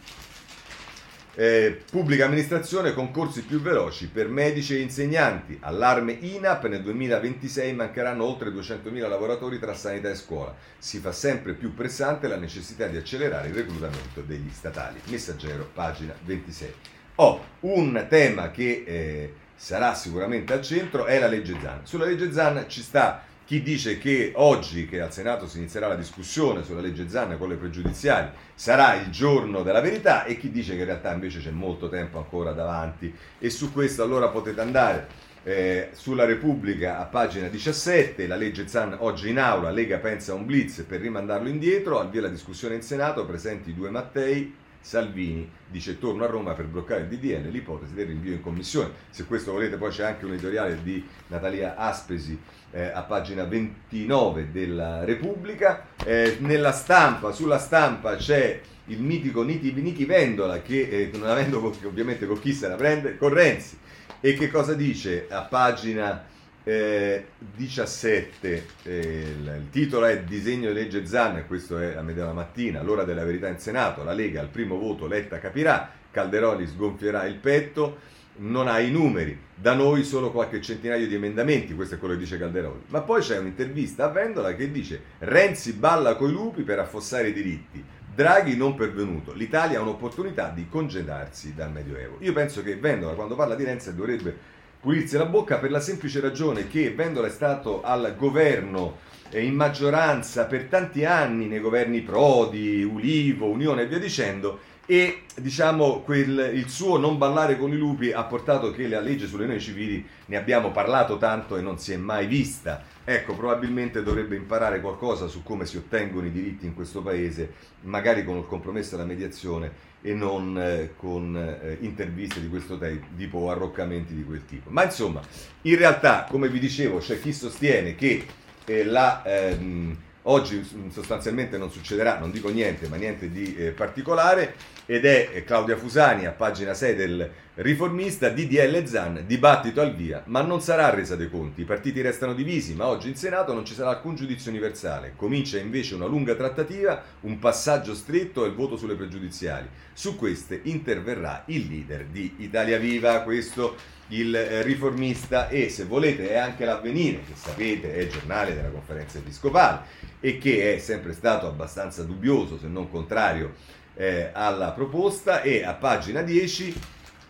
eh, 1.40 1.82
pubblica 1.88 2.24
amministrazione, 2.24 2.92
concorsi 2.92 3.44
più 3.44 3.60
veloci 3.60 4.08
per 4.08 4.26
medici 4.26 4.74
e 4.74 4.80
insegnanti. 4.80 5.56
Allarme 5.60 6.10
INAP, 6.18 6.66
nel 6.66 6.82
2026 6.82 7.74
mancheranno 7.74 8.24
oltre 8.24 8.50
200.000 8.50 9.08
lavoratori 9.08 9.60
tra 9.60 9.72
sanità 9.72 10.10
e 10.10 10.16
scuola. 10.16 10.52
Si 10.78 10.98
fa 10.98 11.12
sempre 11.12 11.54
più 11.54 11.74
pressante 11.74 12.26
la 12.26 12.36
necessità 12.36 12.88
di 12.88 12.96
accelerare 12.96 13.48
il 13.48 13.54
reclutamento 13.54 14.20
degli 14.20 14.50
statali. 14.50 14.98
Messaggero, 15.04 15.70
pagina 15.72 16.12
26. 16.24 16.74
Ho 17.16 17.44
un 17.60 18.04
tema 18.08 18.50
che 18.50 18.82
eh, 18.84 19.34
sarà 19.54 19.94
sicuramente 19.94 20.52
al 20.52 20.62
centro, 20.62 21.04
è 21.04 21.20
la 21.20 21.28
legge 21.28 21.56
ZAN. 21.62 21.82
Sulla 21.84 22.06
legge 22.06 22.32
ZAN 22.32 22.64
ci 22.66 22.82
sta 22.82 23.22
chi 23.48 23.62
dice 23.62 23.96
che 23.96 24.32
oggi, 24.34 24.86
che 24.86 25.00
al 25.00 25.10
Senato 25.10 25.48
si 25.48 25.56
inizierà 25.56 25.88
la 25.88 25.94
discussione 25.94 26.62
sulla 26.62 26.82
legge 26.82 27.08
Zanna 27.08 27.36
con 27.36 27.48
le 27.48 27.54
pregiudiziali, 27.54 28.28
sarà 28.54 29.00
il 29.00 29.08
giorno 29.08 29.62
della 29.62 29.80
verità 29.80 30.26
e 30.26 30.36
chi 30.36 30.50
dice 30.50 30.74
che 30.74 30.80
in 30.80 30.84
realtà 30.84 31.14
invece 31.14 31.40
c'è 31.40 31.48
molto 31.48 31.88
tempo 31.88 32.18
ancora 32.18 32.52
davanti. 32.52 33.10
E 33.38 33.48
su 33.48 33.72
questo 33.72 34.02
allora 34.02 34.28
potete 34.28 34.60
andare 34.60 35.08
eh, 35.44 35.88
sulla 35.92 36.26
Repubblica 36.26 36.98
a 36.98 37.04
pagina 37.04 37.48
17, 37.48 38.26
la 38.26 38.36
legge 38.36 38.68
Zan 38.68 38.94
oggi 38.98 39.30
in 39.30 39.38
aula, 39.38 39.70
Lega 39.70 39.96
pensa 39.96 40.32
a 40.32 40.34
un 40.34 40.44
blitz 40.44 40.84
per 40.86 41.00
rimandarlo 41.00 41.48
indietro, 41.48 42.00
al 42.00 42.10
via 42.10 42.20
la 42.20 42.28
discussione 42.28 42.74
in 42.74 42.82
Senato, 42.82 43.24
presenti 43.24 43.72
due 43.72 43.88
Mattei, 43.88 44.54
Salvini 44.88 45.46
dice 45.68 45.98
torno 45.98 46.24
a 46.24 46.26
Roma 46.26 46.54
per 46.54 46.64
bloccare 46.64 47.02
il 47.02 47.08
DDL, 47.08 47.50
l'ipotesi 47.50 47.92
del 47.92 48.06
rinvio 48.06 48.32
in 48.32 48.40
commissione. 48.40 48.90
Se 49.10 49.26
questo 49.26 49.52
volete 49.52 49.76
poi 49.76 49.90
c'è 49.90 50.02
anche 50.02 50.24
un 50.24 50.32
editoriale 50.32 50.82
di 50.82 51.06
Natalia 51.26 51.76
Aspesi 51.76 52.40
eh, 52.70 52.84
a 52.84 53.02
pagina 53.02 53.44
29 53.44 54.50
della 54.50 55.04
Repubblica. 55.04 55.88
Eh, 56.02 56.38
nella 56.40 56.72
stampa, 56.72 57.32
sulla 57.32 57.58
stampa 57.58 58.16
c'è 58.16 58.62
il 58.86 59.02
mitico 59.02 59.42
Niti, 59.42 60.04
Vendola 60.06 60.62
che 60.62 60.88
eh, 60.88 61.10
non 61.12 61.28
avendo 61.28 61.62
ovviamente 61.84 62.26
con 62.26 62.40
chi 62.40 62.54
se 62.54 62.66
la 62.66 62.76
prende, 62.76 63.18
con 63.18 63.28
Renzi. 63.28 63.76
E 64.22 64.32
che 64.32 64.48
cosa 64.50 64.72
dice 64.72 65.26
a 65.28 65.42
pagina 65.42 66.24
eh, 66.64 67.26
17, 67.38 68.66
eh, 68.82 68.98
il, 68.98 69.60
il, 69.60 69.70
titolo 69.70 70.06
è 70.06 70.22
Disegno 70.22 70.68
di 70.68 70.74
legge 70.74 71.06
Zan, 71.06 71.44
questo 71.46 71.78
è 71.78 71.94
a 71.94 72.02
metà 72.02 72.30
mattina, 72.32 72.82
l'ora 72.82 73.04
della 73.04 73.24
verità 73.24 73.48
in 73.48 73.58
Senato, 73.58 74.04
la 74.04 74.12
Lega 74.12 74.40
al 74.40 74.48
primo 74.48 74.78
voto 74.78 75.06
Letta 75.06 75.38
capirà, 75.38 75.90
Calderoli 76.10 76.66
sgonfierà 76.66 77.24
il 77.24 77.36
petto, 77.36 78.16
non 78.40 78.68
ha 78.68 78.78
i 78.80 78.90
numeri, 78.90 79.36
da 79.54 79.74
noi 79.74 80.04
solo 80.04 80.30
qualche 80.30 80.60
centinaio 80.60 81.06
di 81.06 81.14
emendamenti, 81.14 81.74
questo 81.74 81.96
è 81.96 81.98
quello 81.98 82.14
che 82.14 82.20
dice 82.20 82.38
Calderoli. 82.38 82.82
Ma 82.88 83.00
poi 83.00 83.20
c'è 83.20 83.38
un'intervista 83.38 84.04
a 84.04 84.08
Vendola 84.08 84.54
che 84.54 84.70
dice 84.70 85.02
Renzi 85.18 85.72
balla 85.72 86.16
coi 86.16 86.30
lupi 86.30 86.62
per 86.62 86.78
affossare 86.78 87.28
i 87.28 87.32
diritti, 87.32 87.82
Draghi 88.14 88.56
non 88.56 88.74
pervenuto, 88.74 89.32
l'Italia 89.32 89.78
ha 89.78 89.82
un'opportunità 89.82 90.50
di 90.50 90.66
congedarsi 90.68 91.54
dal 91.54 91.70
Medioevo. 91.70 92.16
Io 92.18 92.32
penso 92.32 92.64
che 92.64 92.76
Vendola, 92.76 93.14
quando 93.14 93.36
parla 93.36 93.54
di 93.54 93.62
Renzi, 93.62 93.94
dovrebbe 93.94 94.56
pulirsi 94.80 95.16
la 95.16 95.26
bocca 95.26 95.58
per 95.58 95.70
la 95.70 95.80
semplice 95.80 96.20
ragione 96.20 96.68
che 96.68 96.92
Vendola 96.92 97.26
è 97.26 97.30
stato 97.30 97.82
al 97.82 98.14
governo 98.16 98.98
eh, 99.30 99.42
in 99.42 99.54
maggioranza 99.54 100.44
per 100.44 100.64
tanti 100.64 101.04
anni 101.04 101.46
nei 101.46 101.60
governi 101.60 102.00
Prodi, 102.02 102.82
Ulivo, 102.82 103.46
Unione 103.46 103.82
e 103.82 103.86
via 103.86 103.98
dicendo 103.98 104.60
e 104.90 105.24
diciamo 105.36 106.00
quel, 106.00 106.52
il 106.54 106.70
suo 106.70 106.96
non 106.96 107.18
ballare 107.18 107.58
con 107.58 107.70
i 107.70 107.76
lupi 107.76 108.10
ha 108.10 108.24
portato 108.24 108.70
che 108.70 108.88
la 108.88 109.00
legge 109.00 109.26
sulle 109.26 109.42
unioni 109.42 109.60
civili 109.60 110.02
ne 110.26 110.36
abbiamo 110.36 110.70
parlato 110.70 111.18
tanto 111.18 111.58
e 111.58 111.60
non 111.60 111.78
si 111.78 111.92
è 111.92 111.96
mai 111.98 112.26
vista. 112.26 112.82
Ecco, 113.04 113.34
probabilmente 113.34 114.02
dovrebbe 114.02 114.36
imparare 114.36 114.80
qualcosa 114.80 115.26
su 115.26 115.42
come 115.42 115.66
si 115.66 115.76
ottengono 115.76 116.26
i 116.26 116.32
diritti 116.32 116.64
in 116.64 116.74
questo 116.74 117.02
paese, 117.02 117.52
magari 117.82 118.24
con 118.24 118.38
il 118.38 118.46
compromesso 118.46 118.94
e 118.94 118.98
la 118.98 119.04
mediazione 119.04 119.72
e 120.00 120.14
non 120.14 120.58
eh, 120.60 120.94
con 120.96 121.36
eh, 121.36 121.78
interviste 121.80 122.40
di 122.40 122.48
questo 122.48 122.78
tipo 123.16 123.38
o 123.38 123.50
arroccamenti 123.50 124.14
di 124.14 124.24
quel 124.24 124.44
tipo. 124.44 124.70
Ma 124.70 124.84
insomma, 124.84 125.20
in 125.62 125.76
realtà, 125.76 126.26
come 126.28 126.48
vi 126.48 126.58
dicevo, 126.58 126.98
c'è 126.98 127.20
chi 127.20 127.32
sostiene 127.32 127.94
che 127.94 128.26
eh, 128.64 128.84
la... 128.84 129.22
Ehm, 129.24 129.96
Oggi 130.30 130.62
sostanzialmente 130.90 131.56
non 131.56 131.70
succederà, 131.70 132.18
non 132.18 132.30
dico 132.30 132.50
niente, 132.50 132.86
ma 132.86 132.96
niente 132.96 133.30
di 133.30 133.56
eh, 133.56 133.70
particolare, 133.70 134.54
ed 134.84 135.06
è 135.06 135.30
eh, 135.32 135.42
Claudia 135.42 135.78
Fusani 135.78 136.26
a 136.26 136.32
pagina 136.32 136.74
6 136.74 136.94
del 136.94 137.30
Riformista, 137.54 138.28
DDL 138.28 138.84
Zan, 138.84 139.24
dibattito 139.26 139.80
al 139.80 139.94
via, 139.94 140.22
ma 140.26 140.42
non 140.42 140.60
sarà 140.60 140.90
resa 140.90 141.16
dei 141.16 141.30
conti, 141.30 141.62
i 141.62 141.64
partiti 141.64 142.02
restano 142.02 142.34
divisi, 142.34 142.74
ma 142.74 142.88
oggi 142.88 143.08
in 143.08 143.16
Senato 143.16 143.54
non 143.54 143.64
ci 143.64 143.72
sarà 143.72 143.88
alcun 143.88 144.16
giudizio 144.16 144.50
universale, 144.50 145.14
comincia 145.16 145.58
invece 145.58 145.94
una 145.94 146.04
lunga 146.04 146.34
trattativa, 146.34 147.02
un 147.20 147.38
passaggio 147.38 147.94
stretto 147.94 148.44
e 148.44 148.48
il 148.48 148.54
voto 148.54 148.76
sulle 148.76 148.96
pregiudiziali. 148.96 149.66
Su 149.94 150.14
queste 150.14 150.60
interverrà 150.64 151.44
il 151.46 151.66
leader 151.68 152.04
di 152.04 152.34
Italia 152.40 152.76
Viva, 152.76 153.22
questo 153.22 153.96
il 154.08 154.34
eh, 154.34 154.62
riformista 154.62 155.48
e 155.48 155.68
se 155.68 155.84
volete 155.84 156.30
è 156.30 156.36
anche 156.36 156.64
l'avvenire, 156.64 157.22
che 157.26 157.34
sapete 157.34 157.94
è 157.94 158.00
il 158.00 158.10
giornale 158.10 158.54
della 158.54 158.70
conferenza 158.70 159.18
episcopale 159.18 160.06
e 160.20 160.38
che 160.38 160.74
è 160.74 160.78
sempre 160.78 161.12
stato 161.12 161.46
abbastanza 161.46 162.02
dubbioso, 162.02 162.58
se 162.58 162.68
non 162.68 162.90
contrario, 162.90 163.54
eh, 163.94 164.30
alla 164.32 164.70
proposta 164.70 165.42
e 165.42 165.64
a 165.64 165.74
pagina 165.74 166.22
10 166.22 166.74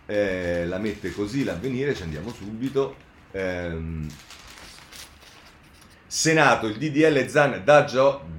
eh, 0.07 0.67
la 0.67 0.79
mette 0.79 1.13
così 1.13 1.45
l'avvenire, 1.45 1.95
ci 1.95 2.03
andiamo 2.03 2.33
subito. 2.33 2.97
Ehm, 3.33 4.07
Senato, 6.11 6.69
il 6.69 6.79
DDL 6.79 7.27
Zan 7.27 7.61
da, 7.63 7.83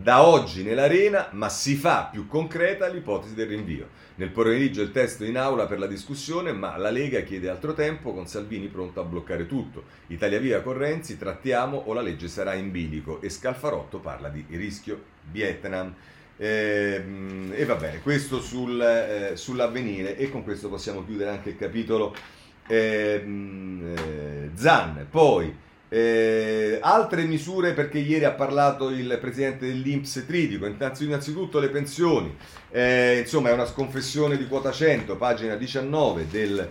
da 0.01 0.25
oggi 0.25 0.63
nell'arena, 0.63 1.27
ma 1.33 1.49
si 1.49 1.75
fa 1.75 2.09
più 2.11 2.25
concreta 2.25 2.87
l'ipotesi 2.87 3.35
del 3.35 3.45
rinvio. 3.45 3.89
Nel 4.15 4.31
pomeriggio 4.31 4.81
il 4.81 4.91
testo 4.91 5.23
in 5.23 5.37
aula 5.37 5.67
per 5.67 5.77
la 5.77 5.85
discussione, 5.85 6.51
ma 6.51 6.77
la 6.77 6.89
Lega 6.89 7.21
chiede 7.21 7.47
altro 7.47 7.75
tempo 7.75 8.11
con 8.11 8.25
Salvini 8.25 8.69
pronto 8.69 8.99
a 9.01 9.03
bloccare 9.03 9.45
tutto. 9.45 9.83
Italia 10.07 10.39
Via 10.39 10.61
con 10.61 10.79
Renzi, 10.79 11.15
trattiamo 11.15 11.77
o 11.77 11.93
la 11.93 12.01
legge 12.01 12.27
sarà 12.27 12.55
in 12.55 12.71
bilico 12.71 13.21
e 13.21 13.29
Scalfarotto 13.29 13.99
parla 13.99 14.29
di 14.29 14.43
rischio 14.49 15.03
Vietnam. 15.29 15.93
Eh, 16.37 17.03
e 17.51 17.65
va 17.65 17.75
bene, 17.75 18.01
questo 18.01 18.41
sul, 18.41 18.81
eh, 18.81 19.35
sull'avvenire 19.35 20.17
e 20.17 20.31
con 20.31 20.43
questo 20.43 20.69
possiamo 20.69 21.05
chiudere 21.05 21.29
anche 21.29 21.49
il 21.49 21.57
capitolo 21.57 22.15
ehm, 22.65 23.93
eh, 23.95 24.49
Zan. 24.55 25.05
Poi 25.07 25.67
eh, 25.89 26.77
altre 26.81 27.23
misure 27.23 27.73
perché 27.73 27.97
ieri 27.97 28.23
ha 28.23 28.31
parlato 28.31 28.89
il 28.89 29.17
presidente 29.19 29.65
dell'Inps 29.65 30.23
Tridico, 30.25 30.67
innanzitutto 30.67 31.59
le 31.59 31.69
pensioni, 31.69 32.35
eh, 32.69 33.19
insomma 33.19 33.49
è 33.49 33.53
una 33.53 33.65
sconfessione 33.65 34.37
di 34.37 34.47
quota 34.47 34.71
100, 34.71 35.17
pagina 35.17 35.55
19 35.55 36.27
del, 36.29 36.69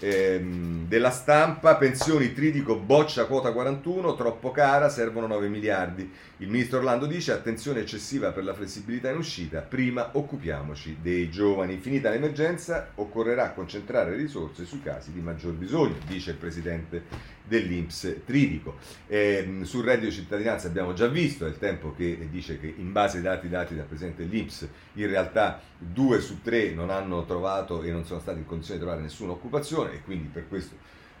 ehm, 0.00 0.88
della 0.88 1.10
stampa, 1.10 1.76
pensioni 1.76 2.32
Tridico 2.32 2.76
boccia 2.76 3.26
quota 3.26 3.52
41, 3.52 4.16
troppo 4.16 4.50
cara, 4.50 4.88
servono 4.88 5.28
9 5.28 5.48
miliardi. 5.48 6.10
Il 6.38 6.48
ministro 6.48 6.78
Orlando 6.78 7.06
dice 7.06 7.32
attenzione 7.32 7.80
eccessiva 7.80 8.32
per 8.32 8.42
la 8.42 8.52
flessibilità 8.52 9.10
in 9.10 9.18
uscita, 9.18 9.60
prima 9.60 10.10
occupiamoci 10.12 10.98
dei 11.00 11.30
giovani. 11.30 11.78
Finita 11.78 12.10
l'emergenza 12.10 12.90
occorrerà 12.96 13.52
concentrare 13.52 14.16
risorse 14.16 14.64
sui 14.64 14.82
casi 14.82 15.12
di 15.12 15.20
maggior 15.20 15.52
bisogno, 15.52 15.94
dice 16.06 16.32
il 16.32 16.36
presidente 16.36 17.34
dell'Inps 17.46 18.22
Tridico. 18.24 18.76
Eh, 19.06 19.60
sul 19.62 19.84
reddito 19.84 20.08
di 20.08 20.14
cittadinanza 20.14 20.66
abbiamo 20.66 20.92
già 20.92 21.06
visto, 21.06 21.46
è 21.46 21.48
il 21.48 21.58
tempo 21.58 21.94
che 21.94 22.28
dice 22.30 22.58
che 22.58 22.72
in 22.76 22.92
base 22.92 23.18
ai 23.18 23.22
dati 23.22 23.48
dati 23.48 23.74
dal 23.74 23.86
presidente 23.86 24.26
dell'Inps 24.26 24.68
in 24.94 25.06
realtà 25.06 25.60
due 25.78 26.20
su 26.20 26.42
tre 26.42 26.70
non 26.70 26.90
hanno 26.90 27.24
trovato 27.24 27.82
e 27.82 27.90
non 27.90 28.04
sono 28.04 28.20
stati 28.20 28.38
in 28.38 28.46
condizione 28.46 28.78
di 28.78 28.84
trovare 28.84 29.04
nessuna 29.04 29.32
occupazione 29.32 29.94
e 29.94 30.02
quindi 30.02 30.28
per 30.28 30.48
questo 30.48 30.74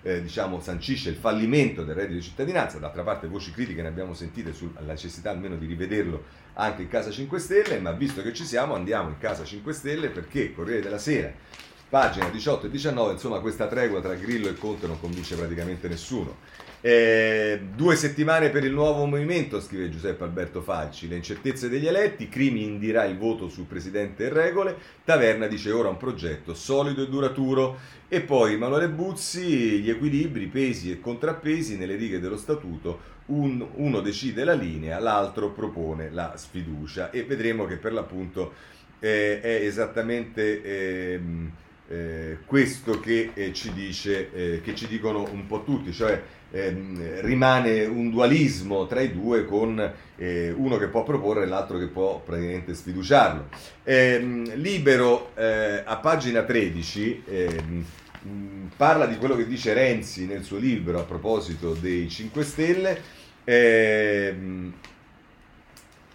eh, 0.06 0.22
diciamo, 0.22 0.60
sancisce 0.60 1.10
il 1.10 1.16
fallimento 1.16 1.82
del 1.82 1.96
reddito 1.96 2.14
di 2.14 2.22
cittadinanza, 2.22 2.78
d'altra 2.78 3.02
parte 3.02 3.26
voci 3.26 3.50
critiche 3.50 3.82
ne 3.82 3.88
abbiamo 3.88 4.14
sentite 4.14 4.52
sulla 4.52 4.80
necessità 4.82 5.30
almeno 5.30 5.56
di 5.56 5.66
rivederlo 5.66 6.22
anche 6.54 6.82
in 6.82 6.88
Casa 6.88 7.10
5 7.10 7.38
Stelle, 7.40 7.80
ma 7.80 7.90
visto 7.90 8.22
che 8.22 8.32
ci 8.32 8.44
siamo 8.44 8.74
andiamo 8.74 9.08
in 9.08 9.18
Casa 9.18 9.42
5 9.42 9.72
Stelle 9.72 10.08
perché 10.08 10.54
Corriere 10.54 10.80
della 10.80 10.98
Sera, 10.98 11.32
pagina 11.88 12.28
18 12.28 12.66
e 12.66 12.70
19, 12.70 13.12
insomma 13.12 13.38
questa 13.38 13.68
tregua 13.68 14.00
tra 14.00 14.14
Grillo 14.14 14.48
e 14.48 14.54
Conte 14.54 14.86
non 14.86 14.98
convince 14.98 15.36
praticamente 15.36 15.88
nessuno. 15.88 16.36
Eh, 16.80 17.62
due 17.74 17.96
settimane 17.96 18.50
per 18.50 18.64
il 18.64 18.72
nuovo 18.72 19.06
movimento, 19.06 19.60
scrive 19.60 19.90
Giuseppe 19.90 20.24
Alberto 20.24 20.62
Falci. 20.62 21.08
Le 21.08 21.16
incertezze 21.16 21.68
degli 21.68 21.86
eletti, 21.86 22.28
Crimi 22.28 22.64
indirà 22.64 23.04
il 23.04 23.16
voto 23.16 23.48
sul 23.48 23.64
presidente 23.64 24.24
e 24.24 24.28
regole, 24.28 24.76
Taverna 25.04 25.46
dice 25.46 25.70
ora 25.72 25.88
un 25.88 25.96
progetto 25.96 26.54
solido 26.54 27.02
e 27.02 27.08
duraturo. 27.08 27.78
E 28.08 28.20
poi 28.20 28.54
Emanuele 28.54 28.88
Buzzi, 28.88 29.80
gli 29.80 29.90
equilibri, 29.90 30.46
pesi 30.46 30.92
e 30.92 31.00
contrappesi 31.00 31.76
nelle 31.76 31.96
righe 31.96 32.20
dello 32.20 32.36
statuto, 32.36 33.14
un, 33.26 33.66
uno 33.74 34.00
decide 34.00 34.44
la 34.44 34.54
linea, 34.54 35.00
l'altro 35.00 35.50
propone 35.50 36.10
la 36.10 36.34
sfiducia 36.36 37.10
e 37.10 37.24
vedremo 37.24 37.64
che 37.64 37.78
per 37.78 37.92
l'appunto 37.92 38.52
eh, 39.00 39.40
è 39.40 39.60
esattamente... 39.62 40.62
Eh, 40.62 41.20
eh, 41.88 42.38
questo 42.44 42.98
che 42.98 43.30
eh, 43.34 43.52
ci 43.52 43.72
dice, 43.72 44.30
eh, 44.32 44.60
che 44.60 44.74
ci 44.74 44.86
dicono 44.86 45.28
un 45.30 45.46
po' 45.46 45.62
tutti, 45.62 45.92
cioè 45.92 46.20
ehm, 46.50 47.20
rimane 47.20 47.84
un 47.84 48.10
dualismo 48.10 48.86
tra 48.86 49.00
i 49.00 49.12
due 49.12 49.44
con 49.44 49.92
eh, 50.16 50.52
uno 50.56 50.76
che 50.78 50.88
può 50.88 51.04
proporre 51.04 51.44
e 51.44 51.46
l'altro 51.46 51.78
che 51.78 51.86
può 51.86 52.20
praticamente 52.24 52.74
sfiduciarlo. 52.74 53.48
Ehm, 53.84 54.54
libero 54.56 55.30
eh, 55.36 55.82
a 55.84 55.96
pagina 55.96 56.42
13 56.42 57.22
ehm, 57.26 57.84
parla 58.76 59.06
di 59.06 59.16
quello 59.16 59.36
che 59.36 59.46
dice 59.46 59.72
Renzi 59.72 60.26
nel 60.26 60.42
suo 60.42 60.58
libro 60.58 60.98
a 60.98 61.04
proposito 61.04 61.72
dei 61.74 62.08
5 62.08 62.42
Stelle. 62.42 63.00
Ehm, 63.44 64.72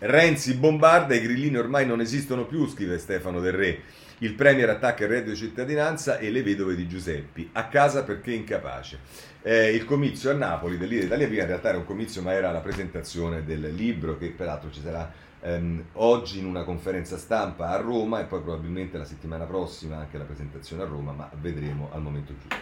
Renzi 0.04 0.56
bombarda, 0.56 1.14
i 1.14 1.22
grillini 1.22 1.58
ormai 1.58 1.86
non 1.86 2.02
esistono 2.02 2.46
più, 2.46 2.68
scrive 2.68 2.98
Stefano 2.98 3.40
Del 3.40 3.54
Re. 3.54 3.80
Il 4.24 4.36
Premier 4.36 4.70
attacca 4.70 5.04
il 5.04 5.10
reddito 5.10 5.32
di 5.32 5.36
cittadinanza 5.36 6.20
e 6.20 6.30
le 6.30 6.44
vedove 6.44 6.76
di 6.76 6.88
Giuseppi, 6.88 7.50
a 7.54 7.66
casa 7.66 8.04
perché 8.04 8.32
incapace. 8.32 9.00
Eh, 9.42 9.72
il 9.72 9.84
comizio 9.84 10.30
a 10.30 10.34
Napoli 10.34 10.78
dell'Italia 10.78 11.06
Italia 11.08 11.28
Viva 11.28 11.42
in 11.42 11.48
realtà 11.48 11.70
era 11.70 11.80
un 11.80 11.86
comizio 11.86 12.22
ma 12.22 12.32
era 12.32 12.52
la 12.52 12.60
presentazione 12.60 13.44
del 13.44 13.74
libro 13.74 14.20
che 14.20 14.28
peraltro 14.28 14.70
ci 14.70 14.80
sarà 14.80 15.12
ehm, 15.42 15.86
oggi 15.94 16.38
in 16.38 16.46
una 16.46 16.64
conferenza 16.64 17.18
stampa 17.18 17.70
a 17.70 17.78
Roma 17.78 18.20
e 18.20 18.26
poi 18.26 18.42
probabilmente 18.42 19.00
la 19.00 19.06
settimana 19.06 19.46
prossima 19.46 19.98
anche 19.98 20.20
la 20.20 20.26
presentazione 20.26 20.84
a 20.84 20.86
Roma, 20.86 21.14
ma 21.14 21.28
vedremo 21.42 21.90
al 21.92 22.04
momento 22.04 22.34
giusto. 22.38 22.56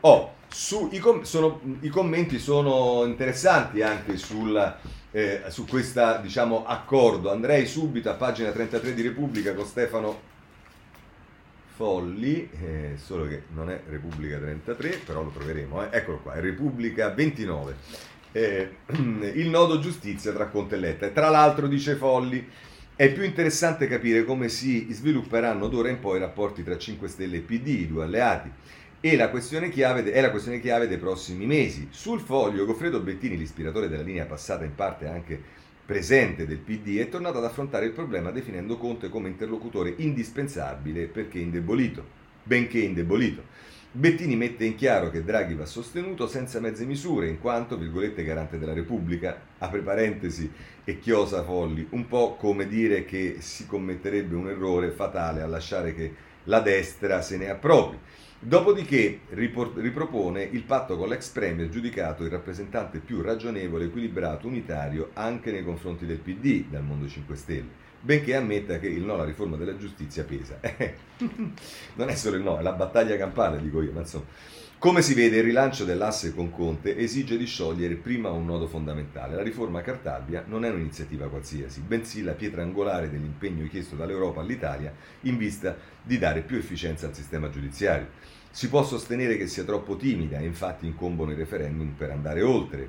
Oh, 0.00 0.34
su, 0.48 0.90
i, 0.92 0.98
com- 0.98 1.22
sono, 1.22 1.62
i, 1.80 1.88
commenti 1.88 2.38
sono 2.38 3.06
interessanti 3.06 3.80
anche 3.80 4.18
sul, 4.18 4.76
eh, 5.12 5.44
su 5.48 5.64
questo 5.64 6.18
diciamo, 6.20 6.66
accordo. 6.66 7.30
Andrei 7.30 7.64
subito 7.64 8.10
a 8.10 8.14
pagina 8.14 8.50
33 8.50 8.92
di 8.92 9.00
Repubblica 9.00 9.54
con 9.54 9.64
Stefano 9.64 10.34
Folli, 11.76 12.48
eh, 12.62 12.92
solo 12.96 13.28
che 13.28 13.42
non 13.52 13.68
è 13.68 13.82
Repubblica 13.86 14.38
33, 14.38 15.00
però 15.04 15.22
lo 15.22 15.28
troveremo, 15.28 15.84
eh. 15.84 15.88
eccolo 15.98 16.20
qua, 16.20 16.32
è 16.32 16.40
Repubblica 16.40 17.10
29. 17.10 17.76
Eh, 18.32 18.68
il 19.34 19.48
nodo 19.50 19.78
giustizia 19.78 20.32
tra 20.32 20.46
Conte 20.46 20.76
e 20.76 20.78
Letta. 20.78 21.04
E 21.04 21.12
tra 21.12 21.28
l'altro, 21.28 21.66
dice 21.66 21.96
Folli, 21.96 22.48
è 22.96 23.12
più 23.12 23.24
interessante 23.24 23.86
capire 23.88 24.24
come 24.24 24.48
si 24.48 24.88
svilupperanno 24.90 25.68
d'ora 25.68 25.90
in 25.90 26.00
poi 26.00 26.16
i 26.16 26.20
rapporti 26.20 26.64
tra 26.64 26.78
5 26.78 27.08
Stelle 27.08 27.36
e 27.36 27.40
PD, 27.40 27.66
i 27.66 27.86
due 27.86 28.04
alleati, 28.04 28.50
e 28.98 29.14
la 29.14 29.28
questione 29.28 29.68
chiave, 29.68 30.10
è 30.10 30.20
la 30.22 30.30
questione 30.30 30.60
chiave 30.60 30.88
dei 30.88 30.96
prossimi 30.96 31.44
mesi. 31.44 31.88
Sul 31.90 32.20
foglio, 32.20 32.64
Goffredo 32.64 33.00
Bettini, 33.00 33.36
l'ispiratore 33.36 33.90
della 33.90 34.02
linea 34.02 34.24
passata 34.24 34.64
in 34.64 34.74
parte 34.74 35.08
anche 35.08 35.42
presente 35.86 36.46
del 36.46 36.58
PD, 36.58 36.98
è 36.98 37.08
tornato 37.08 37.38
ad 37.38 37.44
affrontare 37.44 37.86
il 37.86 37.92
problema 37.92 38.32
definendo 38.32 38.76
Conte 38.76 39.08
come 39.08 39.28
interlocutore 39.28 39.94
indispensabile 39.96 41.06
perché 41.06 41.38
indebolito, 41.38 42.04
benché 42.42 42.80
indebolito. 42.80 43.64
Bettini 43.92 44.36
mette 44.36 44.64
in 44.64 44.74
chiaro 44.74 45.10
che 45.10 45.24
Draghi 45.24 45.54
va 45.54 45.64
sostenuto 45.64 46.26
senza 46.26 46.60
mezze 46.60 46.84
misure, 46.84 47.28
in 47.28 47.40
quanto, 47.40 47.78
virgolette, 47.78 48.24
garante 48.24 48.58
della 48.58 48.74
Repubblica, 48.74 49.40
apre 49.56 49.80
parentesi 49.80 50.50
e 50.84 50.98
chiosa 50.98 51.42
folli, 51.42 51.86
un 51.90 52.06
po' 52.06 52.34
come 52.34 52.66
dire 52.66 53.06
che 53.06 53.36
si 53.38 53.64
commetterebbe 53.64 54.34
un 54.34 54.48
errore 54.50 54.90
fatale 54.90 55.40
a 55.40 55.46
lasciare 55.46 55.94
che 55.94 56.14
la 56.44 56.60
destra 56.60 57.22
se 57.22 57.38
ne 57.38 57.48
appropri. 57.48 57.98
Dopodiché 58.38 59.20
ripropone 59.30 60.42
il 60.42 60.62
patto 60.62 60.96
con 60.98 61.08
l'ex 61.08 61.30
premier 61.30 61.70
giudicato 61.70 62.22
il 62.22 62.30
rappresentante 62.30 62.98
più 62.98 63.22
ragionevole, 63.22 63.86
equilibrato, 63.86 64.46
unitario 64.46 65.10
anche 65.14 65.50
nei 65.50 65.64
confronti 65.64 66.04
del 66.04 66.18
PD 66.18 66.66
dal 66.68 66.84
Mondo 66.84 67.08
5 67.08 67.34
Stelle 67.34 67.84
benché 68.06 68.36
ammetta 68.36 68.78
che 68.78 68.86
il 68.86 69.02
no 69.02 69.14
alla 69.14 69.24
riforma 69.24 69.56
della 69.56 69.76
giustizia 69.76 70.22
pesa. 70.22 70.58
non 71.94 72.08
è 72.08 72.14
solo 72.14 72.36
il 72.36 72.42
no, 72.42 72.56
è 72.56 72.62
la 72.62 72.72
battaglia 72.72 73.16
campale, 73.16 73.60
dico 73.60 73.82
io, 73.82 73.90
ma 73.92 74.00
insomma. 74.00 74.24
Come 74.78 75.02
si 75.02 75.14
vede, 75.14 75.38
il 75.38 75.42
rilancio 75.42 75.84
dell'asse 75.84 76.34
con 76.34 76.50
Conte 76.52 76.96
esige 76.96 77.36
di 77.36 77.46
sciogliere 77.46 77.94
prima 77.94 78.30
un 78.30 78.44
nodo 78.44 78.68
fondamentale. 78.68 79.34
La 79.34 79.42
riforma 79.42 79.80
Cartabia 79.80 80.44
non 80.46 80.64
è 80.64 80.70
un'iniziativa 80.70 81.28
qualsiasi, 81.28 81.80
bensì 81.80 82.22
la 82.22 82.34
pietra 82.34 82.62
angolare 82.62 83.10
dell'impegno 83.10 83.66
chiesto 83.68 83.96
dall'Europa 83.96 84.42
all'Italia 84.42 84.94
in 85.22 85.38
vista 85.38 85.76
di 86.02 86.18
dare 86.18 86.42
più 86.42 86.58
efficienza 86.58 87.06
al 87.06 87.14
sistema 87.14 87.48
giudiziario. 87.48 88.08
Si 88.50 88.68
può 88.68 88.84
sostenere 88.84 89.36
che 89.36 89.48
sia 89.48 89.64
troppo 89.64 89.96
timida 89.96 90.38
e 90.38 90.44
infatti 90.44 90.86
incombono 90.86 91.32
i 91.32 91.36
referendum 91.36 91.94
per 91.96 92.10
andare 92.10 92.42
oltre, 92.42 92.88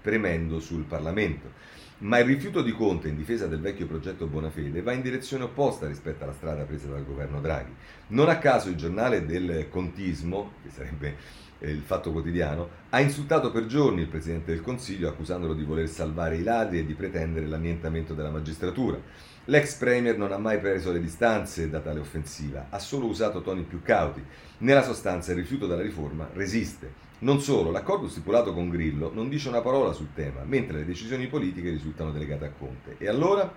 premendo 0.00 0.60
sul 0.60 0.84
Parlamento. 0.84 1.80
Ma 2.02 2.18
il 2.18 2.24
rifiuto 2.24 2.62
di 2.62 2.72
Conte 2.72 3.06
in 3.06 3.16
difesa 3.16 3.46
del 3.46 3.60
vecchio 3.60 3.86
progetto 3.86 4.26
Bonafede 4.26 4.82
va 4.82 4.90
in 4.90 5.02
direzione 5.02 5.44
opposta 5.44 5.86
rispetto 5.86 6.24
alla 6.24 6.32
strada 6.32 6.64
presa 6.64 6.88
dal 6.88 7.06
governo 7.06 7.40
Draghi. 7.40 7.72
Non 8.08 8.28
a 8.28 8.38
caso 8.38 8.70
il 8.70 8.74
giornale 8.74 9.24
del 9.24 9.68
contismo, 9.68 10.54
che 10.64 10.70
sarebbe 10.70 11.16
eh, 11.60 11.70
il 11.70 11.82
fatto 11.82 12.10
quotidiano, 12.10 12.68
ha 12.90 12.98
insultato 12.98 13.52
per 13.52 13.66
giorni 13.66 14.00
il 14.00 14.08
Presidente 14.08 14.50
del 14.50 14.62
Consiglio 14.62 15.08
accusandolo 15.08 15.54
di 15.54 15.62
voler 15.62 15.88
salvare 15.88 16.38
i 16.38 16.42
ladri 16.42 16.80
e 16.80 16.86
di 16.86 16.94
pretendere 16.94 17.46
l'annientamento 17.46 18.14
della 18.14 18.30
magistratura. 18.30 18.98
L'ex 19.44 19.76
Premier 19.76 20.18
non 20.18 20.32
ha 20.32 20.38
mai 20.38 20.58
preso 20.58 20.90
le 20.90 21.00
distanze 21.00 21.70
da 21.70 21.78
tale 21.78 22.00
offensiva, 22.00 22.66
ha 22.70 22.80
solo 22.80 23.06
usato 23.06 23.42
toni 23.42 23.62
più 23.62 23.80
cauti. 23.80 24.20
Nella 24.58 24.82
sostanza 24.82 25.30
il 25.30 25.38
rifiuto 25.38 25.68
della 25.68 25.82
riforma 25.82 26.28
resiste. 26.32 27.11
Non 27.22 27.40
solo, 27.40 27.70
l'accordo 27.70 28.08
stipulato 28.08 28.52
con 28.52 28.68
Grillo 28.68 29.12
non 29.14 29.28
dice 29.28 29.48
una 29.48 29.60
parola 29.60 29.92
sul 29.92 30.08
tema, 30.12 30.42
mentre 30.42 30.78
le 30.78 30.84
decisioni 30.84 31.28
politiche 31.28 31.70
risultano 31.70 32.10
delegate 32.10 32.46
a 32.46 32.50
Conte. 32.50 32.96
E 32.98 33.06
allora? 33.06 33.54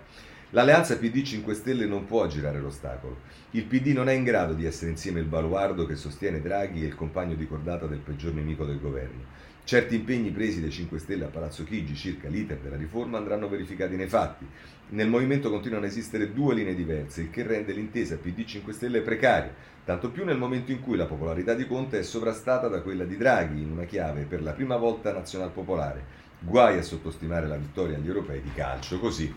L'alleanza 0.51 0.99
PD 0.99 1.24
5 1.24 1.55
Stelle 1.55 1.88
non 1.88 2.05
può 2.05 2.22
aggirare 2.22 2.59
l'ostacolo. 2.59 3.22
Il 3.51 3.66
PD 3.66 3.88
non 3.88 4.07
è 4.07 4.13
in 4.13 4.24
grado 4.24 4.53
di 4.53 4.66
essere 4.66 4.91
insieme 4.91 5.20
il 5.20 5.26
baluardo 5.26 5.88
che 5.88 5.95
sostiene 5.95 6.41
Draghi 6.41 6.84
e 6.84 6.86
il 6.86 6.93
compagno 6.93 7.34
di 7.34 7.47
cordata 7.47 7.88
del 7.88 7.97
peggior 7.97 8.36
nemico 8.36 8.66
del 8.66 8.80
governo. 8.80 9.24
Certi 9.63 9.95
impegni 9.95 10.30
presi 10.30 10.61
dai 10.61 10.70
5 10.70 10.99
Stelle 10.99 11.26
a 11.26 11.30
Palazzo 11.30 11.63
Chigi 11.63 11.95
circa 11.95 12.28
l'iter 12.30 12.59
della 12.59 12.76
riforma 12.76 13.18
andranno 13.18 13.49
verificati 13.49 13.95
nei 13.95 14.07
fatti. 14.07 14.45
Nel 14.89 15.09
movimento 15.09 15.49
continuano 15.49 15.86
a 15.86 15.88
esistere 15.88 16.32
due 16.32 16.53
linee 16.53 16.76
diverse, 16.76 17.22
il 17.22 17.32
che 17.32 17.41
rende 17.41 17.74
l'intesa 17.74 18.18
PD 18.18 18.45
5 18.45 18.72
Stelle 18.74 19.01
precaria, 19.01 19.51
tanto 19.86 20.10
più 20.10 20.26
nel 20.26 20.38
momento 20.38 20.72
in 20.72 20.82
cui 20.82 20.98
la 20.98 21.06
popolarità 21.06 21.54
di 21.54 21.68
Conte 21.68 22.00
è 22.00 22.04
sovrastata 22.04 22.68
da 22.68 22.82
quella 22.82 23.04
di 23.04 23.16
Draghi 23.16 23.62
in 23.62 23.72
una 23.72 23.86
chiave 23.86 24.24
per 24.24 24.42
la 24.42 24.52
prima 24.52 24.78
volta 24.78 25.14
nazional 25.14 25.52
popolare. 25.52 26.24
Guai 26.40 26.78
a 26.80 26.82
sottostimare 26.82 27.48
la 27.48 27.56
vittoria 27.56 27.96
agli 27.96 28.08
europei 28.08 28.42
di 28.42 28.52
calcio, 28.54 29.00
così 29.00 29.34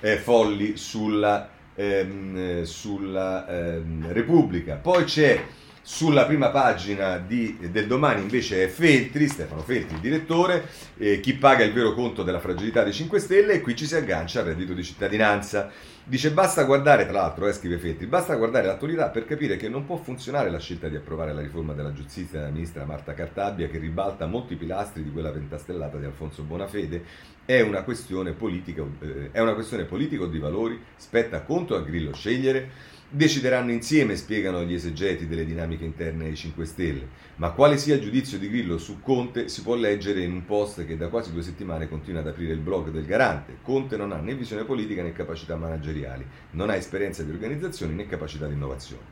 eh, 0.00 0.16
folli 0.16 0.76
sulla, 0.76 1.50
ehm, 1.74 2.62
sulla 2.62 3.46
ehm, 3.46 4.12
Repubblica. 4.12 4.76
Poi 4.76 5.04
c'è 5.04 5.44
sulla 5.82 6.26
prima 6.26 6.50
pagina 6.50 7.16
di, 7.16 7.56
del 7.70 7.86
domani 7.86 8.20
invece 8.20 8.64
è 8.64 8.68
Feltri, 8.68 9.26
Stefano 9.26 9.62
Feltri, 9.62 9.94
il 9.94 10.00
direttore, 10.00 10.68
eh, 10.98 11.20
chi 11.20 11.34
paga 11.34 11.64
il 11.64 11.72
vero 11.72 11.94
conto 11.94 12.22
della 12.22 12.40
fragilità 12.40 12.82
dei 12.82 12.92
5 12.92 13.18
Stelle 13.18 13.54
e 13.54 13.60
qui 13.60 13.74
ci 13.74 13.86
si 13.86 13.94
aggancia 13.94 14.40
al 14.40 14.46
reddito 14.46 14.74
di 14.74 14.84
cittadinanza. 14.84 15.70
Dice 16.08 16.30
basta 16.30 16.64
guardare, 16.64 17.04
tra 17.04 17.12
l'altro, 17.12 17.46
eh, 17.46 17.52
scrive 17.52 17.76
Feltri, 17.76 18.06
basta 18.06 18.34
guardare 18.36 18.66
l'attualità 18.66 19.10
per 19.10 19.26
capire 19.26 19.58
che 19.58 19.68
non 19.68 19.84
può 19.84 19.96
funzionare 19.96 20.48
la 20.50 20.58
scelta 20.58 20.88
di 20.88 20.96
approvare 20.96 21.34
la 21.34 21.42
riforma 21.42 21.74
della 21.74 21.92
giustizia 21.92 22.38
della 22.38 22.50
ministra 22.50 22.86
Marta 22.86 23.12
Cartabia 23.12 23.68
che 23.68 23.76
ribalta 23.76 24.24
molti 24.24 24.56
pilastri 24.56 25.02
di 25.02 25.12
quella 25.12 25.28
pentastellata 25.28 25.98
di 25.98 26.06
Alfonso 26.06 26.44
Bonafede. 26.44 27.04
È 27.44 27.60
una 27.60 27.82
questione 27.82 28.32
politica, 28.32 28.86
eh, 29.00 29.28
è 29.32 29.40
una 29.40 29.52
questione 29.52 29.84
politica 29.84 30.22
o 30.22 30.28
di 30.28 30.38
valori, 30.38 30.82
spetta 30.96 31.42
conto 31.42 31.74
a 31.74 31.82
Grillo 31.82 32.14
scegliere. 32.14 32.70
Decideranno 33.10 33.70
insieme, 33.70 34.16
spiegano 34.16 34.64
gli 34.64 34.74
esegeti 34.74 35.26
delle 35.26 35.46
dinamiche 35.46 35.86
interne 35.86 36.26
ai 36.26 36.36
5 36.36 36.66
Stelle. 36.66 37.08
Ma 37.36 37.52
quale 37.52 37.78
sia 37.78 37.94
il 37.94 38.02
giudizio 38.02 38.36
di 38.36 38.50
Grillo 38.50 38.76
su 38.76 39.00
Conte 39.00 39.48
si 39.48 39.62
può 39.62 39.76
leggere 39.76 40.20
in 40.20 40.32
un 40.32 40.44
post 40.44 40.84
che 40.84 40.98
da 40.98 41.08
quasi 41.08 41.32
due 41.32 41.40
settimane 41.40 41.88
continua 41.88 42.20
ad 42.20 42.26
aprire 42.26 42.52
il 42.52 42.58
blog 42.58 42.90
del 42.90 43.06
Garante. 43.06 43.60
Conte 43.62 43.96
non 43.96 44.12
ha 44.12 44.18
né 44.18 44.34
visione 44.34 44.64
politica 44.64 45.02
né 45.02 45.12
capacità 45.12 45.56
manageriali, 45.56 46.26
non 46.50 46.68
ha 46.68 46.76
esperienza 46.76 47.22
di 47.22 47.30
organizzazione 47.30 47.94
né 47.94 48.06
capacità 48.06 48.46
di 48.46 48.52
innovazione. 48.52 49.04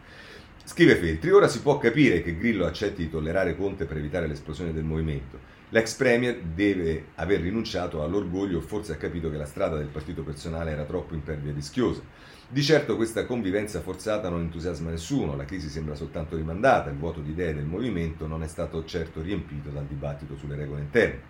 Scrive 0.62 0.96
Feltri, 0.96 1.30
ora 1.30 1.48
si 1.48 1.62
può 1.62 1.78
capire 1.78 2.22
che 2.22 2.36
Grillo 2.36 2.66
accetti 2.66 3.04
di 3.04 3.10
tollerare 3.10 3.56
Conte 3.56 3.86
per 3.86 3.96
evitare 3.96 4.26
l'esplosione 4.26 4.74
del 4.74 4.84
movimento. 4.84 5.38
L'ex 5.70 5.94
Premier 5.94 6.38
deve 6.38 7.06
aver 7.14 7.40
rinunciato 7.40 8.02
all'orgoglio 8.02 8.58
o 8.58 8.60
forse 8.60 8.92
ha 8.92 8.96
capito 8.96 9.30
che 9.30 9.38
la 9.38 9.46
strada 9.46 9.78
del 9.78 9.86
partito 9.86 10.22
personale 10.22 10.72
era 10.72 10.84
troppo 10.84 11.14
impervia 11.14 11.50
e 11.50 11.54
rischiosa. 11.54 12.02
Di 12.48 12.62
certo 12.62 12.94
questa 12.94 13.26
convivenza 13.26 13.80
forzata 13.80 14.28
non 14.28 14.42
entusiasma 14.42 14.90
nessuno, 14.90 15.34
la 15.34 15.44
crisi 15.44 15.68
sembra 15.68 15.96
soltanto 15.96 16.36
rimandata, 16.36 16.90
il 16.90 16.96
vuoto 16.96 17.18
di 17.18 17.30
idee 17.30 17.52
del 17.52 17.64
movimento 17.64 18.28
non 18.28 18.44
è 18.44 18.46
stato 18.46 18.84
certo 18.84 19.20
riempito 19.20 19.70
dal 19.70 19.84
dibattito 19.84 20.36
sulle 20.36 20.54
regole 20.54 20.82
interne. 20.82 21.22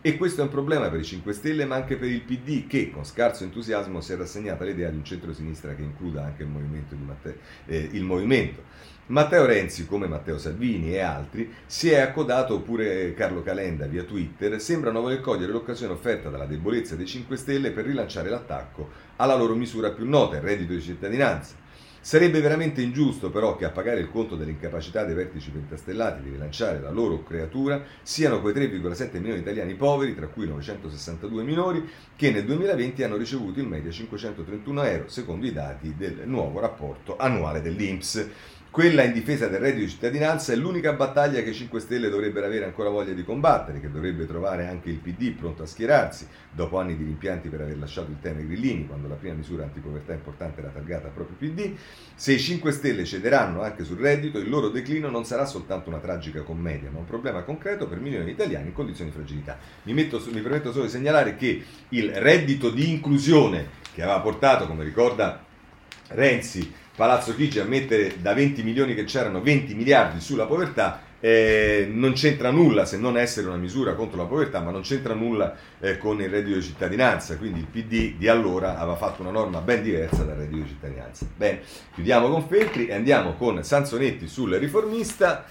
E 0.00 0.16
questo 0.16 0.40
è 0.40 0.44
un 0.44 0.50
problema 0.50 0.88
per 0.88 1.00
i 1.00 1.04
5 1.04 1.32
Stelle, 1.32 1.64
ma 1.64 1.74
anche 1.74 1.96
per 1.96 2.08
il 2.08 2.22
PD, 2.22 2.68
che 2.68 2.90
con 2.90 3.04
scarso 3.04 3.42
entusiasmo 3.42 4.00
si 4.00 4.12
è 4.12 4.16
rassegnato 4.16 4.62
all'idea 4.62 4.90
di 4.90 4.96
un 4.96 5.04
centro-sinistra 5.04 5.74
che 5.74 5.82
includa 5.82 6.24
anche 6.24 6.44
il 6.44 6.48
movimento. 6.48 6.94
Matteo, 6.94 7.34
eh, 7.66 7.88
il 7.92 8.04
movimento. 8.04 8.62
Matteo 9.06 9.44
Renzi, 9.44 9.86
come 9.86 10.06
Matteo 10.06 10.38
Salvini 10.38 10.94
e 10.94 11.00
altri, 11.00 11.52
si 11.66 11.90
è 11.90 11.98
accodato, 11.98 12.54
oppure 12.54 13.12
Carlo 13.12 13.42
Calenda 13.42 13.86
via 13.86 14.04
Twitter, 14.04 14.60
sembrano 14.60 15.00
voler 15.00 15.20
cogliere 15.20 15.50
l'occasione 15.50 15.92
offerta 15.92 16.30
dalla 16.30 16.46
debolezza 16.46 16.94
dei 16.94 17.06
5 17.06 17.36
Stelle 17.36 17.72
per 17.72 17.84
rilanciare 17.84 18.30
l'attacco 18.30 19.08
alla 19.20 19.36
loro 19.36 19.54
misura 19.54 19.90
più 19.90 20.08
nota, 20.08 20.36
il 20.36 20.42
reddito 20.42 20.72
di 20.72 20.80
cittadinanza. 20.80 21.54
Sarebbe 22.02 22.40
veramente 22.40 22.80
ingiusto 22.80 23.28
però 23.28 23.56
che 23.56 23.66
a 23.66 23.70
pagare 23.70 24.00
il 24.00 24.08
conto 24.08 24.34
dell'incapacità 24.34 25.04
dei 25.04 25.14
vertici 25.14 25.50
pentastellati 25.50 26.22
di 26.22 26.30
rilanciare 26.30 26.80
la 26.80 26.90
loro 26.90 27.22
creatura 27.22 27.82
siano 28.02 28.40
quei 28.40 28.54
3,7 28.54 29.18
milioni 29.18 29.34
di 29.34 29.40
italiani 29.40 29.74
poveri, 29.74 30.14
tra 30.14 30.26
cui 30.28 30.46
962 30.46 31.42
minori, 31.42 31.86
che 32.16 32.30
nel 32.30 32.46
2020 32.46 33.02
hanno 33.02 33.18
ricevuto 33.18 33.60
in 33.60 33.68
media 33.68 33.90
531 33.90 34.82
euro, 34.84 35.08
secondo 35.08 35.44
i 35.44 35.52
dati 35.52 35.94
del 35.94 36.22
nuovo 36.24 36.58
rapporto 36.58 37.18
annuale 37.18 37.60
dell'INPS. 37.60 38.28
Quella 38.70 39.02
in 39.02 39.12
difesa 39.12 39.48
del 39.48 39.58
reddito 39.58 39.84
di 39.84 39.90
cittadinanza 39.90 40.52
è 40.52 40.56
l'unica 40.56 40.92
battaglia 40.92 41.42
che 41.42 41.50
i 41.50 41.54
5 41.54 41.80
Stelle 41.80 42.08
dovrebbero 42.08 42.46
avere 42.46 42.64
ancora 42.64 42.88
voglia 42.88 43.12
di 43.12 43.24
combattere, 43.24 43.80
che 43.80 43.90
dovrebbe 43.90 44.26
trovare 44.26 44.68
anche 44.68 44.90
il 44.90 44.98
PD 44.98 45.32
pronto 45.32 45.64
a 45.64 45.66
schierarsi, 45.66 46.28
dopo 46.52 46.78
anni 46.78 46.96
di 46.96 47.02
rimpianti 47.02 47.48
per 47.48 47.62
aver 47.62 47.76
lasciato 47.76 48.12
il 48.12 48.18
tema 48.22 48.38
grillini, 48.38 48.86
quando 48.86 49.08
la 49.08 49.16
prima 49.16 49.34
misura 49.34 49.64
antipovertà 49.64 50.12
importante 50.12 50.60
era 50.60 50.68
targata 50.68 51.08
proprio 51.08 51.36
PD. 51.36 51.74
Se 52.14 52.32
i 52.32 52.38
5 52.38 52.70
Stelle 52.70 53.04
cederanno 53.04 53.60
anche 53.60 53.82
sul 53.82 53.98
reddito, 53.98 54.38
il 54.38 54.48
loro 54.48 54.68
declino 54.68 55.10
non 55.10 55.24
sarà 55.24 55.46
soltanto 55.46 55.88
una 55.88 55.98
tragica 55.98 56.42
commedia, 56.42 56.90
ma 56.92 57.00
un 57.00 57.06
problema 57.06 57.42
concreto 57.42 57.88
per 57.88 57.98
milioni 57.98 58.26
di 58.26 58.30
italiani 58.30 58.68
in 58.68 58.72
condizioni 58.72 59.10
di 59.10 59.16
fragilità. 59.16 59.58
Mi, 59.82 59.94
metto, 59.94 60.22
mi 60.30 60.42
permetto 60.42 60.70
solo 60.70 60.84
di 60.84 60.90
segnalare 60.92 61.34
che 61.34 61.60
il 61.88 62.12
reddito 62.12 62.70
di 62.70 62.88
inclusione 62.88 63.66
che 63.92 64.02
aveva 64.02 64.20
portato, 64.20 64.68
come 64.68 64.84
ricorda 64.84 65.44
Renzi, 66.12 66.72
Palazzo 67.00 67.34
Chigi 67.34 67.58
a 67.60 67.64
mettere 67.64 68.20
da 68.20 68.34
20 68.34 68.62
milioni 68.62 68.94
che 68.94 69.04
c'erano 69.04 69.40
20 69.40 69.72
miliardi 69.72 70.20
sulla 70.20 70.44
povertà 70.44 71.00
eh, 71.18 71.88
non 71.90 72.12
c'entra 72.12 72.50
nulla 72.50 72.84
se 72.84 72.98
non 72.98 73.16
essere 73.16 73.46
una 73.46 73.56
misura 73.56 73.94
contro 73.94 74.18
la 74.18 74.26
povertà, 74.26 74.60
ma 74.60 74.70
non 74.70 74.82
c'entra 74.82 75.14
nulla 75.14 75.56
eh, 75.80 75.96
con 75.96 76.20
il 76.20 76.28
reddito 76.28 76.56
di 76.56 76.62
cittadinanza. 76.62 77.38
Quindi 77.38 77.60
il 77.60 77.66
PD 77.66 78.16
di 78.18 78.28
allora 78.28 78.78
aveva 78.78 78.96
fatto 78.96 79.22
una 79.22 79.30
norma 79.30 79.60
ben 79.60 79.82
diversa 79.82 80.24
dal 80.24 80.36
reddito 80.36 80.62
di 80.62 80.68
cittadinanza. 80.68 81.26
Bene, 81.34 81.60
chiudiamo 81.94 82.28
con 82.28 82.46
Feltri 82.46 82.88
e 82.88 82.92
andiamo 82.92 83.32
con 83.32 83.64
Sansonetti 83.64 84.28
sul 84.28 84.54
riformista. 84.56 85.46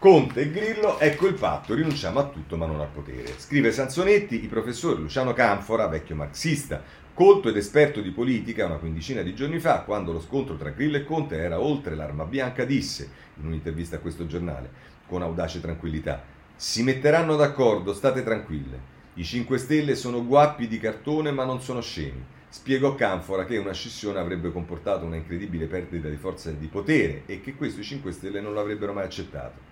Conte 0.00 0.40
e 0.40 0.50
Grillo, 0.50 0.98
ecco 0.98 1.26
il 1.26 1.34
patto, 1.34 1.74
rinunciamo 1.74 2.20
a 2.20 2.28
tutto 2.28 2.56
ma 2.56 2.64
non 2.64 2.80
al 2.80 2.88
potere. 2.88 3.34
Scrive 3.36 3.70
Sansonetti, 3.70 4.42
il 4.42 4.48
professor 4.48 4.98
Luciano 4.98 5.34
Canfora, 5.34 5.88
vecchio 5.88 6.16
marxista, 6.16 6.82
colto 7.12 7.50
ed 7.50 7.58
esperto 7.58 8.00
di 8.00 8.10
politica, 8.10 8.64
una 8.64 8.78
quindicina 8.78 9.20
di 9.20 9.34
giorni 9.34 9.58
fa, 9.58 9.82
quando 9.82 10.12
lo 10.12 10.22
scontro 10.22 10.56
tra 10.56 10.70
Grillo 10.70 10.96
e 10.96 11.04
Conte 11.04 11.36
era 11.36 11.60
oltre 11.60 11.96
l'arma 11.96 12.24
bianca, 12.24 12.64
disse, 12.64 13.10
in 13.40 13.48
un'intervista 13.48 13.96
a 13.96 13.98
questo 13.98 14.24
giornale, 14.26 14.70
con 15.06 15.20
audace 15.20 15.60
tranquillità, 15.60 16.24
si 16.56 16.82
metteranno 16.82 17.36
d'accordo, 17.36 17.92
state 17.92 18.22
tranquille. 18.22 18.80
I 19.16 19.24
5 19.24 19.58
Stelle 19.58 19.94
sono 19.94 20.24
guappi 20.24 20.66
di 20.66 20.78
cartone 20.78 21.30
ma 21.30 21.44
non 21.44 21.60
sono 21.60 21.82
scemi. 21.82 22.24
spiegò 22.48 22.94
Canfora 22.94 23.44
che 23.44 23.58
una 23.58 23.74
scissione 23.74 24.18
avrebbe 24.18 24.50
comportato 24.50 25.04
una 25.04 25.16
incredibile 25.16 25.66
perdita 25.66 26.08
di 26.08 26.16
forza 26.16 26.48
e 26.48 26.56
di 26.56 26.68
potere 26.68 27.24
e 27.26 27.42
che 27.42 27.54
questo 27.54 27.80
i 27.80 27.84
5 27.84 28.10
Stelle 28.12 28.40
non 28.40 28.54
l'avrebbero 28.54 28.94
mai 28.94 29.04
accettato. 29.04 29.68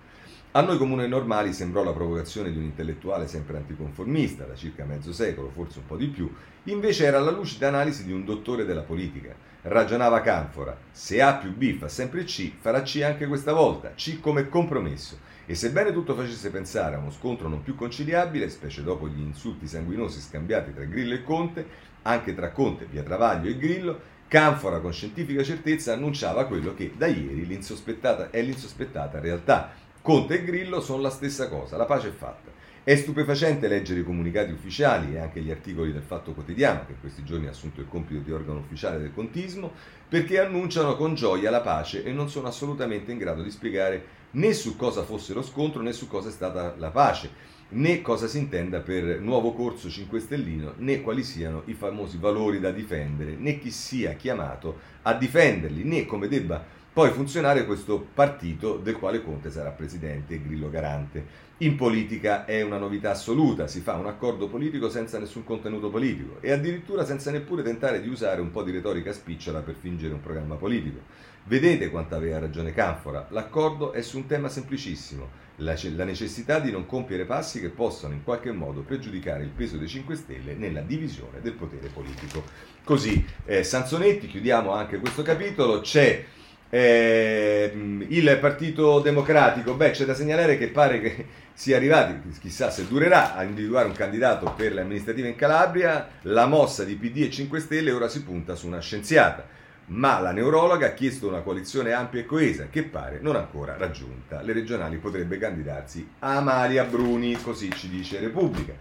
A 0.53 0.61
noi 0.61 0.79
comuni 0.79 1.07
normali 1.07 1.53
sembrò 1.53 1.83
la 1.83 1.93
provocazione 1.93 2.51
di 2.51 2.57
un 2.57 2.63
intellettuale 2.63 3.27
sempre 3.27 3.57
anticonformista, 3.57 4.45
da 4.45 4.55
circa 4.55 4.83
mezzo 4.83 5.13
secolo, 5.13 5.51
forse 5.51 5.77
un 5.77 5.85
po' 5.85 5.95
di 5.95 6.07
più, 6.07 6.33
invece 6.63 7.05
era 7.05 7.19
la 7.19 7.29
lucida 7.29 7.67
analisi 7.67 8.03
di 8.03 8.11
un 8.11 8.25
dottore 8.25 8.65
della 8.65 8.81
politica. 8.81 9.35
Ragionava 9.61 10.21
Canfora, 10.21 10.75
se 10.89 11.21
A 11.21 11.35
più 11.35 11.55
B 11.55 11.77
fa 11.77 11.87
sempre 11.87 12.23
C, 12.23 12.51
farà 12.59 12.81
C 12.81 12.99
anche 13.05 13.27
questa 13.27 13.53
volta, 13.53 13.93
C 13.93 14.19
come 14.19 14.49
compromesso. 14.49 15.19
E 15.45 15.53
sebbene 15.53 15.93
tutto 15.93 16.15
facesse 16.15 16.49
pensare 16.49 16.95
a 16.95 16.99
uno 16.99 17.11
scontro 17.11 17.47
non 17.47 17.61
più 17.61 17.75
conciliabile, 17.75 18.49
specie 18.49 18.81
dopo 18.81 19.07
gli 19.07 19.19
insulti 19.19 19.67
sanguinosi 19.67 20.19
scambiati 20.19 20.73
tra 20.73 20.85
Grillo 20.85 21.13
e 21.13 21.21
Conte, 21.21 21.67
anche 22.01 22.33
tra 22.33 22.49
Conte, 22.49 22.87
Via 22.89 23.03
Travaglio 23.03 23.49
e 23.51 23.57
Grillo, 23.57 23.99
Canfora 24.27 24.79
con 24.79 24.93
scientifica 24.93 25.43
certezza 25.43 25.93
annunciava 25.93 26.45
quello 26.45 26.73
che 26.73 26.93
da 26.97 27.05
ieri 27.05 27.45
l'insospettata 27.45 28.31
è 28.31 28.41
l'insospettata 28.41 29.19
realtà, 29.19 29.73
Conte 30.01 30.35
e 30.35 30.43
Grillo 30.45 30.79
sono 30.79 31.01
la 31.01 31.09
stessa 31.09 31.49
cosa, 31.49 31.75
la 31.75 31.85
pace 31.85 32.07
è 32.07 32.11
fatta. 32.11 32.49
È 32.81 32.95
stupefacente 32.95 33.67
leggere 33.67 33.99
i 33.99 34.03
comunicati 34.05 34.51
ufficiali 34.51 35.13
e 35.13 35.19
anche 35.19 35.41
gli 35.41 35.51
articoli 35.51 35.91
del 35.91 36.01
Fatto 36.01 36.31
Quotidiano, 36.31 36.85
che 36.85 36.93
in 36.93 36.99
questi 37.01 37.25
giorni 37.25 37.47
ha 37.47 37.51
assunto 37.51 37.81
il 37.81 37.87
compito 37.89 38.21
di 38.21 38.31
organo 38.31 38.59
ufficiale 38.59 38.97
del 38.97 39.13
contismo, 39.13 39.73
perché 40.07 40.39
annunciano 40.39 40.95
con 40.95 41.15
gioia 41.15 41.51
la 41.51 41.59
pace 41.59 42.03
e 42.03 42.13
non 42.13 42.29
sono 42.29 42.47
assolutamente 42.47 43.11
in 43.11 43.17
grado 43.17 43.43
di 43.43 43.51
spiegare 43.51 44.17
né 44.31 44.53
su 44.53 44.77
cosa 44.77 45.03
fosse 45.03 45.33
lo 45.33 45.41
scontro 45.41 45.81
né 45.81 45.91
su 45.91 46.07
cosa 46.07 46.29
è 46.29 46.31
stata 46.31 46.75
la 46.77 46.91
pace, 46.91 47.29
né 47.71 48.01
cosa 48.01 48.25
si 48.27 48.37
intenda 48.37 48.79
per 48.79 49.19
nuovo 49.19 49.53
corso 49.53 49.89
5 49.89 50.19
Stellino, 50.19 50.73
né 50.77 51.01
quali 51.01 51.23
siano 51.23 51.63
i 51.65 51.73
famosi 51.73 52.17
valori 52.17 52.59
da 52.59 52.71
difendere, 52.71 53.35
né 53.35 53.59
chi 53.59 53.69
sia 53.69 54.13
chiamato 54.13 54.79
a 55.03 55.13
difenderli, 55.13 55.83
né 55.83 56.05
come 56.05 56.27
debba 56.27 56.77
poi 56.91 57.11
funzionare 57.11 57.65
questo 57.65 58.05
partito 58.13 58.77
del 58.77 58.97
quale 58.97 59.23
Conte 59.23 59.51
sarà 59.51 59.69
presidente 59.69 60.33
e 60.33 60.41
Grillo 60.41 60.69
garante. 60.69 61.47
In 61.59 61.75
politica 61.75 62.45
è 62.45 62.61
una 62.61 62.77
novità 62.77 63.11
assoluta, 63.11 63.67
si 63.67 63.81
fa 63.81 63.93
un 63.93 64.07
accordo 64.07 64.47
politico 64.47 64.89
senza 64.89 65.19
nessun 65.19 65.43
contenuto 65.43 65.89
politico 65.89 66.37
e 66.41 66.51
addirittura 66.51 67.05
senza 67.05 67.31
neppure 67.31 67.63
tentare 67.63 68.01
di 68.01 68.07
usare 68.07 68.41
un 68.41 68.49
po' 68.49 68.63
di 68.63 68.71
retorica 68.71 69.11
spicciola 69.11 69.59
per 69.59 69.75
fingere 69.75 70.13
un 70.13 70.21
programma 70.21 70.55
politico. 70.55 70.99
Vedete 71.43 71.89
quanto 71.89 72.15
aveva 72.15 72.39
ragione 72.39 72.73
Canfora, 72.73 73.27
l'accordo 73.31 73.91
è 73.91 74.01
su 74.01 74.17
un 74.17 74.25
tema 74.25 74.49
semplicissimo, 74.49 75.29
la, 75.57 75.75
la 75.95 76.03
necessità 76.03 76.59
di 76.59 76.71
non 76.71 76.85
compiere 76.85 77.25
passi 77.25 77.59
che 77.59 77.69
possano 77.69 78.13
in 78.13 78.23
qualche 78.23 78.51
modo 78.51 78.81
pregiudicare 78.81 79.43
il 79.43 79.49
peso 79.49 79.77
dei 79.77 79.87
5 79.87 80.15
Stelle 80.15 80.53
nella 80.53 80.81
divisione 80.81 81.41
del 81.41 81.53
potere 81.53 81.89
politico. 81.89 82.43
Così, 82.83 83.23
eh, 83.45 83.63
Sansonetti, 83.63 84.27
chiudiamo 84.27 84.71
anche 84.71 84.99
questo 84.99 85.21
capitolo, 85.21 85.81
c'è 85.81 86.23
eh, 86.69 87.71
il 88.09 88.37
Partito 88.39 88.99
Democratico, 88.99 89.73
beh, 89.73 89.91
c'è 89.91 90.05
da 90.05 90.13
segnalare 90.13 90.57
che 90.57 90.67
pare 90.67 91.01
che 91.01 91.25
sia 91.53 91.77
arrivati, 91.77 92.19
chissà 92.39 92.69
se 92.69 92.87
durerà, 92.87 93.35
a 93.35 93.43
individuare 93.43 93.87
un 93.87 93.93
candidato 93.93 94.53
per 94.55 94.73
le 94.73 94.81
amministrative 94.81 95.29
in 95.29 95.35
Calabria. 95.35 96.07
La 96.23 96.45
mossa 96.45 96.83
di 96.83 96.95
PD 96.95 97.23
e 97.23 97.29
5 97.31 97.59
Stelle 97.59 97.91
ora 97.91 98.07
si 98.07 98.23
punta 98.23 98.55
su 98.55 98.67
una 98.67 98.79
scienziata, 98.79 99.45
ma 99.87 100.19
la 100.19 100.31
neurologa 100.31 100.87
ha 100.87 100.93
chiesto 100.93 101.27
una 101.27 101.41
coalizione 101.41 101.91
ampia 101.91 102.21
e 102.21 102.25
coesa 102.25 102.67
che 102.69 102.83
pare 102.83 103.19
non 103.19 103.35
ancora 103.35 103.75
raggiunta. 103.75 104.41
Le 104.41 104.53
regionali 104.53 104.97
potrebbe 104.97 105.37
candidarsi 105.37 106.07
Amalia 106.19 106.83
Bruni, 106.83 107.41
così 107.41 107.69
ci 107.71 107.89
dice 107.89 108.19
Repubblica. 108.19 108.73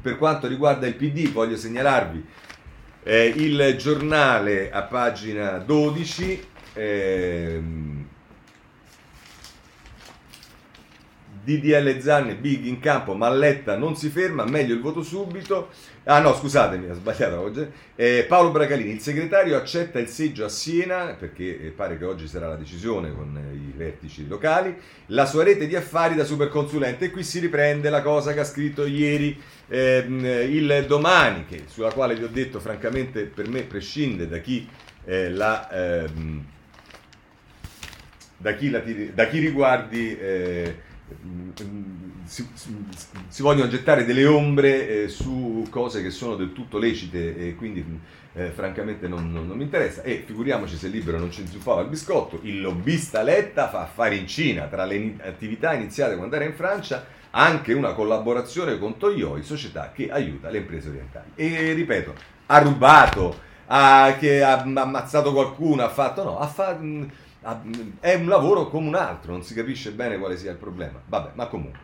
Per 0.00 0.16
quanto 0.16 0.48
riguarda 0.48 0.86
il 0.86 0.94
PD, 0.94 1.30
voglio 1.30 1.56
segnalarvi 1.56 2.26
eh, 3.04 3.26
il 3.36 3.76
giornale 3.76 4.72
a 4.72 4.82
pagina 4.82 5.58
12 5.58 6.52
Ehm, 6.74 8.06
DDL 11.44 12.00
Zanni, 12.00 12.34
Big 12.34 12.64
in 12.64 12.80
campo, 12.80 13.14
Malletta 13.14 13.76
non 13.76 13.96
si 13.96 14.08
ferma, 14.08 14.44
meglio 14.44 14.74
il 14.74 14.80
voto 14.80 15.02
subito. 15.02 15.68
Ah 16.04 16.20
no, 16.20 16.34
scusatemi, 16.34 16.88
ho 16.88 16.94
sbagliato 16.94 17.38
oggi. 17.38 17.66
Eh, 17.94 18.24
Paolo 18.26 18.50
Bracalini, 18.50 18.92
il 18.92 19.00
segretario 19.00 19.56
accetta 19.56 19.98
il 19.98 20.08
seggio 20.08 20.46
a 20.46 20.48
Siena, 20.48 21.14
perché 21.18 21.66
eh, 21.66 21.70
pare 21.70 21.98
che 21.98 22.04
oggi 22.06 22.26
sarà 22.26 22.48
la 22.48 22.56
decisione 22.56 23.12
con 23.14 23.36
eh, 23.36 23.54
i 23.54 23.72
vertici 23.76 24.26
locali, 24.26 24.74
la 25.06 25.26
sua 25.26 25.44
rete 25.44 25.66
di 25.66 25.76
affari 25.76 26.14
da 26.14 26.24
superconsulente. 26.24 27.06
E 27.06 27.10
qui 27.10 27.22
si 27.22 27.38
riprende 27.40 27.90
la 27.90 28.00
cosa 28.00 28.32
che 28.32 28.40
ha 28.40 28.44
scritto 28.44 28.86
ieri 28.86 29.38
ehm, 29.68 30.24
il 30.48 30.84
domani, 30.88 31.44
che, 31.46 31.64
sulla 31.66 31.92
quale 31.92 32.14
vi 32.14 32.24
ho 32.24 32.28
detto 32.28 32.58
francamente 32.58 33.24
per 33.24 33.48
me 33.48 33.62
prescinde 33.62 34.26
da 34.26 34.38
chi 34.38 34.66
eh, 35.04 35.30
la... 35.30 35.70
Ehm, 35.70 36.52
da 38.44 38.54
chi, 38.56 38.68
la, 38.68 38.82
da 39.14 39.26
chi 39.26 39.38
riguardi 39.38 40.18
eh, 40.18 40.76
si, 42.24 42.46
si, 43.28 43.40
vogliono 43.42 43.70
gettare 43.70 44.04
delle 44.04 44.26
ombre 44.26 45.04
eh, 45.04 45.08
su 45.08 45.66
cose 45.70 46.02
che 46.02 46.10
sono 46.10 46.36
del 46.36 46.52
tutto 46.52 46.76
lecite 46.76 47.38
e 47.38 47.54
quindi 47.54 47.82
eh, 48.34 48.50
francamente 48.50 49.08
non, 49.08 49.32
non, 49.32 49.46
non, 49.46 49.56
mi 49.56 49.62
interessa. 49.62 50.02
E 50.02 50.24
figuriamoci 50.26 50.76
se 50.76 50.88
Libero 50.88 51.18
non 51.18 51.30
ci 51.30 51.40
inzuppava 51.40 51.80
il 51.80 51.88
biscotto 51.88 52.40
il 52.42 52.60
lobbista 52.60 53.22
Letta 53.22 53.70
fa 53.70 53.80
affari 53.80 54.18
in 54.18 54.26
Cina. 54.26 54.66
Tra 54.66 54.84
le 54.84 55.14
attività 55.22 55.72
iniziate 55.72 56.14
quando 56.14 56.36
era 56.36 56.44
in 56.44 56.54
Francia 56.54 57.06
anche 57.30 57.72
una 57.72 57.94
collaborazione 57.94 58.78
con 58.78 58.98
Toyoi 58.98 59.42
società 59.42 59.90
che 59.94 60.10
aiuta 60.10 60.50
le 60.50 60.58
imprese 60.58 60.90
orientali. 60.90 61.30
E 61.34 61.72
ripeto 61.72 62.12
ha 62.46 62.58
rubato 62.58 63.52
ha, 63.68 64.14
che 64.18 64.42
ha 64.42 64.60
ammazzato 64.60 65.32
qualcuno 65.32 65.82
ha 65.82 65.88
fatto 65.88 66.22
no 66.22 66.38
ha 66.38 66.46
fatto 66.46 67.22
è 68.00 68.14
un 68.14 68.26
lavoro 68.26 68.68
come 68.68 68.88
un 68.88 68.94
altro, 68.94 69.32
non 69.32 69.42
si 69.42 69.52
capisce 69.54 69.92
bene 69.92 70.18
quale 70.18 70.36
sia 70.36 70.50
il 70.50 70.56
problema. 70.56 71.00
Vabbè, 71.06 71.32
ma 71.34 71.46
comunque. 71.46 71.80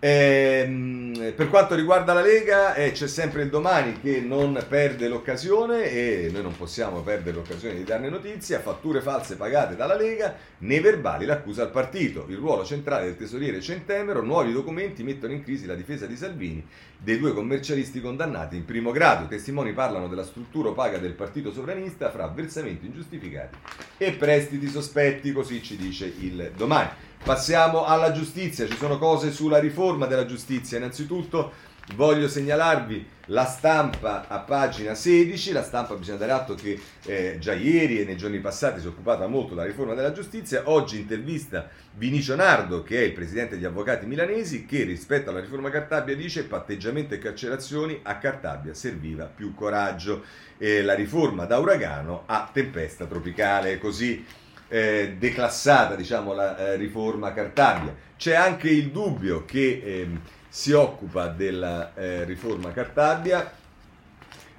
Ehm, 0.00 1.32
per 1.34 1.48
quanto 1.48 1.74
riguarda 1.74 2.12
la 2.12 2.20
Lega, 2.20 2.74
eh, 2.74 2.92
c'è 2.92 3.08
sempre 3.08 3.42
il 3.42 3.48
domani 3.48 3.98
che 4.00 4.20
non 4.20 4.62
perde 4.68 5.08
l'occasione 5.08 5.90
e 5.90 6.28
noi 6.30 6.42
non 6.42 6.54
possiamo 6.56 7.00
perdere 7.00 7.36
l'occasione 7.36 7.76
di 7.76 7.84
darne 7.84 8.10
notizia. 8.10 8.60
Fatture 8.60 9.00
false 9.00 9.36
pagate 9.36 9.76
dalla 9.76 9.96
Lega, 9.96 10.36
nei 10.58 10.80
verbali 10.80 11.24
l'accusa 11.24 11.62
al 11.62 11.70
partito. 11.70 12.26
Il 12.28 12.36
ruolo 12.36 12.64
centrale 12.64 13.06
del 13.06 13.16
tesoriere 13.16 13.60
Centemero, 13.60 14.22
nuovi 14.22 14.52
documenti 14.52 15.02
mettono 15.02 15.32
in 15.32 15.42
crisi 15.42 15.64
la 15.64 15.74
difesa 15.74 16.06
di 16.06 16.16
Salvini, 16.16 16.66
dei 16.98 17.18
due 17.18 17.32
commercialisti 17.32 18.00
condannati 18.00 18.56
in 18.56 18.64
primo 18.64 18.90
grado. 18.90 19.24
I 19.24 19.28
testimoni 19.28 19.72
parlano 19.72 20.08
della 20.08 20.24
struttura 20.24 20.68
opaca 20.68 20.98
del 20.98 21.12
partito 21.12 21.52
sovranista 21.52 22.10
fra 22.10 22.26
versamenti 22.26 22.86
ingiustificati 22.86 23.56
e 23.96 24.12
prestiti 24.12 24.68
sospetti, 24.68 25.32
così 25.32 25.62
ci 25.62 25.76
dice 25.76 26.12
il 26.20 26.52
domani. 26.54 26.90
Passiamo 27.24 27.86
alla 27.86 28.12
giustizia, 28.12 28.68
ci 28.68 28.76
sono 28.76 28.98
cose 28.98 29.32
sulla 29.32 29.58
riforma 29.58 30.04
della 30.04 30.26
giustizia. 30.26 30.76
Innanzitutto 30.76 31.52
voglio 31.94 32.28
segnalarvi 32.28 33.08
la 33.28 33.46
stampa 33.46 34.28
a 34.28 34.40
pagina 34.40 34.94
16, 34.94 35.52
la 35.52 35.62
stampa 35.62 35.94
bisogna 35.94 36.18
dare 36.18 36.32
atto 36.32 36.54
che 36.54 36.78
eh, 37.06 37.38
già 37.40 37.54
ieri 37.54 37.98
e 37.98 38.04
nei 38.04 38.18
giorni 38.18 38.40
passati 38.40 38.80
si 38.80 38.84
è 38.84 38.90
occupata 38.90 39.26
molto 39.26 39.54
della 39.54 39.66
riforma 39.66 39.94
della 39.94 40.12
giustizia, 40.12 40.64
oggi 40.66 40.98
intervista 40.98 41.70
Vinicio 41.94 42.36
Nardo 42.36 42.82
che 42.82 42.98
è 42.98 43.04
il 43.04 43.12
presidente 43.14 43.54
degli 43.54 43.64
avvocati 43.64 44.04
milanesi 44.04 44.66
che 44.66 44.82
rispetto 44.82 45.30
alla 45.30 45.40
riforma 45.40 45.70
Cartabia 45.70 46.14
dice 46.14 46.44
patteggiamento 46.44 47.14
e 47.14 47.18
carcerazioni 47.18 48.00
a 48.02 48.18
Cartabia 48.18 48.74
serviva 48.74 49.24
più 49.24 49.54
coraggio, 49.54 50.24
e 50.58 50.82
la 50.82 50.94
riforma 50.94 51.46
da 51.46 51.56
uragano 51.56 52.24
a 52.26 52.50
tempesta 52.52 53.06
tropicale, 53.06 53.78
così 53.78 54.42
eh, 54.68 55.16
declassata 55.18 55.94
diciamo, 55.94 56.32
la 56.32 56.56
eh, 56.56 56.76
riforma 56.76 57.32
Cartabia. 57.32 57.94
C'è 58.16 58.34
anche 58.34 58.68
il 58.68 58.90
dubbio 58.90 59.44
che 59.44 59.82
eh, 59.84 60.08
si 60.48 60.72
occupa 60.72 61.26
della 61.28 61.94
eh, 61.94 62.24
riforma 62.24 62.72
Cartabia 62.72 63.62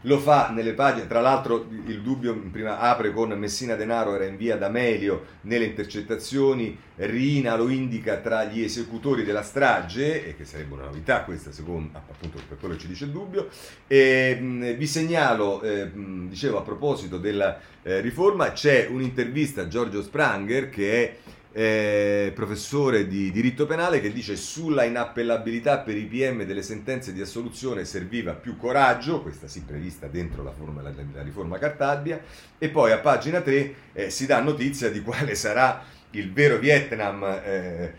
lo 0.05 0.19
fa 0.19 0.49
nelle 0.49 0.73
pagine, 0.73 1.07
tra 1.07 1.19
l'altro 1.19 1.67
il 1.85 2.01
dubbio 2.01 2.35
prima 2.51 2.79
apre 2.79 3.11
con 3.11 3.29
Messina 3.33 3.75
Denaro 3.75 4.15
era 4.15 4.25
in 4.25 4.37
via 4.37 4.55
D'Amelio, 4.55 5.25
nelle 5.41 5.65
intercettazioni 5.65 6.77
Rina 6.97 7.55
lo 7.55 7.69
indica 7.69 8.17
tra 8.17 8.45
gli 8.45 8.61
esecutori 8.61 9.23
della 9.23 9.41
strage, 9.41 10.25
e 10.25 10.35
che 10.35 10.45
sarebbe 10.45 10.73
una 10.73 10.85
novità 10.85 11.23
questa 11.23 11.51
secondo, 11.51 11.89
appunto 11.93 12.39
per 12.47 12.57
quello 12.57 12.75
che 12.75 12.81
ci 12.81 12.87
dice 12.87 13.05
il 13.05 13.11
dubbio, 13.11 13.49
e, 13.87 14.37
mh, 14.39 14.75
vi 14.75 14.87
segnalo, 14.87 15.61
eh, 15.61 15.85
mh, 15.85 16.29
dicevo 16.29 16.59
a 16.59 16.61
proposito 16.61 17.17
della 17.17 17.59
eh, 17.83 17.99
riforma, 17.99 18.51
c'è 18.51 18.87
un'intervista 18.89 19.61
a 19.61 19.67
Giorgio 19.67 20.01
Spranger 20.01 20.69
che 20.69 21.03
è 21.03 21.15
eh, 21.57 22.33
professore 22.35 23.07
di 23.07 23.31
diritto 23.31 23.65
penale, 23.65 24.01
che 24.01 24.11
dice 24.11 24.35
sulla 24.35 24.83
inappellabilità 24.83 25.79
per 25.79 25.95
i 25.95 26.03
PM 26.03 26.43
delle 26.43 26.61
sentenze 26.61 27.13
di 27.13 27.21
assoluzione 27.21 27.85
serviva 27.85 28.33
più 28.33 28.57
coraggio, 28.57 29.21
questa 29.21 29.47
sì 29.47 29.61
prevista 29.61 30.07
dentro 30.07 30.43
la, 30.43 30.51
forma, 30.51 30.81
la, 30.81 30.91
la 31.13 31.21
riforma 31.21 31.57
Cartabia, 31.57 32.21
e 32.57 32.67
poi 32.67 32.91
a 32.91 32.97
pagina 32.97 33.39
3 33.39 33.75
eh, 33.93 34.09
si 34.09 34.25
dà 34.25 34.41
notizia 34.41 34.89
di 34.89 35.01
quale 35.01 35.33
sarà 35.35 35.81
il 36.11 36.33
vero 36.33 36.57
Vietnam 36.57 37.23
eh, 37.23 37.93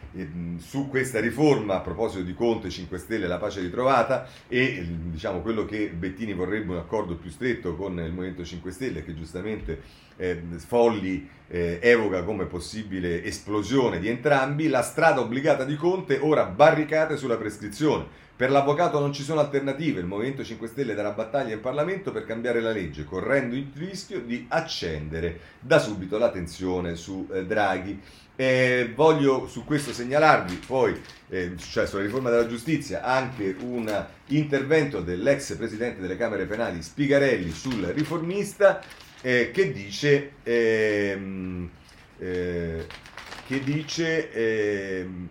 su 0.58 0.88
questa 0.88 1.20
riforma 1.20 1.76
a 1.76 1.80
proposito 1.80 2.22
di 2.22 2.34
Conte 2.34 2.68
5 2.68 2.98
Stelle 2.98 3.26
la 3.26 3.38
pace 3.38 3.60
ritrovata 3.60 4.26
e 4.48 4.86
diciamo 5.10 5.40
quello 5.40 5.64
che 5.64 5.88
Bettini 5.88 6.32
vorrebbe 6.32 6.72
un 6.72 6.78
accordo 6.78 7.16
più 7.16 7.30
stretto 7.30 7.74
con 7.74 7.98
il 7.98 8.12
Movimento 8.12 8.44
5 8.44 8.70
Stelle 8.70 9.04
che 9.04 9.14
giustamente 9.14 10.04
eh, 10.16 10.42
Folli 10.66 11.28
eh, 11.48 11.78
evoca 11.80 12.22
come 12.22 12.46
possibile 12.46 13.22
esplosione 13.24 13.98
di 13.98 14.08
entrambi, 14.08 14.68
la 14.68 14.82
strada 14.82 15.20
obbligata 15.20 15.64
di 15.64 15.76
Conte 15.76 16.18
ora 16.20 16.44
barricate 16.44 17.16
sulla 17.16 17.36
prescrizione. 17.36 18.24
Per 18.36 18.50
l'avvocato 18.50 18.98
non 18.98 19.14
ci 19.14 19.22
sono 19.22 19.40
alternative, 19.40 20.00
il 20.00 20.06
Movimento 20.06 20.44
5 20.44 20.68
Stelle 20.68 20.92
darà 20.92 21.12
battaglia 21.12 21.54
in 21.54 21.60
Parlamento 21.62 22.12
per 22.12 22.26
cambiare 22.26 22.60
la 22.60 22.70
legge, 22.70 23.04
correndo 23.04 23.54
il 23.54 23.70
rischio 23.74 24.20
di 24.20 24.44
accendere 24.48 25.40
da 25.58 25.78
subito 25.78 26.18
la 26.18 26.30
tensione 26.30 26.96
su 26.96 27.26
eh, 27.32 27.46
Draghi. 27.46 27.98
Eh, 28.38 28.92
voglio 28.94 29.46
su 29.48 29.64
questo 29.64 29.94
segnalarvi 29.94 30.60
poi, 30.66 31.00
eh, 31.30 31.56
cioè 31.56 31.86
sulla 31.86 32.02
riforma 32.02 32.28
della 32.28 32.46
giustizia, 32.46 33.02
anche 33.02 33.56
un 33.60 34.06
intervento 34.26 35.00
dell'ex 35.00 35.56
presidente 35.56 36.02
delle 36.02 36.18
Camere 36.18 36.44
Penali 36.44 36.82
Spigarelli 36.82 37.50
sul 37.50 37.84
riformista 37.86 38.82
eh, 39.22 39.50
che 39.52 39.72
dice, 39.72 40.32
ehm, 40.42 41.70
eh, 42.18 42.86
che 43.46 43.60
dice 43.60 44.32
ehm, 44.32 45.28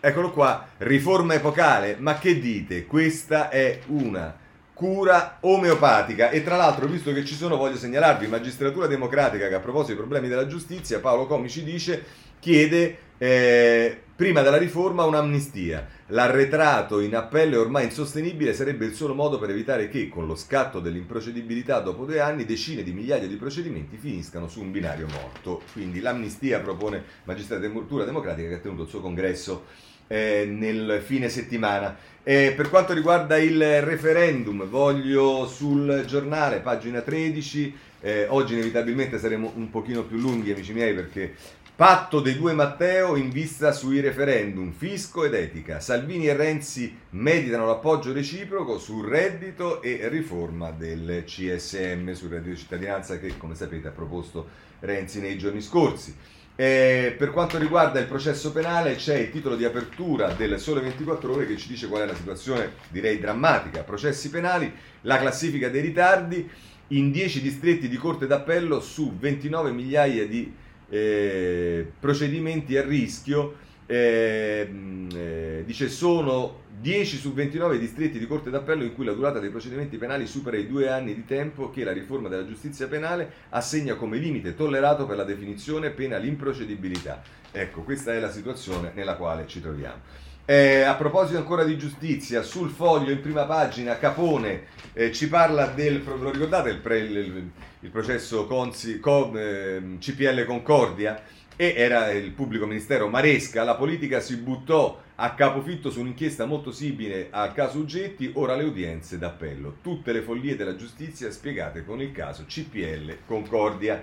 eccolo 0.00 0.30
qua, 0.32 0.66
riforma 0.78 1.34
epocale, 1.34 1.96
ma 1.98 2.18
che 2.18 2.40
dite? 2.40 2.86
Questa 2.86 3.50
è 3.50 3.80
una 3.86 4.36
cura 4.72 5.36
omeopatica 5.40 6.30
e 6.30 6.42
tra 6.42 6.56
l'altro 6.56 6.86
visto 6.86 7.12
che 7.12 7.22
ci 7.22 7.34
sono 7.34 7.58
voglio 7.58 7.76
segnalarvi 7.76 8.26
magistratura 8.26 8.86
democratica 8.86 9.46
che 9.46 9.54
a 9.54 9.60
proposito 9.60 9.88
dei 9.88 9.98
problemi 9.98 10.26
della 10.26 10.46
giustizia 10.46 11.00
Paolo 11.00 11.26
Comici 11.26 11.62
dice 11.62 12.02
chiede 12.38 12.96
eh, 13.18 14.04
prima 14.20 14.42
della 14.42 14.58
riforma 14.58 15.04
un'amnistia. 15.04 15.88
L'arretrato 16.08 17.00
in 17.00 17.16
appello 17.16 17.54
è 17.54 17.58
ormai 17.58 17.84
insostenibile, 17.84 18.52
sarebbe 18.52 18.84
il 18.84 18.92
solo 18.92 19.14
modo 19.14 19.38
per 19.38 19.48
evitare 19.48 19.88
che, 19.88 20.10
con 20.10 20.26
lo 20.26 20.36
scatto 20.36 20.78
dell'improcedibilità 20.78 21.80
dopo 21.80 22.04
due 22.04 22.20
anni, 22.20 22.44
decine 22.44 22.82
di 22.82 22.92
migliaia 22.92 23.26
di 23.26 23.36
procedimenti 23.36 23.96
finiscano 23.96 24.46
su 24.46 24.60
un 24.60 24.72
binario 24.72 25.06
morto. 25.06 25.62
Quindi 25.72 26.00
l'amnistia 26.00 26.60
propone 26.60 27.02
Magistratura 27.24 28.04
Democratica 28.04 28.46
che 28.46 28.54
ha 28.56 28.58
tenuto 28.58 28.82
il 28.82 28.88
suo 28.90 29.00
congresso 29.00 29.64
eh, 30.06 30.44
nel 30.46 31.00
fine 31.02 31.30
settimana. 31.30 31.96
Eh, 32.22 32.52
per 32.54 32.68
quanto 32.68 32.92
riguarda 32.92 33.38
il 33.38 33.80
referendum, 33.80 34.68
voglio 34.68 35.46
sul 35.46 36.04
giornale, 36.06 36.58
pagina 36.58 37.00
13, 37.00 37.74
eh, 38.02 38.26
oggi 38.28 38.54
inevitabilmente 38.54 39.18
saremo 39.18 39.52
un 39.54 39.70
pochino 39.70 40.04
più 40.04 40.18
lunghi, 40.18 40.52
amici 40.52 40.72
miei, 40.72 40.94
perché 40.94 41.34
Patto 41.80 42.20
dei 42.20 42.36
due 42.36 42.52
Matteo 42.52 43.16
in 43.16 43.30
vista 43.30 43.72
sui 43.72 44.00
referendum, 44.00 44.70
fisco 44.70 45.24
ed 45.24 45.32
etica. 45.32 45.80
Salvini 45.80 46.26
e 46.26 46.36
Renzi 46.36 46.94
meditano 47.12 47.64
l'appoggio 47.64 48.12
reciproco 48.12 48.78
sul 48.78 49.08
reddito 49.08 49.80
e 49.80 50.06
riforma 50.10 50.72
del 50.72 51.22
CSM, 51.24 52.12
sul 52.12 52.28
reddito 52.28 52.50
di 52.50 52.56
cittadinanza 52.58 53.18
che, 53.18 53.34
come 53.38 53.54
sapete, 53.54 53.88
ha 53.88 53.92
proposto 53.92 54.46
Renzi 54.80 55.22
nei 55.22 55.38
giorni 55.38 55.62
scorsi. 55.62 56.14
Eh, 56.54 57.14
per 57.16 57.30
quanto 57.30 57.56
riguarda 57.56 57.98
il 57.98 58.08
processo 58.08 58.52
penale 58.52 58.96
c'è 58.96 59.16
il 59.16 59.30
titolo 59.30 59.56
di 59.56 59.64
apertura 59.64 60.34
del 60.34 60.60
Sole 60.60 60.82
24 60.82 61.32
ore 61.32 61.46
che 61.46 61.56
ci 61.56 61.68
dice 61.68 61.88
qual 61.88 62.02
è 62.02 62.06
la 62.06 62.14
situazione, 62.14 62.72
direi 62.90 63.18
drammatica. 63.18 63.84
Processi 63.84 64.28
penali, 64.28 64.70
la 65.00 65.16
classifica 65.16 65.70
dei 65.70 65.80
ritardi 65.80 66.46
in 66.88 67.10
10 67.10 67.40
distretti 67.40 67.88
di 67.88 67.96
corte 67.96 68.26
d'appello 68.26 68.80
su 68.80 69.16
29 69.16 69.70
migliaia 69.70 70.26
di 70.26 70.68
eh, 70.90 71.86
procedimenti 71.98 72.76
a 72.76 72.82
rischio, 72.82 73.56
eh, 73.86 74.70
eh, 75.14 75.62
dice 75.64 75.88
sono 75.88 76.68
10 76.80 77.16
su 77.18 77.32
29 77.34 77.78
distretti 77.78 78.18
di 78.18 78.26
corte 78.26 78.48
d'appello 78.48 78.84
in 78.84 78.94
cui 78.94 79.04
la 79.04 79.12
durata 79.12 79.38
dei 79.38 79.50
procedimenti 79.50 79.98
penali 79.98 80.26
supera 80.26 80.56
i 80.56 80.66
due 80.66 80.88
anni 80.88 81.14
di 81.14 81.24
tempo 81.26 81.70
che 81.70 81.84
la 81.84 81.92
riforma 81.92 82.28
della 82.28 82.46
giustizia 82.46 82.88
penale 82.88 83.30
assegna 83.50 83.96
come 83.96 84.16
limite 84.16 84.54
tollerato 84.54 85.06
per 85.06 85.16
la 85.16 85.24
definizione 85.24 85.90
pena 85.90 86.16
l'improcedibilità. 86.16 87.22
Ecco, 87.52 87.82
questa 87.82 88.14
è 88.14 88.18
la 88.18 88.30
situazione 88.30 88.92
nella 88.94 89.16
quale 89.16 89.46
ci 89.46 89.60
troviamo. 89.60 90.28
Eh, 90.46 90.80
a 90.80 90.94
proposito 90.94 91.38
ancora 91.38 91.64
di 91.64 91.76
giustizia, 91.76 92.42
sul 92.42 92.70
foglio 92.70 93.12
in 93.12 93.20
prima 93.20 93.44
pagina 93.44 93.98
Capone 93.98 94.64
eh, 94.94 95.12
ci 95.12 95.28
parla 95.28 95.66
del, 95.66 96.02
lo 96.04 96.30
ricordate 96.30 96.70
il, 96.70 96.78
pre, 96.78 96.98
il, 96.98 97.50
il 97.80 97.90
processo 97.90 98.46
Consi, 98.46 99.00
con, 99.00 99.36
eh, 99.36 99.96
CPL 99.98 100.44
Concordia? 100.44 101.22
E 101.56 101.74
era 101.76 102.10
il 102.10 102.30
pubblico 102.30 102.66
ministero 102.66 103.08
Maresca, 103.08 103.64
la 103.64 103.74
politica 103.74 104.20
si 104.20 104.36
buttò 104.36 104.98
a 105.22 105.34
capofitto 105.34 105.90
su 105.90 106.00
un'inchiesta 106.00 106.46
molto 106.46 106.72
simile 106.72 107.28
al 107.30 107.52
caso 107.52 107.78
Ugetti, 107.78 108.30
ora 108.34 108.56
le 108.56 108.64
udienze 108.64 109.18
d'appello. 109.18 109.76
Tutte 109.82 110.12
le 110.12 110.22
follie 110.22 110.56
della 110.56 110.76
giustizia 110.76 111.30
spiegate 111.30 111.84
con 111.84 112.00
il 112.00 112.12
caso 112.12 112.44
CPL 112.46 113.18
Concordia. 113.26 114.02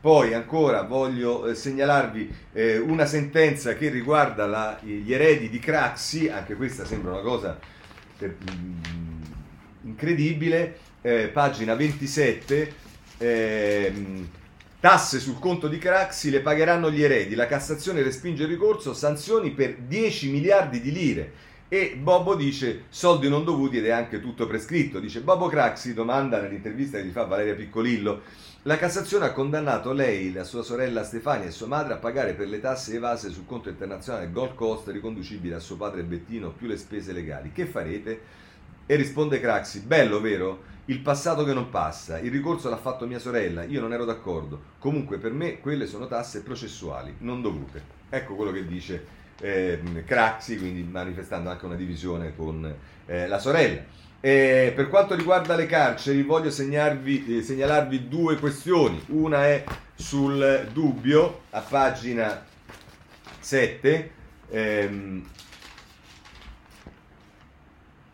Poi 0.00 0.34
ancora 0.34 0.82
voglio 0.82 1.46
eh, 1.46 1.54
segnalarvi 1.54 2.34
eh, 2.52 2.78
una 2.78 3.06
sentenza 3.06 3.74
che 3.74 3.88
riguarda 3.88 4.46
la, 4.46 4.78
gli 4.82 5.12
eredi 5.12 5.48
di 5.48 5.58
Craxi, 5.60 6.28
anche 6.28 6.54
questa 6.54 6.84
sembra 6.84 7.12
una 7.12 7.20
cosa 7.20 7.58
per, 8.16 8.36
mm, 8.52 9.22
incredibile, 9.82 10.78
eh, 11.02 11.28
pagina 11.28 11.74
27, 11.74 12.86
ehm, 13.18 14.28
tasse 14.80 15.20
sul 15.20 15.38
conto 15.38 15.68
di 15.68 15.78
Craxi 15.78 16.30
le 16.30 16.40
pagheranno 16.40 16.90
gli 16.90 17.02
eredi, 17.02 17.34
la 17.34 17.46
Cassazione 17.46 18.02
respinge 18.02 18.44
il 18.44 18.48
ricorso, 18.48 18.94
sanzioni 18.94 19.50
per 19.50 19.76
10 19.76 20.30
miliardi 20.30 20.80
di 20.80 20.92
lire. 20.92 21.32
E 21.68 21.98
Bobo 22.00 22.34
dice 22.34 22.84
soldi 22.88 23.28
non 23.28 23.44
dovuti 23.44 23.76
ed 23.76 23.84
è 23.84 23.90
anche 23.90 24.20
tutto 24.20 24.46
prescritto. 24.46 25.00
Dice 25.00 25.20
Bobo 25.20 25.48
Craxi 25.48 25.92
domanda 25.92 26.40
nell'intervista 26.40 26.96
che 26.96 27.04
gli 27.04 27.10
fa 27.10 27.24
Valeria 27.24 27.54
Piccolillo 27.54 28.22
la 28.68 28.76
Cassazione 28.76 29.24
ha 29.24 29.32
condannato 29.32 29.92
lei, 29.92 30.32
la 30.32 30.42
sua 30.42 30.62
sorella 30.62 31.04
Stefania 31.04 31.46
e 31.46 31.52
sua 31.52 31.68
madre 31.68 31.94
a 31.94 31.96
pagare 31.96 32.34
per 32.34 32.48
le 32.48 32.60
tasse 32.60 32.92
evase 32.96 33.30
sul 33.30 33.46
conto 33.46 33.68
internazionale 33.68 34.32
Gold 34.32 34.56
Coast 34.56 34.88
riconducibile 34.88 35.54
a 35.54 35.60
suo 35.60 35.76
padre 35.76 36.02
Bettino 36.02 36.50
più 36.50 36.66
le 36.66 36.76
spese 36.76 37.12
legali. 37.12 37.52
Che 37.52 37.66
farete? 37.66 38.20
E 38.84 38.94
risponde 38.96 39.40
Craxi, 39.40 39.80
bello 39.80 40.20
vero? 40.20 40.62
Il 40.88 41.00
passato 41.00 41.44
che 41.44 41.52
non 41.52 41.68
passa, 41.68 42.18
il 42.18 42.30
ricorso 42.30 42.70
l'ha 42.70 42.78
fatto 42.78 43.06
mia 43.06 43.18
sorella, 43.18 43.62
io 43.64 43.78
non 43.78 43.92
ero 43.92 44.06
d'accordo. 44.06 44.58
Comunque 44.78 45.18
per 45.18 45.32
me 45.32 45.60
quelle 45.60 45.86
sono 45.86 46.06
tasse 46.06 46.42
processuali, 46.42 47.14
non 47.18 47.42
dovute. 47.42 47.82
Ecco 48.08 48.34
quello 48.34 48.52
che 48.52 48.66
dice 48.66 49.04
eh, 49.38 49.78
Craxi, 50.06 50.56
quindi 50.56 50.82
manifestando 50.82 51.50
anche 51.50 51.66
una 51.66 51.74
divisione 51.74 52.34
con 52.34 52.74
eh, 53.04 53.28
la 53.28 53.38
sorella. 53.38 53.82
Eh, 54.18 54.72
per 54.74 54.88
quanto 54.88 55.14
riguarda 55.14 55.56
le 55.56 55.66
carceri, 55.66 56.22
voglio 56.22 56.50
segnarvi, 56.50 57.36
eh, 57.36 57.42
segnalarvi 57.42 58.08
due 58.08 58.38
questioni. 58.38 58.98
Una 59.08 59.44
è 59.44 59.64
sul 59.94 60.70
dubbio, 60.72 61.42
a 61.50 61.60
pagina 61.60 62.46
7. 63.40 64.10
Ehm, 64.48 65.22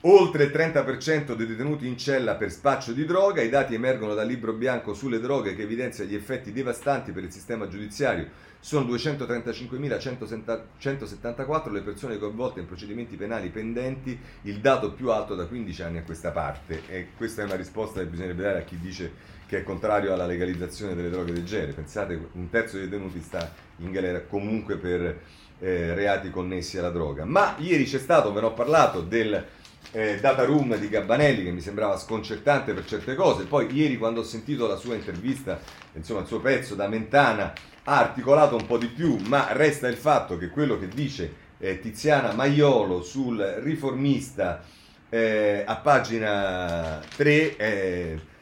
Oltre 0.07 0.45
il 0.45 0.51
30% 0.51 1.35
dei 1.35 1.47
detenuti 1.47 1.87
in 1.87 1.97
cella 1.97 2.35
per 2.35 2.53
spaccio 2.53 2.93
di 2.93 3.07
droga, 3.07 3.41
i 3.41 3.49
dati 3.49 3.73
emergono 3.73 4.13
dal 4.13 4.27
libro 4.27 4.53
bianco 4.53 4.93
sulle 4.93 5.19
droghe 5.19 5.57
che 5.57 5.63
evidenzia 5.63 6.05
gli 6.05 6.15
effetti 6.15 6.53
devastanti 6.53 7.13
per 7.13 7.25
il 7.25 7.33
sistema 7.33 7.69
giudiziario. 7.69 8.29
Sono 8.61 8.85
235.174 8.93 11.73
le 11.73 11.81
persone 11.81 12.19
coinvolte 12.19 12.61
in 12.61 12.67
procedimenti 12.67 13.17
penali 13.17 13.49
pendenti, 13.49 14.21
il 14.43 14.61
dato 14.61 14.93
più 14.93 15.11
alto 15.11 15.35
da 15.35 15.47
15 15.47 15.83
anni 15.83 15.97
a 15.97 16.03
questa 16.03 16.33
parte. 16.33 16.83
E 16.87 17.13
questa 17.17 17.41
è 17.41 17.47
una 17.47 17.57
risposta 17.57 18.01
che 18.01 18.07
bisognerebbe 18.07 18.43
dare 18.43 18.59
a 18.59 18.65
chi 18.65 18.79
dice 18.79 19.33
che 19.47 19.61
è 19.61 19.63
contrario 19.63 20.13
alla 20.13 20.27
legalizzazione 20.27 20.95
delle 20.95 21.09
droghe 21.09 21.33
del 21.33 21.47
genere. 21.47 21.73
Pensate, 21.73 22.29
un 22.33 22.51
terzo 22.51 22.77
dei 22.77 22.91
detenuti 22.91 23.23
sta 23.23 23.51
in 23.79 23.91
galera 23.91 24.21
comunque 24.21 24.77
per 24.77 25.19
eh, 25.61 25.95
reati 25.95 26.31
connessi 26.31 26.77
alla 26.77 26.91
droga. 26.91 27.25
Ma 27.25 27.57
ieri 27.59 27.85
c'è 27.85 27.99
stato, 27.99 28.35
ve 28.35 28.41
ne 28.41 28.47
ho 28.49 28.53
parlato, 28.53 29.01
del 29.01 29.63
eh, 29.93 30.19
data 30.21 30.45
room 30.45 30.77
di 30.77 30.89
Gabbanelli 30.89 31.45
che 31.45 31.51
mi 31.51 31.61
sembrava 31.61 31.97
sconcertante 31.97 32.73
per 32.73 32.85
certe 32.85 33.15
cose. 33.15 33.45
Poi 33.45 33.73
ieri 33.73 33.97
quando 33.97 34.21
ho 34.21 34.25
sentito 34.25 34.67
la 34.67 34.77
sua 34.77 34.95
intervista, 34.95 35.61
insomma 35.93 36.21
il 36.21 36.27
suo 36.27 36.41
pezzo 36.41 36.75
da 36.75 36.89
Mentana, 36.89 37.53
ha 37.85 37.99
articolato 37.99 38.57
un 38.57 38.67
po' 38.67 38.79
di 38.79 38.89
più, 38.89 39.17
ma 39.27 39.53
resta 39.53 39.89
il 39.89 39.97
fatto 39.97 40.37
che 40.39 40.49
quello 40.49 40.79
che 40.79 40.89
dice 40.89 41.35
eh, 41.59 41.81
Tiziana 41.81 42.33
Maiolo 42.33 43.03
sul 43.03 43.39
riformista 43.63 44.63
eh, 45.09 45.63
a 45.67 45.77
pagina 45.77 47.01
3 47.17 48.33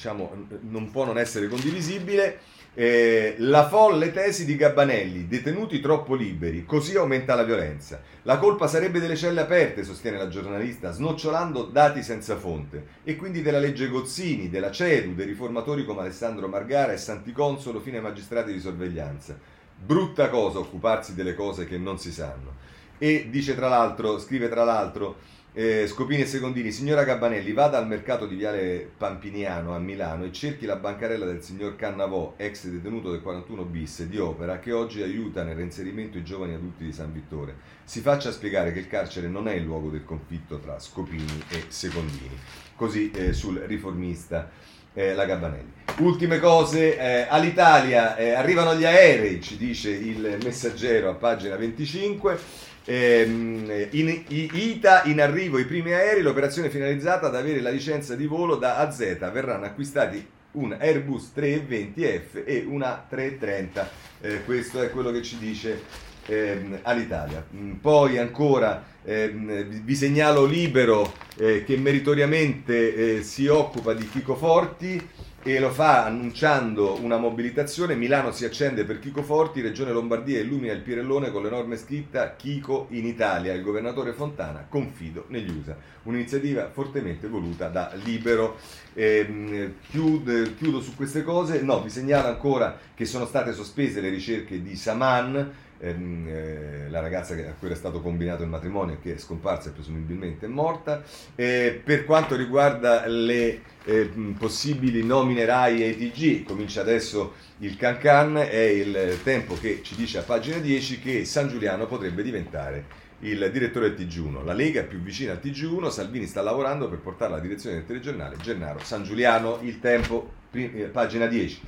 diciamo, 0.00 0.46
non 0.62 0.90
può 0.90 1.04
non 1.04 1.18
essere 1.18 1.46
condivisibile. 1.46 2.40
Eh, 2.72 3.34
la 3.38 3.68
folle 3.68 4.12
tesi 4.12 4.44
di 4.44 4.54
Gabbanelli, 4.54 5.26
detenuti 5.26 5.80
troppo 5.80 6.14
liberi, 6.14 6.64
così 6.64 6.96
aumenta 6.96 7.34
la 7.34 7.42
violenza. 7.42 8.00
La 8.22 8.38
colpa 8.38 8.68
sarebbe 8.68 9.00
delle 9.00 9.16
celle 9.16 9.40
aperte, 9.40 9.82
sostiene 9.82 10.16
la 10.16 10.28
giornalista, 10.28 10.92
snocciolando 10.92 11.64
dati 11.64 12.00
senza 12.02 12.36
fonte, 12.36 12.86
e 13.02 13.16
quindi 13.16 13.42
della 13.42 13.58
legge 13.58 13.88
Gozzini, 13.88 14.48
della 14.48 14.70
CEDU, 14.70 15.14
dei 15.14 15.26
riformatori 15.26 15.84
come 15.84 16.02
Alessandro 16.02 16.46
Margara 16.46 16.92
e 16.92 16.96
Santiconsolo 16.96 17.80
fino 17.80 17.96
ai 17.96 18.02
magistrati 18.02 18.52
di 18.52 18.60
sorveglianza. 18.60 19.36
Brutta 19.76 20.28
cosa 20.28 20.58
occuparsi 20.58 21.14
delle 21.14 21.34
cose 21.34 21.66
che 21.66 21.76
non 21.76 21.98
si 21.98 22.12
sanno. 22.12 22.54
E 22.98 23.28
dice 23.30 23.56
tra 23.56 23.68
l'altro, 23.68 24.20
scrive 24.20 24.48
tra 24.48 24.62
l'altro, 24.62 25.16
eh, 25.52 25.86
Scopini 25.88 26.22
e 26.22 26.26
Secondini, 26.26 26.70
signora 26.70 27.02
Gabbanelli, 27.02 27.52
vada 27.52 27.76
al 27.76 27.88
mercato 27.88 28.26
di 28.26 28.36
Viale 28.36 28.88
Pampiniano 28.96 29.74
a 29.74 29.78
Milano 29.78 30.24
e 30.24 30.32
cerchi 30.32 30.64
la 30.64 30.76
bancarella 30.76 31.26
del 31.26 31.42
signor 31.42 31.74
Cannavò, 31.74 32.34
ex 32.36 32.66
detenuto 32.66 33.10
del 33.10 33.20
41 33.20 33.64
bis 33.64 34.04
di 34.04 34.18
opera, 34.18 34.60
che 34.60 34.70
oggi 34.70 35.02
aiuta 35.02 35.42
nel 35.42 35.56
reinserimento 35.56 36.18
i 36.18 36.22
giovani 36.22 36.54
adulti 36.54 36.84
di 36.84 36.92
San 36.92 37.12
Vittore. 37.12 37.56
Si 37.82 38.00
faccia 38.00 38.30
spiegare 38.30 38.72
che 38.72 38.78
il 38.78 38.86
carcere 38.86 39.26
non 39.26 39.48
è 39.48 39.54
il 39.54 39.64
luogo 39.64 39.88
del 39.88 40.04
conflitto 40.04 40.58
tra 40.58 40.78
Scopini 40.78 41.42
e 41.48 41.64
Secondini. 41.66 42.38
Così 42.76 43.10
eh, 43.10 43.32
sul 43.32 43.58
riformista 43.58 44.48
eh, 44.94 45.14
la 45.14 45.24
Gabbanelli. 45.24 45.72
Ultime 45.98 46.38
cose, 46.38 46.96
eh, 46.96 47.26
all'Italia 47.28 48.16
eh, 48.16 48.30
arrivano 48.30 48.74
gli 48.76 48.84
aerei, 48.84 49.40
ci 49.40 49.56
dice 49.56 49.90
il 49.90 50.38
messaggero 50.44 51.10
a 51.10 51.14
pagina 51.14 51.56
25. 51.56 52.68
Ehm, 52.90 53.86
in, 53.90 54.24
ITA 54.26 55.04
in 55.04 55.20
arrivo 55.20 55.58
i 55.58 55.64
primi 55.64 55.92
aerei, 55.92 56.22
l'operazione 56.22 56.70
finalizzata 56.70 57.28
ad 57.28 57.36
avere 57.36 57.60
la 57.60 57.70
licenza 57.70 58.16
di 58.16 58.26
volo 58.26 58.56
da 58.56 58.78
AZ. 58.78 58.98
Verranno 59.30 59.64
acquistati 59.64 60.26
un 60.52 60.76
Airbus 60.76 61.30
320F 61.36 62.42
e 62.44 62.64
una 62.66 63.06
330. 63.08 63.90
Eh, 64.20 64.44
questo 64.44 64.82
è 64.82 64.90
quello 64.90 65.12
che 65.12 65.22
ci 65.22 65.38
dice 65.38 65.80
ehm, 66.26 66.80
all'Italia. 66.82 67.46
Mm, 67.54 67.74
poi 67.74 68.18
ancora 68.18 68.82
ehm, 69.04 69.62
vi 69.84 69.94
segnalo 69.94 70.44
Libero 70.44 71.12
eh, 71.36 71.62
che 71.62 71.76
meritoriamente 71.76 73.18
eh, 73.18 73.22
si 73.22 73.46
occupa 73.46 73.94
di 73.94 74.08
Chico 74.08 74.34
Forti 74.34 75.00
e 75.42 75.58
lo 75.58 75.70
fa 75.70 76.04
annunciando 76.04 76.98
una 77.00 77.16
mobilitazione. 77.16 77.94
Milano 77.94 78.30
si 78.30 78.44
accende 78.44 78.84
per 78.84 78.98
Chico 78.98 79.22
Forti, 79.22 79.62
Regione 79.62 79.90
Lombardia 79.90 80.38
illumina 80.38 80.72
il 80.74 80.80
Pirellone 80.80 81.30
con 81.30 81.42
l'enorme 81.42 81.78
scritta 81.78 82.36
Chico 82.36 82.88
in 82.90 83.06
Italia. 83.06 83.54
Il 83.54 83.62
governatore 83.62 84.12
Fontana 84.12 84.66
confido 84.68 85.24
negli 85.28 85.50
USA. 85.50 85.76
Un'iniziativa 86.02 86.68
fortemente 86.70 87.26
voluta 87.26 87.68
da 87.68 87.92
Libero. 88.04 88.58
Eh, 88.92 89.74
chiudo, 89.88 90.54
chiudo 90.58 90.80
su 90.80 90.94
queste 90.94 91.22
cose. 91.22 91.62
No, 91.62 91.82
vi 91.82 91.90
segnalo 91.90 92.28
ancora 92.28 92.78
che 92.94 93.06
sono 93.06 93.24
state 93.24 93.54
sospese 93.54 94.02
le 94.02 94.10
ricerche 94.10 94.62
di 94.62 94.76
Saman 94.76 95.68
ehm, 95.80 96.26
eh, 96.28 96.86
la 96.90 97.00
ragazza 97.00 97.34
a 97.34 97.54
cui 97.58 97.68
era 97.68 97.74
stato 97.74 98.00
combinato 98.00 98.42
il 98.42 98.48
matrimonio 98.48 98.98
che 99.00 99.14
è 99.14 99.18
scomparsa 99.18 99.70
e 99.70 99.72
presumibilmente 99.72 100.46
è 100.46 100.48
morta. 100.48 101.02
Eh, 101.34 101.80
per 101.82 102.04
quanto 102.04 102.36
riguarda 102.36 103.06
le 103.06 103.62
eh, 103.84 104.10
possibili 104.38 105.04
nomine 105.04 105.44
RAI 105.44 105.82
e 105.84 105.96
TG, 105.96 106.44
comincia 106.44 106.82
adesso 106.82 107.34
il 107.58 107.76
cancan, 107.76 108.36
è 108.36 108.56
il 108.56 109.18
tempo 109.22 109.54
che 109.58 109.80
ci 109.82 109.94
dice 109.94 110.18
a 110.18 110.22
pagina 110.22 110.58
10 110.58 111.00
che 111.00 111.24
San 111.24 111.48
Giuliano 111.48 111.86
potrebbe 111.86 112.22
diventare 112.22 113.08
il 113.20 113.50
direttore 113.52 113.94
del 113.94 114.06
TG1. 114.06 114.44
La 114.44 114.52
Lega 114.52 114.80
è 114.80 114.86
più 114.86 114.98
vicina 114.98 115.32
al 115.32 115.40
TG1, 115.42 115.90
Salvini 115.90 116.26
sta 116.26 116.42
lavorando 116.42 116.88
per 116.88 116.98
portare 117.00 117.32
la 117.32 117.38
direzione 117.38 117.76
del 117.76 117.86
telegiornale 117.86 118.36
Gennaro 118.40 118.78
San 118.82 119.02
Giuliano, 119.02 119.58
il 119.62 119.78
tempo, 119.78 120.32
eh, 120.52 120.88
pagina 120.90 121.26
10. 121.26 121.60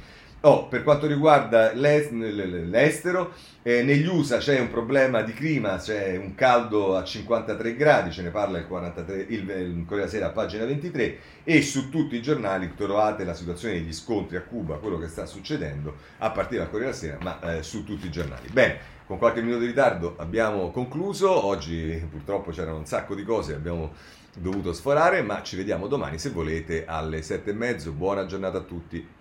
Oh, 0.44 0.66
per 0.66 0.82
quanto 0.82 1.06
riguarda 1.06 1.72
l'estero, 1.72 3.32
eh, 3.62 3.84
negli 3.84 4.06
USA 4.08 4.38
c'è 4.38 4.58
un 4.58 4.70
problema 4.70 5.22
di 5.22 5.32
clima, 5.32 5.76
c'è 5.76 6.16
un 6.16 6.34
caldo 6.34 6.96
a 6.96 7.04
53 7.04 7.76
gradi, 7.76 8.10
ce 8.10 8.22
ne 8.22 8.30
parla 8.30 8.58
il, 8.58 8.66
43, 8.66 9.26
il, 9.28 9.48
il 9.48 9.84
Corriere 9.86 10.10
Sera 10.10 10.26
a 10.26 10.30
pagina 10.30 10.64
23 10.64 11.18
e 11.44 11.62
su 11.62 11.90
tutti 11.90 12.16
i 12.16 12.22
giornali 12.22 12.74
trovate 12.74 13.22
la 13.22 13.34
situazione 13.34 13.74
degli 13.74 13.92
scontri 13.92 14.36
a 14.36 14.42
Cuba, 14.42 14.78
quello 14.78 14.98
che 14.98 15.06
sta 15.06 15.26
succedendo 15.26 15.94
a 16.18 16.32
partire 16.32 16.62
dal 16.62 16.70
Corriere 16.70 16.92
Sera, 16.92 17.18
ma 17.20 17.38
eh, 17.40 17.62
su 17.62 17.84
tutti 17.84 18.06
i 18.06 18.10
giornali. 18.10 18.48
Bene, 18.50 18.78
con 19.06 19.18
qualche 19.18 19.42
minuto 19.42 19.60
di 19.60 19.66
ritardo 19.66 20.16
abbiamo 20.18 20.72
concluso, 20.72 21.46
oggi 21.46 22.04
purtroppo 22.10 22.50
c'erano 22.50 22.78
un 22.78 22.86
sacco 22.86 23.14
di 23.14 23.22
cose, 23.22 23.54
abbiamo 23.54 23.92
dovuto 24.36 24.72
sforare, 24.72 25.22
ma 25.22 25.40
ci 25.44 25.54
vediamo 25.54 25.86
domani 25.86 26.18
se 26.18 26.30
volete 26.30 26.84
alle 26.84 27.22
7 27.22 27.50
e 27.50 27.52
mezzo, 27.52 27.92
buona 27.92 28.26
giornata 28.26 28.58
a 28.58 28.62
tutti. 28.62 29.20